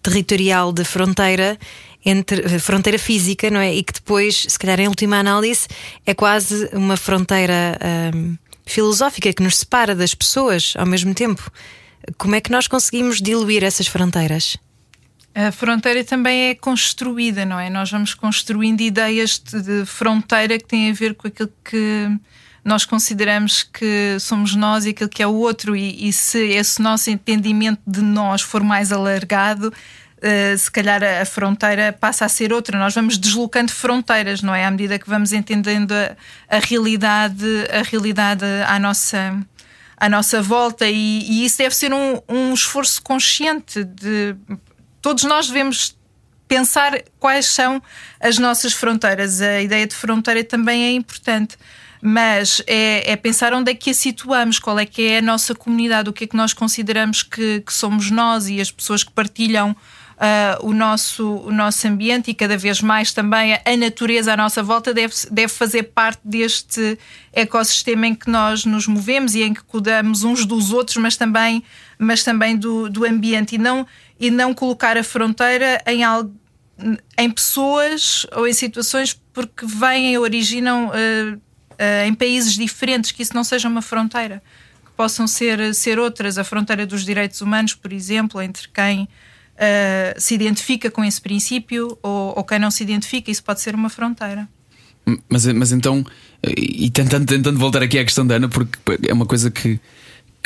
territorial 0.02 0.72
de 0.72 0.82
fronteira 0.82 1.56
entre 2.04 2.40
eh, 2.42 2.58
fronteira 2.60 2.98
física, 2.98 3.50
não 3.50 3.58
é? 3.58 3.74
E 3.74 3.82
que 3.82 3.92
depois, 3.92 4.46
se 4.48 4.56
calhar 4.56 4.78
em 4.78 4.86
última 4.86 5.18
análise, 5.18 5.66
é 6.06 6.14
quase 6.14 6.70
uma 6.72 6.96
fronteira. 6.96 7.76
Um, 8.14 8.36
filosófica 8.66 9.32
que 9.32 9.42
nos 9.42 9.58
separa 9.58 9.94
das 9.94 10.14
pessoas 10.14 10.74
ao 10.76 10.84
mesmo 10.84 11.14
tempo. 11.14 11.50
Como 12.18 12.34
é 12.34 12.40
que 12.40 12.50
nós 12.50 12.66
conseguimos 12.66 13.22
diluir 13.22 13.64
essas 13.64 13.86
fronteiras? 13.86 14.58
A 15.34 15.52
fronteira 15.52 16.02
também 16.02 16.48
é 16.48 16.54
construída, 16.54 17.44
não 17.44 17.60
é? 17.60 17.68
Nós 17.68 17.90
vamos 17.90 18.14
construindo 18.14 18.80
ideias 18.80 19.38
de, 19.38 19.84
fronteira 19.84 20.58
que 20.58 20.64
têm 20.64 20.90
a 20.90 20.94
ver 20.94 21.14
com 21.14 21.28
aquilo 21.28 21.52
que 21.62 22.08
nós 22.64 22.84
consideramos 22.84 23.62
que 23.62 24.16
somos 24.18 24.54
nós 24.54 24.86
e 24.86 24.90
aquilo 24.90 25.10
que 25.10 25.22
é 25.22 25.26
o 25.26 25.34
outro, 25.34 25.76
e, 25.76 26.08
e 26.08 26.12
se 26.12 26.38
esse 26.38 26.80
nosso 26.80 27.10
entendimento 27.10 27.80
de 27.86 28.00
nós 28.00 28.40
for 28.40 28.62
mais 28.62 28.90
alargado, 28.90 29.72
uh, 30.18 30.58
se 30.58 30.70
calhar 30.70 31.02
a, 31.02 31.22
a, 31.22 31.24
fronteira 31.24 31.92
passa 31.92 32.24
a 32.24 32.28
ser 32.28 32.52
outra. 32.52 32.78
Nós 32.78 32.94
vamos 32.94 33.18
deslocando 33.18 33.72
fronteiras, 33.72 34.42
não 34.42 34.54
é? 34.54 34.64
À 34.64 34.70
medida 34.70 34.98
que 34.98 35.08
vamos 35.08 35.32
entendendo 35.32 35.92
a, 35.92 36.16
a 36.56 36.58
realidade, 36.58 37.44
a 37.70 37.82
realidade 37.82 38.44
à 38.66 38.78
nossa 38.78 39.36
à 39.98 40.10
nossa 40.10 40.42
volta 40.42 40.86
e, 40.86 41.22
e 41.22 41.46
isso 41.46 41.56
deve 41.56 41.74
ser 41.74 41.90
um, 41.90 42.20
um 42.28 42.52
esforço 42.52 43.00
consciente 43.00 43.82
de 43.82 44.36
todos 45.00 45.24
nós 45.24 45.46
devemos 45.46 45.96
pensar 46.46 47.02
quais 47.18 47.46
são 47.46 47.82
as 48.20 48.38
nossas 48.38 48.72
fronteiras. 48.72 49.40
A 49.40 49.60
ideia 49.62 49.86
de 49.86 49.94
fronteira 49.94 50.44
também 50.44 50.84
é 50.84 50.92
importante. 50.92 51.56
Mas 52.02 52.62
é, 52.66 53.10
é, 53.10 53.16
pensar 53.16 53.54
onde 53.54 53.70
é 53.70 53.74
que 53.74 53.90
a 53.90 53.94
situamos, 53.94 54.58
qual 54.58 54.78
é 54.78 54.84
que 54.84 55.02
é 55.02 55.18
a 55.18 55.22
nossa 55.22 55.54
comunidade, 55.54 56.10
o 56.10 56.12
que 56.12 56.24
é 56.24 56.26
que 56.26 56.36
nós 56.36 56.52
consideramos 56.52 57.22
que, 57.22 57.62
que 57.62 57.72
somos 57.72 58.10
nós 58.10 58.48
e 58.48 58.60
as 58.60 58.70
pessoas 58.70 59.02
que 59.02 59.10
partilham 59.10 59.74
uh, 60.16 60.66
o, 60.66 60.72
nosso, 60.72 61.26
o 61.26 61.52
nosso 61.52 61.86
ambiente 61.86 62.30
e 62.30 62.34
cada 62.34 62.56
vez 62.56 62.80
mais 62.80 63.12
também 63.12 63.54
a 63.54 63.76
natureza 63.76 64.32
à 64.32 64.36
nossa 64.36 64.62
volta 64.62 64.92
deve, 64.92 65.14
deve 65.30 65.48
fazer 65.48 65.84
parte 65.84 66.20
deste 66.24 66.98
ecossistema 67.32 68.06
em 68.06 68.14
que 68.14 68.30
nós 68.30 68.64
nos 68.64 68.86
movemos 68.86 69.34
e 69.34 69.42
em 69.42 69.52
que 69.52 69.62
cuidamos 69.62 70.24
uns 70.24 70.44
dos 70.44 70.72
outros, 70.72 70.96
mas 70.96 71.16
também, 71.16 71.62
mas 71.98 72.22
também 72.22 72.56
do, 72.56 72.88
do 72.88 73.04
ambiente 73.04 73.54
e 73.54 73.58
não 73.58 73.86
e 74.18 74.30
não 74.30 74.54
colocar 74.54 74.96
a 74.96 75.04
fronteira 75.04 75.82
em 75.86 76.02
algo 76.02 76.34
em 77.18 77.30
pessoas 77.30 78.26
ou 78.32 78.46
em 78.46 78.52
situações 78.52 79.18
porque 79.32 79.64
vêm 79.66 80.12
e 80.12 80.18
originam 80.18 80.88
uh, 80.88 81.36
uh, 81.36 82.06
em 82.06 82.14
países 82.14 82.54
diferentes, 82.54 83.12
que 83.12 83.22
isso 83.22 83.34
não 83.34 83.44
seja 83.44 83.68
uma 83.68 83.82
fronteira, 83.82 84.42
que 84.84 84.90
possam 84.92 85.26
ser, 85.26 85.74
ser 85.74 85.98
outras. 85.98 86.38
A 86.38 86.44
fronteira 86.44 86.86
dos 86.86 87.04
direitos 87.04 87.40
humanos, 87.40 87.74
por 87.74 87.92
exemplo, 87.92 88.40
entre 88.42 88.68
quem 88.68 89.08
uh, 89.56 90.20
se 90.20 90.34
identifica 90.34 90.90
com 90.90 91.04
esse 91.04 91.20
princípio 91.20 91.98
ou, 92.02 92.34
ou, 92.36 92.44
quem 92.44 92.58
não 92.58 92.70
se 92.70 92.82
identifica, 92.82 93.30
isso 93.30 93.42
pode 93.42 93.60
ser 93.60 93.74
uma 93.74 93.88
fronteira. 93.88 94.48
Mas, 95.28 95.46
mas 95.46 95.72
então, 95.72 96.04
e 96.44 96.90
tentando, 96.90 97.26
tentando 97.26 97.58
voltar 97.58 97.82
aqui 97.82 97.98
à 97.98 98.04
questão 98.04 98.26
da 98.26 98.36
Ana, 98.36 98.48
porque 98.48 98.78
é 99.08 99.12
uma 99.12 99.26
coisa 99.26 99.50
que 99.50 99.78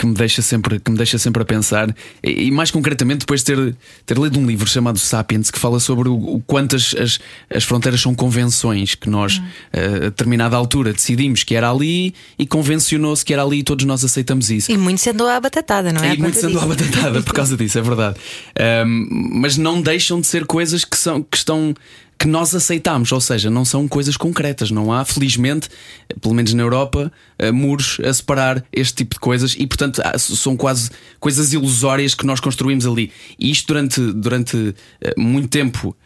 que 0.00 0.06
me 0.06 0.14
deixa 0.14 0.40
sempre, 0.40 0.80
que 0.80 0.90
me 0.90 0.96
deixa 0.96 1.18
sempre 1.18 1.42
a 1.42 1.44
pensar, 1.44 1.94
e, 2.24 2.46
e 2.46 2.50
mais 2.50 2.70
concretamente 2.70 3.20
depois 3.20 3.42
de 3.42 3.54
ter, 3.54 3.76
ter 4.06 4.16
lido 4.16 4.38
um 4.38 4.46
livro 4.46 4.66
chamado 4.66 4.98
Sapiens 4.98 5.50
que 5.50 5.58
fala 5.58 5.78
sobre 5.78 6.08
o, 6.08 6.14
o 6.14 6.42
quanto 6.46 6.74
as, 6.74 6.94
as, 6.94 7.20
as, 7.54 7.64
fronteiras 7.64 8.00
são 8.00 8.14
convenções 8.14 8.94
que 8.94 9.10
nós, 9.10 9.38
hum. 9.38 9.44
a 9.74 9.98
determinada 10.04 10.56
altura, 10.56 10.94
decidimos 10.94 11.44
que 11.44 11.54
era 11.54 11.70
ali 11.70 12.14
e 12.38 12.46
convencionou-se 12.46 13.22
que 13.22 13.34
era 13.34 13.42
ali 13.42 13.58
e 13.58 13.62
todos 13.62 13.84
nós 13.84 14.02
aceitamos 14.02 14.50
isso. 14.50 14.72
E 14.72 14.78
muito 14.78 15.02
sendo 15.02 15.26
a 15.26 15.38
batatada, 15.38 15.92
não 15.92 16.02
é? 16.02 16.14
E 16.14 16.18
muito 16.18 16.38
sendo 16.38 16.58
a 16.58 16.64
batatada 16.64 17.20
por 17.20 17.34
causa 17.34 17.54
disso, 17.54 17.78
é 17.78 17.82
verdade. 17.82 18.18
Um, 18.86 19.08
mas 19.34 19.58
não 19.58 19.82
deixam 19.82 20.18
de 20.18 20.26
ser 20.26 20.46
coisas 20.46 20.82
que, 20.82 20.96
são, 20.96 21.22
que 21.22 21.36
estão 21.36 21.74
que 22.20 22.28
nós 22.28 22.54
aceitamos, 22.54 23.10
ou 23.12 23.20
seja, 23.20 23.48
não 23.48 23.64
são 23.64 23.88
coisas 23.88 24.14
concretas. 24.14 24.70
Não 24.70 24.92
há, 24.92 25.06
felizmente, 25.06 25.70
pelo 26.20 26.34
menos 26.34 26.52
na 26.52 26.62
Europa, 26.62 27.10
eh, 27.38 27.50
muros 27.50 27.98
a 28.04 28.12
separar 28.12 28.62
este 28.70 28.96
tipo 28.96 29.14
de 29.14 29.20
coisas 29.20 29.56
e, 29.58 29.66
portanto, 29.66 30.02
são 30.18 30.54
quase 30.54 30.90
coisas 31.18 31.54
ilusórias 31.54 32.14
que 32.14 32.26
nós 32.26 32.38
construímos 32.38 32.86
ali. 32.86 33.10
E 33.38 33.50
isto 33.50 33.68
durante, 33.68 34.12
durante 34.12 34.74
eh, 35.00 35.14
muito 35.16 35.48
tempo 35.48 35.96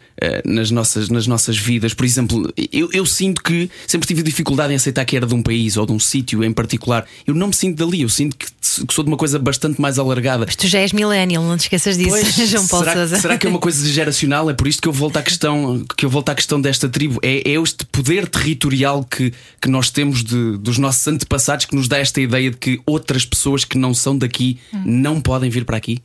nas, 0.45 0.71
nossas, 0.71 1.09
nas 1.09 1.27
nossas 1.27 1.57
vidas. 1.57 1.93
Por 1.93 2.05
exemplo, 2.05 2.53
eu, 2.71 2.89
eu 2.93 3.05
sinto 3.05 3.41
que 3.41 3.69
sempre 3.87 4.07
tive 4.07 4.23
dificuldade 4.23 4.73
em 4.73 4.75
aceitar 4.75 5.03
que 5.05 5.15
era 5.15 5.25
de 5.25 5.33
um 5.33 5.41
país 5.41 5.77
ou 5.77 5.85
de 5.85 5.91
um 5.91 5.99
sítio 5.99 6.43
em 6.43 6.53
particular. 6.53 7.05
Eu 7.25 7.33
não 7.33 7.47
me 7.47 7.55
sinto 7.55 7.85
dali, 7.85 8.01
eu 8.01 8.09
sinto 8.09 8.37
que, 8.37 8.45
que 8.45 8.93
sou 8.93 9.03
de 9.03 9.09
uma 9.09 9.17
coisa 9.17 9.37
bastante 9.37 9.79
mais 9.79 9.99
alargada. 9.99 10.45
Mas 10.45 10.55
tu 10.55 10.67
já 10.67 10.79
és 10.79 10.93
millennial, 10.93 11.43
não 11.43 11.57
te 11.57 11.61
esqueças 11.61 11.97
disso, 11.97 12.09
pois, 12.09 12.35
João 12.49 12.67
Paulo 12.67 12.85
será, 12.85 12.97
Sousa. 12.97 13.19
Será 13.19 13.37
que 13.37 13.47
é 13.47 13.49
uma 13.49 13.59
coisa 13.59 13.87
geracional? 13.87 14.49
É 14.49 14.53
por 14.53 14.67
isto 14.67 14.81
que 14.81 14.87
eu 14.87 14.93
volto 14.93 15.17
à 15.17 15.21
questão, 15.21 15.85
que 15.97 16.05
eu 16.05 16.09
volto 16.09 16.29
à 16.29 16.35
questão 16.35 16.59
desta 16.59 16.87
tribo. 16.87 17.19
É, 17.21 17.49
é 17.49 17.61
este 17.61 17.85
poder 17.85 18.27
territorial 18.27 19.03
que, 19.03 19.33
que 19.61 19.67
nós 19.67 19.89
temos 19.89 20.23
de, 20.23 20.57
dos 20.57 20.77
nossos 20.77 21.05
antepassados 21.07 21.65
que 21.65 21.75
nos 21.75 21.87
dá 21.87 21.97
esta 21.97 22.21
ideia 22.21 22.51
de 22.51 22.57
que 22.57 22.79
outras 22.85 23.25
pessoas 23.25 23.65
que 23.65 23.77
não 23.77 23.93
são 23.93 24.17
daqui 24.17 24.59
hum. 24.73 24.81
não 24.85 25.21
podem 25.21 25.49
vir 25.49 25.65
para 25.65 25.77
aqui? 25.77 26.01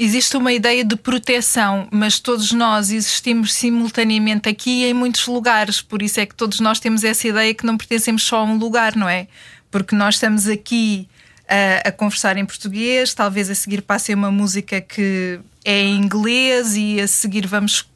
Existe 0.00 0.36
uma 0.36 0.52
ideia 0.52 0.84
de 0.84 0.94
proteção, 0.94 1.88
mas 1.90 2.20
todos 2.20 2.52
nós 2.52 2.92
existimos 2.92 3.52
simultaneamente 3.52 4.48
aqui 4.48 4.82
e 4.82 4.90
em 4.90 4.94
muitos 4.94 5.26
lugares, 5.26 5.80
por 5.80 6.02
isso 6.02 6.20
é 6.20 6.26
que 6.26 6.36
todos 6.36 6.60
nós 6.60 6.78
temos 6.78 7.02
essa 7.02 7.26
ideia 7.26 7.52
que 7.52 7.66
não 7.66 7.76
pertencemos 7.76 8.22
só 8.22 8.38
a 8.38 8.44
um 8.44 8.56
lugar, 8.56 8.94
não 8.94 9.08
é? 9.08 9.26
Porque 9.72 9.96
nós 9.96 10.14
estamos 10.14 10.46
aqui 10.46 11.08
a, 11.48 11.88
a 11.88 11.90
conversar 11.90 12.36
em 12.36 12.46
português, 12.46 13.12
talvez 13.12 13.50
a 13.50 13.56
seguir 13.56 13.82
passe 13.82 14.14
uma 14.14 14.30
música 14.30 14.80
que 14.80 15.40
é 15.64 15.80
em 15.82 15.96
inglês 15.96 16.76
e 16.76 17.00
a 17.00 17.08
seguir 17.08 17.48
vamos 17.48 17.80
uh, 17.80 17.88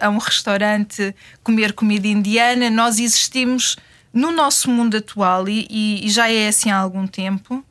a 0.00 0.08
um 0.10 0.18
restaurante 0.18 1.12
comer 1.42 1.72
comida 1.72 2.06
indiana. 2.06 2.70
Nós 2.70 3.00
existimos 3.00 3.76
no 4.12 4.30
nosso 4.30 4.70
mundo 4.70 4.96
atual 4.96 5.48
e, 5.48 5.66
e, 5.68 6.06
e 6.06 6.08
já 6.08 6.30
é 6.30 6.46
assim 6.46 6.70
há 6.70 6.76
algum 6.76 7.04
tempo, 7.04 7.56
uh, 7.56 7.64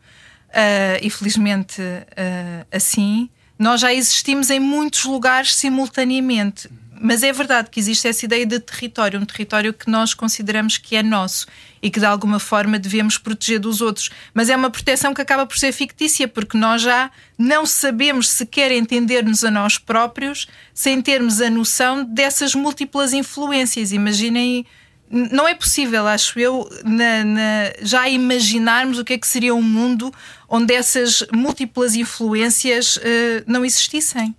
e 1.02 1.10
felizmente 1.10 1.82
uh, 1.82 2.68
assim 2.70 3.30
nós 3.58 3.82
já 3.82 3.94
existimos 3.94 4.50
em 4.50 4.60
muitos 4.60 5.06
lugares 5.06 5.54
simultaneamente. 5.56 6.70
Mas 7.00 7.22
é 7.22 7.32
verdade 7.32 7.70
que 7.70 7.80
existe 7.80 8.08
essa 8.08 8.26
ideia 8.26 8.46
de 8.46 8.60
território, 8.60 9.20
um 9.20 9.26
território 9.26 9.72
que 9.72 9.90
nós 9.90 10.14
consideramos 10.14 10.78
que 10.78 10.96
é 10.96 11.04
nosso 11.04 11.46
e 11.82 11.92
que 11.92 12.00
de 12.00 12.06
alguma 12.06 12.40
forma 12.40 12.80
devemos 12.80 13.18
proteger 13.18 13.60
dos 13.60 13.82
outros. 13.82 14.10
Mas 14.34 14.50
é 14.50 14.56
uma 14.56 14.70
proteção 14.70 15.14
que 15.14 15.22
acaba 15.22 15.46
por 15.46 15.58
ser 15.58 15.72
fictícia, 15.72 16.28
porque 16.28 16.58
nós 16.58 16.82
já 16.82 17.12
não 17.38 17.66
sabemos 17.66 18.30
sequer 18.30 18.72
entender-nos 18.72 19.44
a 19.44 19.52
nós 19.52 19.78
próprios 19.78 20.48
sem 20.74 21.02
termos 21.02 21.40
a 21.40 21.50
noção 21.50 22.04
dessas 22.04 22.56
múltiplas 22.56 23.14
influências. 23.14 23.92
Imaginem 23.92 24.66
não 25.10 25.48
é 25.48 25.56
possível, 25.56 26.06
acho 26.06 26.40
eu, 26.40 26.70
na, 26.84 27.24
na, 27.24 27.74
já 27.82 28.10
imaginarmos 28.10 29.00
o 29.00 29.06
que 29.06 29.14
é 29.14 29.18
que 29.18 29.28
seria 29.28 29.56
um 29.56 29.62
mundo 29.62 30.12
onde 30.50 30.74
essas 30.74 31.24
múltiplas 31.34 31.96
influências 31.96 32.98
uh, 32.98 33.02
não 33.46 33.64
existissem. 33.64 34.36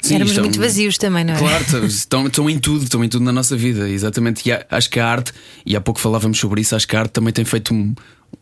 Sim, 0.00 0.16
Éramos 0.16 0.32
estão, 0.32 0.44
muito 0.44 0.60
vazios 0.60 0.98
também, 0.98 1.24
não 1.24 1.34
é? 1.34 1.38
Claro, 1.38 1.86
estão, 1.86 2.26
estão 2.26 2.50
em 2.50 2.58
tudo, 2.58 2.84
estão 2.84 3.02
em 3.02 3.08
tudo 3.08 3.24
na 3.24 3.32
nossa 3.32 3.56
vida, 3.56 3.88
exatamente. 3.88 4.46
E 4.46 4.52
acho 4.70 4.90
que 4.90 5.00
a 5.00 5.06
arte, 5.06 5.32
e 5.64 5.74
há 5.74 5.80
pouco 5.80 5.98
falávamos 5.98 6.38
sobre 6.38 6.60
isso, 6.60 6.76
acho 6.76 6.86
que 6.86 6.94
a 6.94 7.00
arte 7.00 7.12
também 7.12 7.32
tem 7.32 7.44
feito 7.44 7.72
um, 7.72 7.94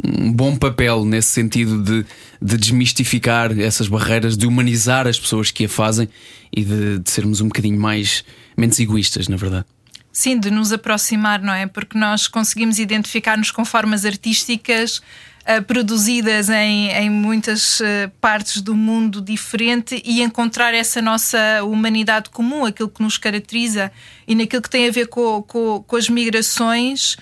um 0.05 0.33
bom 0.33 0.57
papel 0.57 1.05
nesse 1.05 1.29
sentido 1.29 1.81
de, 1.81 2.05
de, 2.41 2.57
desmistificar 2.57 3.57
essas 3.61 3.87
barreiras, 3.87 4.37
de 4.37 4.45
humanizar 4.45 5.07
as 5.07 5.21
pessoas 5.21 5.53
que 5.53 5.67
a 5.67 5.69
fazem 5.69 6.09
e 6.53 6.65
de, 6.65 6.99
de 6.99 7.11
sermos 7.11 7.41
um 7.41 7.47
bocadinho 7.47 7.79
mais 7.79 8.25
menos 8.57 8.81
egoístas, 8.81 9.29
na 9.29 9.37
verdade. 9.37 9.67
Sim, 10.13 10.39
de 10.39 10.51
nos 10.51 10.73
aproximar, 10.73 11.41
não 11.41 11.55
é? 11.55 11.67
Porque 11.67 11.97
nós 11.97 12.29
conseguimos 12.29 12.79
identificar-nos 12.79 13.51
com 13.51 13.65
formas 13.65 14.05
artísticas 14.05 14.99
uh, 14.99 15.63
produzidas 15.67 16.51
em, 16.51 16.91
em 16.91 17.09
muitas 17.09 17.81
uh, 17.81 18.11
partes 18.21 18.61
do 18.61 18.75
mundo 18.75 19.23
diferente 19.23 20.03
e 20.05 20.21
encontrar 20.21 20.75
essa 20.75 21.01
nossa 21.01 21.65
humanidade 21.65 22.29
comum, 22.29 22.67
aquilo 22.67 22.91
que 22.91 23.03
nos 23.03 23.17
caracteriza 23.17 23.91
e 24.29 24.35
naquilo 24.35 24.61
que 24.61 24.69
tem 24.69 24.87
a 24.87 24.93
ver 24.93 25.07
com, 25.07 25.43
com, 25.43 25.83
com 25.83 25.97
as 25.97 26.11
migrações. 26.11 27.17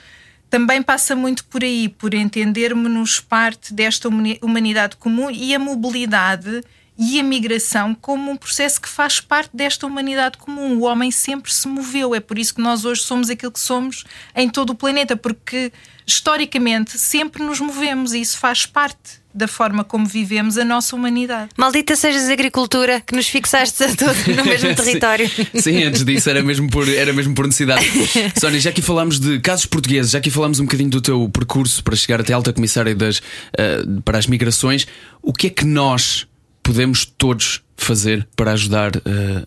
Também 0.51 0.83
passa 0.83 1.15
muito 1.15 1.45
por 1.45 1.63
aí, 1.63 1.89
por 1.89 2.13
entendermos 2.13 3.21
parte 3.21 3.73
desta 3.73 4.09
humanidade 4.43 4.97
comum 4.97 5.31
e 5.31 5.55
a 5.55 5.61
mobilidade 5.61 6.61
e 7.01 7.19
a 7.19 7.23
migração 7.23 7.95
como 7.95 8.31
um 8.31 8.37
processo 8.37 8.79
que 8.79 8.89
faz 8.89 9.21
parte 9.21 9.57
desta 9.57 9.87
humanidade 9.87 10.37
comum. 10.37 10.77
O 10.77 10.83
homem 10.83 11.11
sempre 11.11 11.51
se 11.51 11.67
moveu, 11.67 12.15
é 12.15 12.21
por 12.21 12.39
isso 12.39 12.55
que 12.55 12.61
nós 12.61 12.85
hoje 12.85 13.01
somos 13.01 13.31
aquilo 13.31 13.51
que 13.51 13.59
somos 13.59 14.05
em 14.37 14.51
todo 14.51 14.71
o 14.71 14.75
planeta, 14.75 15.17
porque 15.17 15.73
historicamente 16.07 16.99
sempre 16.99 17.43
nos 17.43 17.59
movemos 17.59 18.13
e 18.13 18.21
isso 18.21 18.37
faz 18.37 18.67
parte 18.67 19.19
da 19.33 19.49
forma 19.49 19.83
como 19.83 20.05
vivemos 20.05 20.59
a 20.59 20.65
nossa 20.65 20.95
humanidade. 20.95 21.51
Maldita 21.57 21.97
sejas 21.97 22.29
agricultura, 22.29 23.01
que 23.01 23.15
nos 23.15 23.29
fixaste 23.29 23.83
a 23.83 23.97
todos 23.97 24.27
no 24.27 24.45
mesmo 24.45 24.75
território. 24.77 25.27
Sim. 25.29 25.47
Sim, 25.61 25.85
antes 25.85 26.05
disso 26.05 26.29
era 26.29 26.43
mesmo 26.43 26.69
por, 26.69 26.87
era 26.87 27.15
mesmo 27.15 27.35
por 27.35 27.47
necessidade. 27.47 27.87
Sónia, 28.39 28.61
já 28.61 28.69
aqui 28.69 28.83
falamos 28.83 29.19
de 29.19 29.41
casos 29.41 29.65
portugueses, 29.65 30.11
já 30.11 30.19
aqui 30.19 30.31
falamos 30.31 30.61
um 30.61 30.65
bocadinho 30.65 30.91
do 30.91 31.01
teu 31.01 31.31
percurso 31.31 31.83
para 31.83 31.97
chegar 31.97 32.21
até 32.21 32.35
a 32.35 32.37
alta 32.37 32.53
comissária 32.53 32.95
das, 32.95 33.19
uh, 33.19 34.03
para 34.05 34.19
as 34.19 34.27
migrações. 34.27 34.87
O 35.23 35.33
que 35.33 35.47
é 35.47 35.51
que 35.51 35.65
nós 35.65 36.27
podemos 36.63 37.05
todos 37.05 37.63
fazer 37.77 38.29
para 38.37 38.53
ajudar 38.53 38.97
uh, 38.97 39.01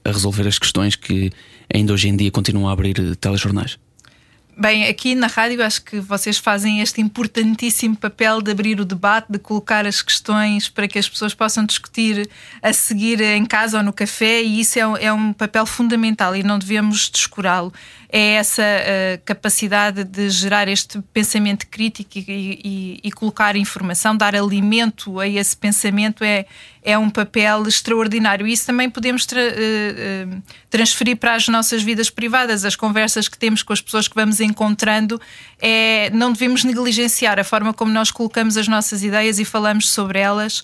a 0.04 0.12
resolver 0.12 0.48
as 0.48 0.58
questões 0.58 0.96
que 0.96 1.32
ainda 1.74 1.94
hoje 1.94 2.08
em 2.08 2.16
dia 2.16 2.32
continuam 2.32 2.68
a 2.68 2.74
abrir 2.74 3.00
uh, 3.00 3.16
telejornais? 3.16 3.78
Bem, 4.56 4.88
aqui 4.88 5.16
na 5.16 5.26
rádio 5.26 5.64
acho 5.64 5.84
que 5.84 6.00
vocês 6.00 6.38
fazem 6.38 6.80
este 6.80 7.02
importantíssimo 7.02 7.96
papel 7.96 8.40
de 8.40 8.52
abrir 8.52 8.80
o 8.80 8.86
debate, 8.86 9.32
de 9.32 9.40
colocar 9.40 9.88
as 9.88 10.00
questões 10.04 10.70
para 10.70 10.88
que 10.88 11.00
as 11.00 11.10
pessoas 11.10 11.34
possam 11.34 11.66
discutir 11.66 12.30
a 12.62 12.72
seguir 12.72 13.20
em 13.20 13.46
casa 13.46 13.78
ou 13.78 13.84
no 13.84 13.92
café, 13.92 14.44
e 14.44 14.60
isso 14.60 14.78
é, 14.78 15.06
é 15.06 15.12
um 15.12 15.34
papel 15.34 15.66
fundamental 15.66 16.36
e 16.36 16.44
não 16.44 16.60
devemos 16.60 17.10
descurá-lo. 17.10 17.74
É 18.16 18.34
essa 18.36 18.62
uh, 18.62 19.22
capacidade 19.26 20.04
de 20.04 20.30
gerar 20.30 20.68
este 20.68 21.02
pensamento 21.12 21.66
crítico 21.66 22.12
e, 22.16 22.22
e, 22.64 23.00
e, 23.04 23.12
colocar 23.12 23.56
informação, 23.56 24.16
dar 24.16 24.36
alimento 24.36 25.20
a 25.20 25.28
esse 25.28 25.58
pensamento 25.58 26.24
é, 26.24 26.46
é 26.84 26.96
um 26.96 27.10
papel 27.10 27.68
extraordinário. 27.68 28.46
Isso 28.46 28.68
também 28.68 28.88
podemos 28.88 29.26
tra 29.26 29.42
uh, 29.42 29.44
uh, 29.44 30.44
transferir 30.70 31.18
para 31.18 31.34
as 31.34 31.48
nossas 31.48 31.82
vidas 31.82 32.12
privadas, 32.12 32.64
as 32.64 32.76
conversas 32.76 33.28
que 33.28 33.36
temos 33.36 33.64
com 33.64 33.74
as 33.74 33.82
pessoas 33.82 34.08
que 34.08 34.14
vamos 34.14 34.40
encontrando, 34.40 35.20
é, 35.60 36.12
não 36.12 36.32
devemos 36.32 36.64
negligenciar 36.64 37.40
a 37.40 37.44
forma 37.44 37.74
como 37.74 37.92
nós 37.92 38.12
colocamos 38.12 38.58
as 38.58 38.68
nossas 38.68 39.04
ideias 39.04 39.40
e 39.40 39.46
falamos 39.46 39.90
sobre 39.90 40.20
elas. 40.20 40.64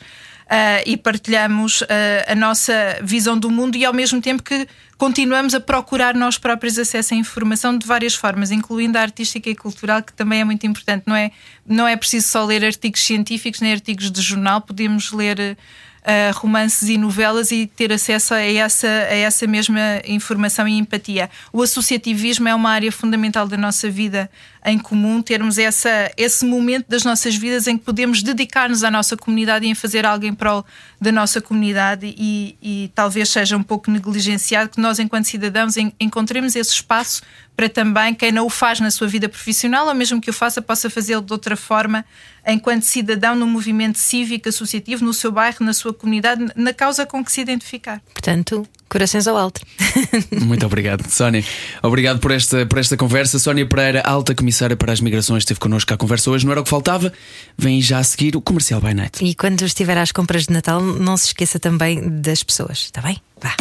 Uh, 0.49 0.81
e 0.83 0.97
partilhamos 0.97 1.81
uh, 1.81 1.85
a 2.27 2.33
nossa 2.33 2.73
visão 3.03 3.37
do 3.37 3.51
mundo 3.51 3.75
e 3.75 3.85
ao 3.85 3.93
mesmo 3.93 4.19
tempo 4.19 4.41
que 4.41 4.67
continuamos 4.97 5.53
a 5.53 5.59
procurar 5.59 6.15
nós 6.15 6.39
próprios 6.39 6.79
acesso 6.79 7.13
à 7.13 7.17
informação 7.17 7.77
de 7.77 7.85
várias 7.85 8.15
formas, 8.15 8.49
incluindo 8.49 8.97
a 8.97 9.01
artística 9.01 9.47
e 9.47 9.55
cultural, 9.55 10.01
que 10.01 10.11
também 10.11 10.41
é 10.41 10.43
muito 10.43 10.65
importante. 10.65 11.03
Não 11.05 11.15
é, 11.15 11.31
não 11.67 11.87
é 11.87 11.95
preciso 11.95 12.29
só 12.29 12.43
ler 12.43 12.65
artigos 12.65 13.01
científicos 13.01 13.61
nem 13.61 13.73
artigos 13.73 14.09
de 14.09 14.21
jornal, 14.21 14.59
podemos 14.59 15.11
ler 15.11 15.55
uh, 15.99 16.37
romances 16.37 16.89
e 16.89 16.97
novelas 16.97 17.51
e 17.51 17.67
ter 17.67 17.91
acesso 17.91 18.33
a 18.33 18.41
essa, 18.41 18.87
a 18.87 19.15
essa 19.15 19.47
mesma 19.47 19.79
informação 20.05 20.67
e 20.67 20.77
empatia. 20.77 21.29
O 21.53 21.61
associativismo 21.61 22.47
é 22.47 22.55
uma 22.55 22.71
área 22.71 22.91
fundamental 22.91 23.47
da 23.47 23.57
nossa 23.57 23.89
vida 23.89 24.29
em 24.66 24.78
comum, 24.78 25.22
termos 25.22 25.57
essa, 25.57 26.12
esse 26.18 26.45
momento 26.45 26.88
das 26.89 27.03
nossas 27.03 27.36
vidas 27.36 27.68
em 27.68 27.78
que 27.78 27.84
podemos 27.84 28.22
dedicar-nos 28.22 28.84
à 28.84 28.91
nossa 28.91 29.16
comunidade 29.16 29.66
e 29.66 29.70
em 29.70 29.76
fazer 29.76 30.05
algo 30.05 30.26
em 30.26 30.34
prol 30.34 30.66
da 30.99 31.12
nossa 31.12 31.39
comunidade 31.39 32.14
e, 32.18 32.57
e 32.62 32.91
talvez 32.93 33.30
seja 33.30 33.55
um 33.55 33.64
pouco 33.64 33.89
negligenciado 33.89 34.70
que 34.70 34.82
nós, 34.82 34.99
enquanto 34.99 35.26
cidadãos, 35.26 35.78
en 35.78 35.93
encontremos 35.99 36.55
esse 36.55 36.72
espaço 36.72 37.22
para 37.55 37.68
também 37.68 38.14
quem 38.14 38.32
não 38.32 38.45
o 38.45 38.49
faz 38.49 38.80
na 38.80 38.89
sua 38.89 39.07
vida 39.07 39.28
profissional, 39.28 39.88
ou 39.88 39.93
mesmo 39.93 40.22
que 40.22 40.30
o 40.30 40.34
faça, 40.34 40.62
possa 40.62 40.89
fazê-lo 40.89 41.22
de 41.22 41.34
outra 41.34 41.57
forma, 41.57 42.05
enquanto 42.47 42.84
cidadão 42.84 43.36
no 43.36 43.45
movimento 43.45 43.97
cívico, 43.97 44.47
associativo, 44.47 45.03
no 45.03 45.14
seu 45.14 45.30
bairro, 45.30 45.57
na 45.66 45.74
sua 45.74 45.93
comunidade, 45.93 46.47
na 46.55 46.74
causa 46.74 47.05
com 47.05 47.24
que 47.24 47.32
se 47.32 47.41
identificar. 47.41 48.01
Portanto, 48.14 48.66
corações 48.89 49.27
ao 49.27 49.37
alto. 49.37 49.61
Muito 50.31 50.65
obrigado, 50.65 51.09
Sónia. 51.09 51.43
Obrigado 51.81 52.19
por 52.19 52.31
esta, 52.31 52.65
por 52.65 52.79
esta 52.79 52.97
conversa. 52.97 53.39
Sónia 53.39 53.65
Pereira, 53.65 54.01
alta 54.01 54.35
comissária 54.35 54.75
para 54.75 54.91
as 54.91 54.99
migrações, 54.99 55.43
esteve 55.43 55.59
connosco 55.59 55.93
à 55.93 55.97
conversa 55.97 56.31
hoje. 56.31 56.45
Não 56.45 56.51
era 56.51 56.61
o 56.61 56.63
que 56.63 56.69
faltava. 56.69 57.13
Vem 57.57 57.81
já 57.81 57.99
a 57.99 58.03
seguir 58.03 58.35
o 58.35 58.41
Comercial 58.41 58.81
by 58.81 58.93
Night. 58.93 59.23
E 59.23 59.35
quando 59.35 59.63
estiver 59.63 59.97
às 59.97 60.11
compras 60.11 60.47
de 60.47 60.53
Natal, 60.53 60.81
não 60.81 61.15
se 61.15 61.27
esqueça 61.27 61.59
também 61.59 62.21
das 62.21 62.43
pessoas, 62.43 62.79
está 62.79 63.01
bem? 63.01 63.17
Vá. 63.41 63.55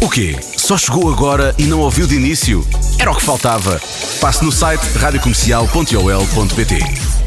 O 0.00 0.08
quê? 0.08 0.36
Só 0.40 0.76
chegou 0.76 1.12
agora 1.12 1.54
e 1.58 1.64
não 1.64 1.80
ouviu 1.80 2.06
de 2.06 2.16
início? 2.16 2.66
Era 2.98 3.12
o 3.12 3.16
que 3.16 3.22
faltava. 3.22 3.80
Passe 4.20 4.44
no 4.44 4.52
site 4.52 4.84
radiocomercial.ol.pt 4.98 7.21